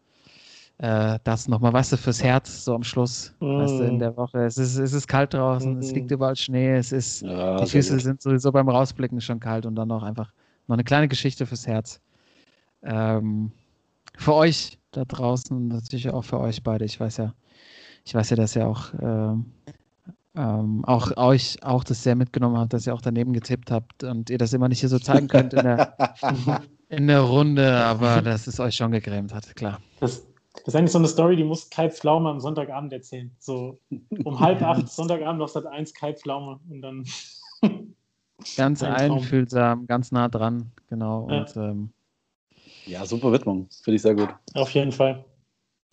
äh, 0.80 1.20
das 1.24 1.48
nochmal, 1.48 1.72
weißt 1.72 1.94
du, 1.94 1.98
fürs 1.98 2.22
Herz 2.22 2.66
so 2.66 2.76
am 2.76 2.84
Schluss, 2.84 3.34
weißt 3.40 3.80
du, 3.80 3.84
in 3.86 3.96
Mm. 3.96 4.00
der 4.00 4.18
Woche. 4.18 4.40
Es 4.44 4.58
ist, 4.58 4.78
es 4.78 4.92
ist 4.94 5.08
kalt 5.08 5.34
draußen, 5.34 5.78
es 5.78 5.90
Mhm. 5.92 5.96
liegt 5.96 6.12
überall 6.12 6.36
Schnee, 6.36 6.76
es 6.76 6.92
ist, 6.92 7.22
Ja, 7.22 7.56
die 7.56 7.66
Füße 7.68 7.94
gut. 7.94 8.02
sind 8.04 8.22
sowieso 8.22 8.52
beim 8.52 8.68
Rausblicken 8.68 9.22
schon 9.22 9.40
kalt 9.40 9.66
und 9.66 9.76
dann 9.76 9.88
noch 9.88 10.04
einfach 10.04 10.34
noch 10.68 10.74
eine 10.76 10.84
kleine 10.84 11.08
Geschichte 11.08 11.46
fürs 11.46 11.68
Herz. 11.68 12.02
Ähm, 12.84 13.52
für 14.22 14.36
euch 14.36 14.78
da 14.92 15.04
draußen 15.04 15.56
und 15.56 15.68
natürlich 15.70 16.10
auch 16.10 16.24
für 16.24 16.40
euch 16.40 16.64
beide. 16.64 16.86
Ich 16.86 17.00
weiß 17.00 17.18
ja, 17.18 17.34
ich 18.06 18.14
weiß 18.14 18.30
ja, 18.30 18.36
dass 18.36 18.56
ihr 18.56 18.68
auch, 18.68 18.94
ähm, 19.02 19.52
ähm, 20.36 20.86
auch 20.86 21.18
euch 21.18 21.64
auch 21.64 21.84
das 21.84 22.04
sehr 22.04 22.16
mitgenommen 22.16 22.58
habt, 22.58 22.74
dass 22.74 22.88
ihr 22.88 22.94
auch 22.94 23.02
daneben 23.02 23.34
getippt 23.34 23.72
habt 23.72 24.04
und 24.04 24.30
ihr 24.30 24.38
das 24.38 24.54
immer 24.54 24.70
nicht 24.70 24.80
hier 24.80 24.90
so 24.90 25.00
zeigen 25.00 25.28
könnt 25.28 25.54
in 25.54 25.64
der, 25.64 26.16
in 26.90 27.08
der 27.08 27.22
Runde, 27.22 27.84
aber 27.84 28.22
dass 28.22 28.48
es 28.48 28.60
euch 28.60 28.76
schon 28.76 28.92
gegrämt 28.92 29.34
hat, 29.34 29.56
klar. 29.56 29.80
Das, 30.00 30.26
das 30.54 30.68
ist 30.68 30.76
eigentlich 30.76 30.92
so 30.92 31.00
eine 31.00 31.08
Story, 31.08 31.36
die 31.36 31.44
muss 31.44 31.70
Kai 31.70 31.90
Pflaume 31.90 32.30
am 32.30 32.40
Sonntagabend 32.40 32.94
erzählen. 32.94 33.32
So 33.40 33.80
um 34.24 34.40
halb 34.40 34.62
acht 34.62 34.88
Sonntagabend 34.88 35.42
auf 35.42 35.50
Sat 35.50 35.66
1 35.66 35.94
Kai 35.94 36.14
Pflaume 36.14 36.60
und 36.70 36.82
dann. 36.82 37.06
Ganz 38.56 38.84
einfühlsam, 38.84 39.88
ganz 39.88 40.12
nah 40.12 40.30
dran, 40.30 40.72
genau. 40.90 41.28
Ja. 41.30 41.40
Und 41.40 41.58
ähm, 41.58 41.94
Ja, 42.86 43.06
super 43.06 43.32
Widmung. 43.32 43.68
Finde 43.84 43.96
ich 43.96 44.02
sehr 44.02 44.16
gut. 44.16 44.30
Auf 44.54 44.72
jeden 44.72 44.92
Fall. 44.92 45.24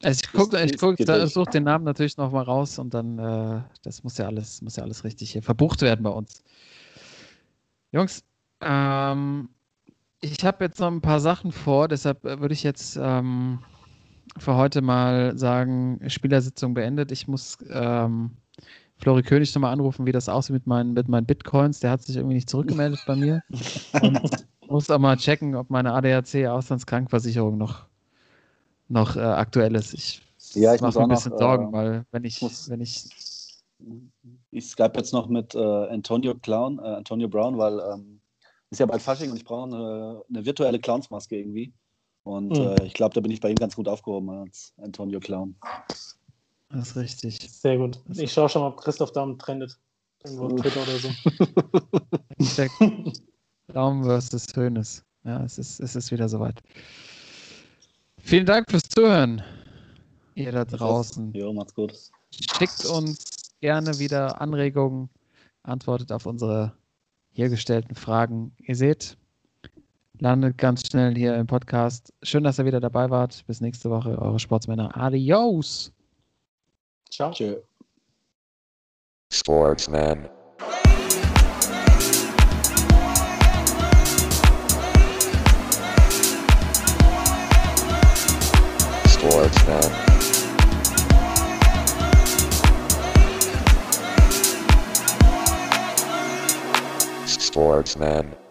Also 0.02 0.20
ich 0.24 0.32
gucke, 0.32 0.64
ich 0.64 0.78
guck, 0.78 0.96
da, 0.98 1.26
suche 1.26 1.50
den 1.50 1.64
Namen 1.64 1.84
natürlich 1.84 2.16
noch 2.16 2.30
mal 2.30 2.42
raus 2.42 2.78
und 2.78 2.94
dann, 2.94 3.18
äh, 3.18 3.62
das 3.82 4.04
muss 4.04 4.16
ja 4.16 4.26
alles, 4.26 4.62
muss 4.62 4.76
ja 4.76 4.84
alles 4.84 5.02
richtig 5.02 5.32
hier 5.32 5.42
verbucht 5.42 5.82
werden 5.82 6.04
bei 6.04 6.10
uns. 6.10 6.44
Jungs, 7.90 8.22
ähm, 8.60 9.48
ich 10.20 10.44
habe 10.44 10.64
jetzt 10.64 10.78
noch 10.78 10.88
ein 10.88 11.00
paar 11.00 11.18
Sachen 11.20 11.50
vor, 11.50 11.88
deshalb 11.88 12.24
äh, 12.24 12.40
würde 12.40 12.54
ich 12.54 12.62
jetzt 12.62 12.96
ähm, 13.00 13.58
für 14.36 14.54
heute 14.54 14.82
mal 14.82 15.36
sagen, 15.36 16.00
Spielersitzung 16.08 16.74
beendet. 16.74 17.10
Ich 17.10 17.26
muss 17.26 17.58
ähm, 17.68 18.36
Flori 18.98 19.22
König 19.22 19.52
nochmal 19.54 19.72
anrufen, 19.72 20.06
wie 20.06 20.12
das 20.12 20.28
aussieht 20.28 20.54
mit 20.54 20.66
meinen, 20.66 20.92
mit 20.92 21.08
meinen 21.08 21.26
Bitcoins. 21.26 21.80
Der 21.80 21.90
hat 21.90 22.02
sich 22.02 22.16
irgendwie 22.16 22.34
nicht 22.34 22.50
zurückgemeldet 22.50 23.00
bei 23.06 23.16
mir. 23.16 23.42
Und 24.02 24.46
muss 24.78 24.90
auch 24.90 25.00
mal 25.00 25.16
checken, 25.16 25.56
ob 25.56 25.70
meine 25.70 25.92
ADAC-Auslandskrankenversicherung 25.92 27.58
noch, 27.58 27.86
noch 28.88 29.16
äh, 29.16 29.20
aktuell 29.20 29.74
ist. 29.74 29.92
Ich, 29.92 30.22
Ja, 30.54 30.72
ich 30.72 30.80
mache 30.80 30.98
mir 30.98 31.04
ein 31.04 31.08
noch, 31.08 31.16
bisschen 31.16 31.32
äh, 31.32 31.38
Sorgen, 31.38 31.72
weil 31.72 32.04
wenn 32.12 32.22
ich, 32.22 32.40
muss- 32.40 32.70
wenn 32.70 32.80
ich, 32.80 33.04
Ich 34.52 34.70
Skype 34.70 34.92
jetzt 34.94 35.12
noch 35.12 35.28
mit 35.28 35.56
äh, 35.56 35.58
Antonio 35.58 36.36
Clown, 36.36 36.78
äh, 36.78 36.82
Antonio 36.82 37.26
Brown, 37.26 37.58
weil 37.58 37.80
ähm, 37.92 38.20
ist 38.70 38.78
ja 38.78 38.86
bald 38.86 39.02
Fasching 39.02 39.32
und 39.32 39.36
ich 39.36 39.44
brauche 39.44 39.64
eine, 39.66 40.22
eine 40.28 40.46
virtuelle 40.46 40.78
Clownsmaske 40.78 41.36
irgendwie. 41.36 41.72
Und 42.22 42.50
Mhm. 42.50 42.64
äh, 42.66 42.84
ich 42.84 42.94
glaube, 42.94 43.14
da 43.14 43.20
bin 43.20 43.32
ich 43.32 43.40
bei 43.40 43.50
ihm 43.50 43.56
ganz 43.56 43.74
gut 43.74 43.88
aufgehoben 43.88 44.30
als 44.30 44.74
Antonio 44.76 45.18
Clown. 45.18 45.56
das 46.68 46.90
ist 46.90 46.96
richtig. 46.96 47.38
Sehr 47.50 47.78
gut. 47.78 47.98
Ich 48.14 48.32
schaue 48.32 48.48
schon 48.48 48.62
mal, 48.62 48.68
ob 48.68 48.76
Christoph 48.76 49.10
Daum 49.10 49.40
trendet. 49.40 49.76
Irgendwo 50.22 50.46
auf 50.54 50.60
Twitter 50.60 50.82
oder 50.82 50.98
so. 50.98 51.10
Daumen 53.72 54.04
versus 54.04 54.46
Hönes. 54.54 55.04
Ja, 55.24 55.42
es 55.44 55.58
ist, 55.58 55.80
es 55.80 55.94
ist 55.94 56.10
wieder 56.10 56.28
soweit. 56.28 56.60
Vielen 58.18 58.46
Dank 58.46 58.70
fürs 58.70 58.88
Zuhören, 58.88 59.42
ihr 60.34 60.52
da 60.52 60.64
draußen. 60.64 61.32
Jo, 61.32 61.52
macht's 61.52 61.74
gut. 61.74 61.94
Schickt 62.30 62.84
uns 62.86 63.24
gerne 63.60 63.98
wieder 63.98 64.40
Anregungen, 64.40 65.08
antwortet 65.62 66.12
auf 66.12 66.26
unsere 66.26 66.72
hier 67.32 67.48
gestellten 67.48 67.94
Fragen. 67.94 68.52
Ihr 68.58 68.74
seht, 68.74 69.16
landet 70.18 70.58
ganz 70.58 70.86
schnell 70.86 71.14
hier 71.14 71.36
im 71.36 71.46
Podcast. 71.46 72.12
Schön, 72.22 72.44
dass 72.44 72.58
ihr 72.58 72.64
wieder 72.64 72.80
dabei 72.80 73.10
wart. 73.10 73.44
Bis 73.46 73.60
nächste 73.60 73.90
Woche, 73.90 74.18
eure 74.18 74.38
Sportsmänner. 74.38 74.96
Adios! 74.96 75.92
Ciao. 77.10 77.32
Tschö. 89.38 89.48
Sportsman. 89.48 89.82
Sportsman. 97.26 97.38
Sportsman. 97.38 98.47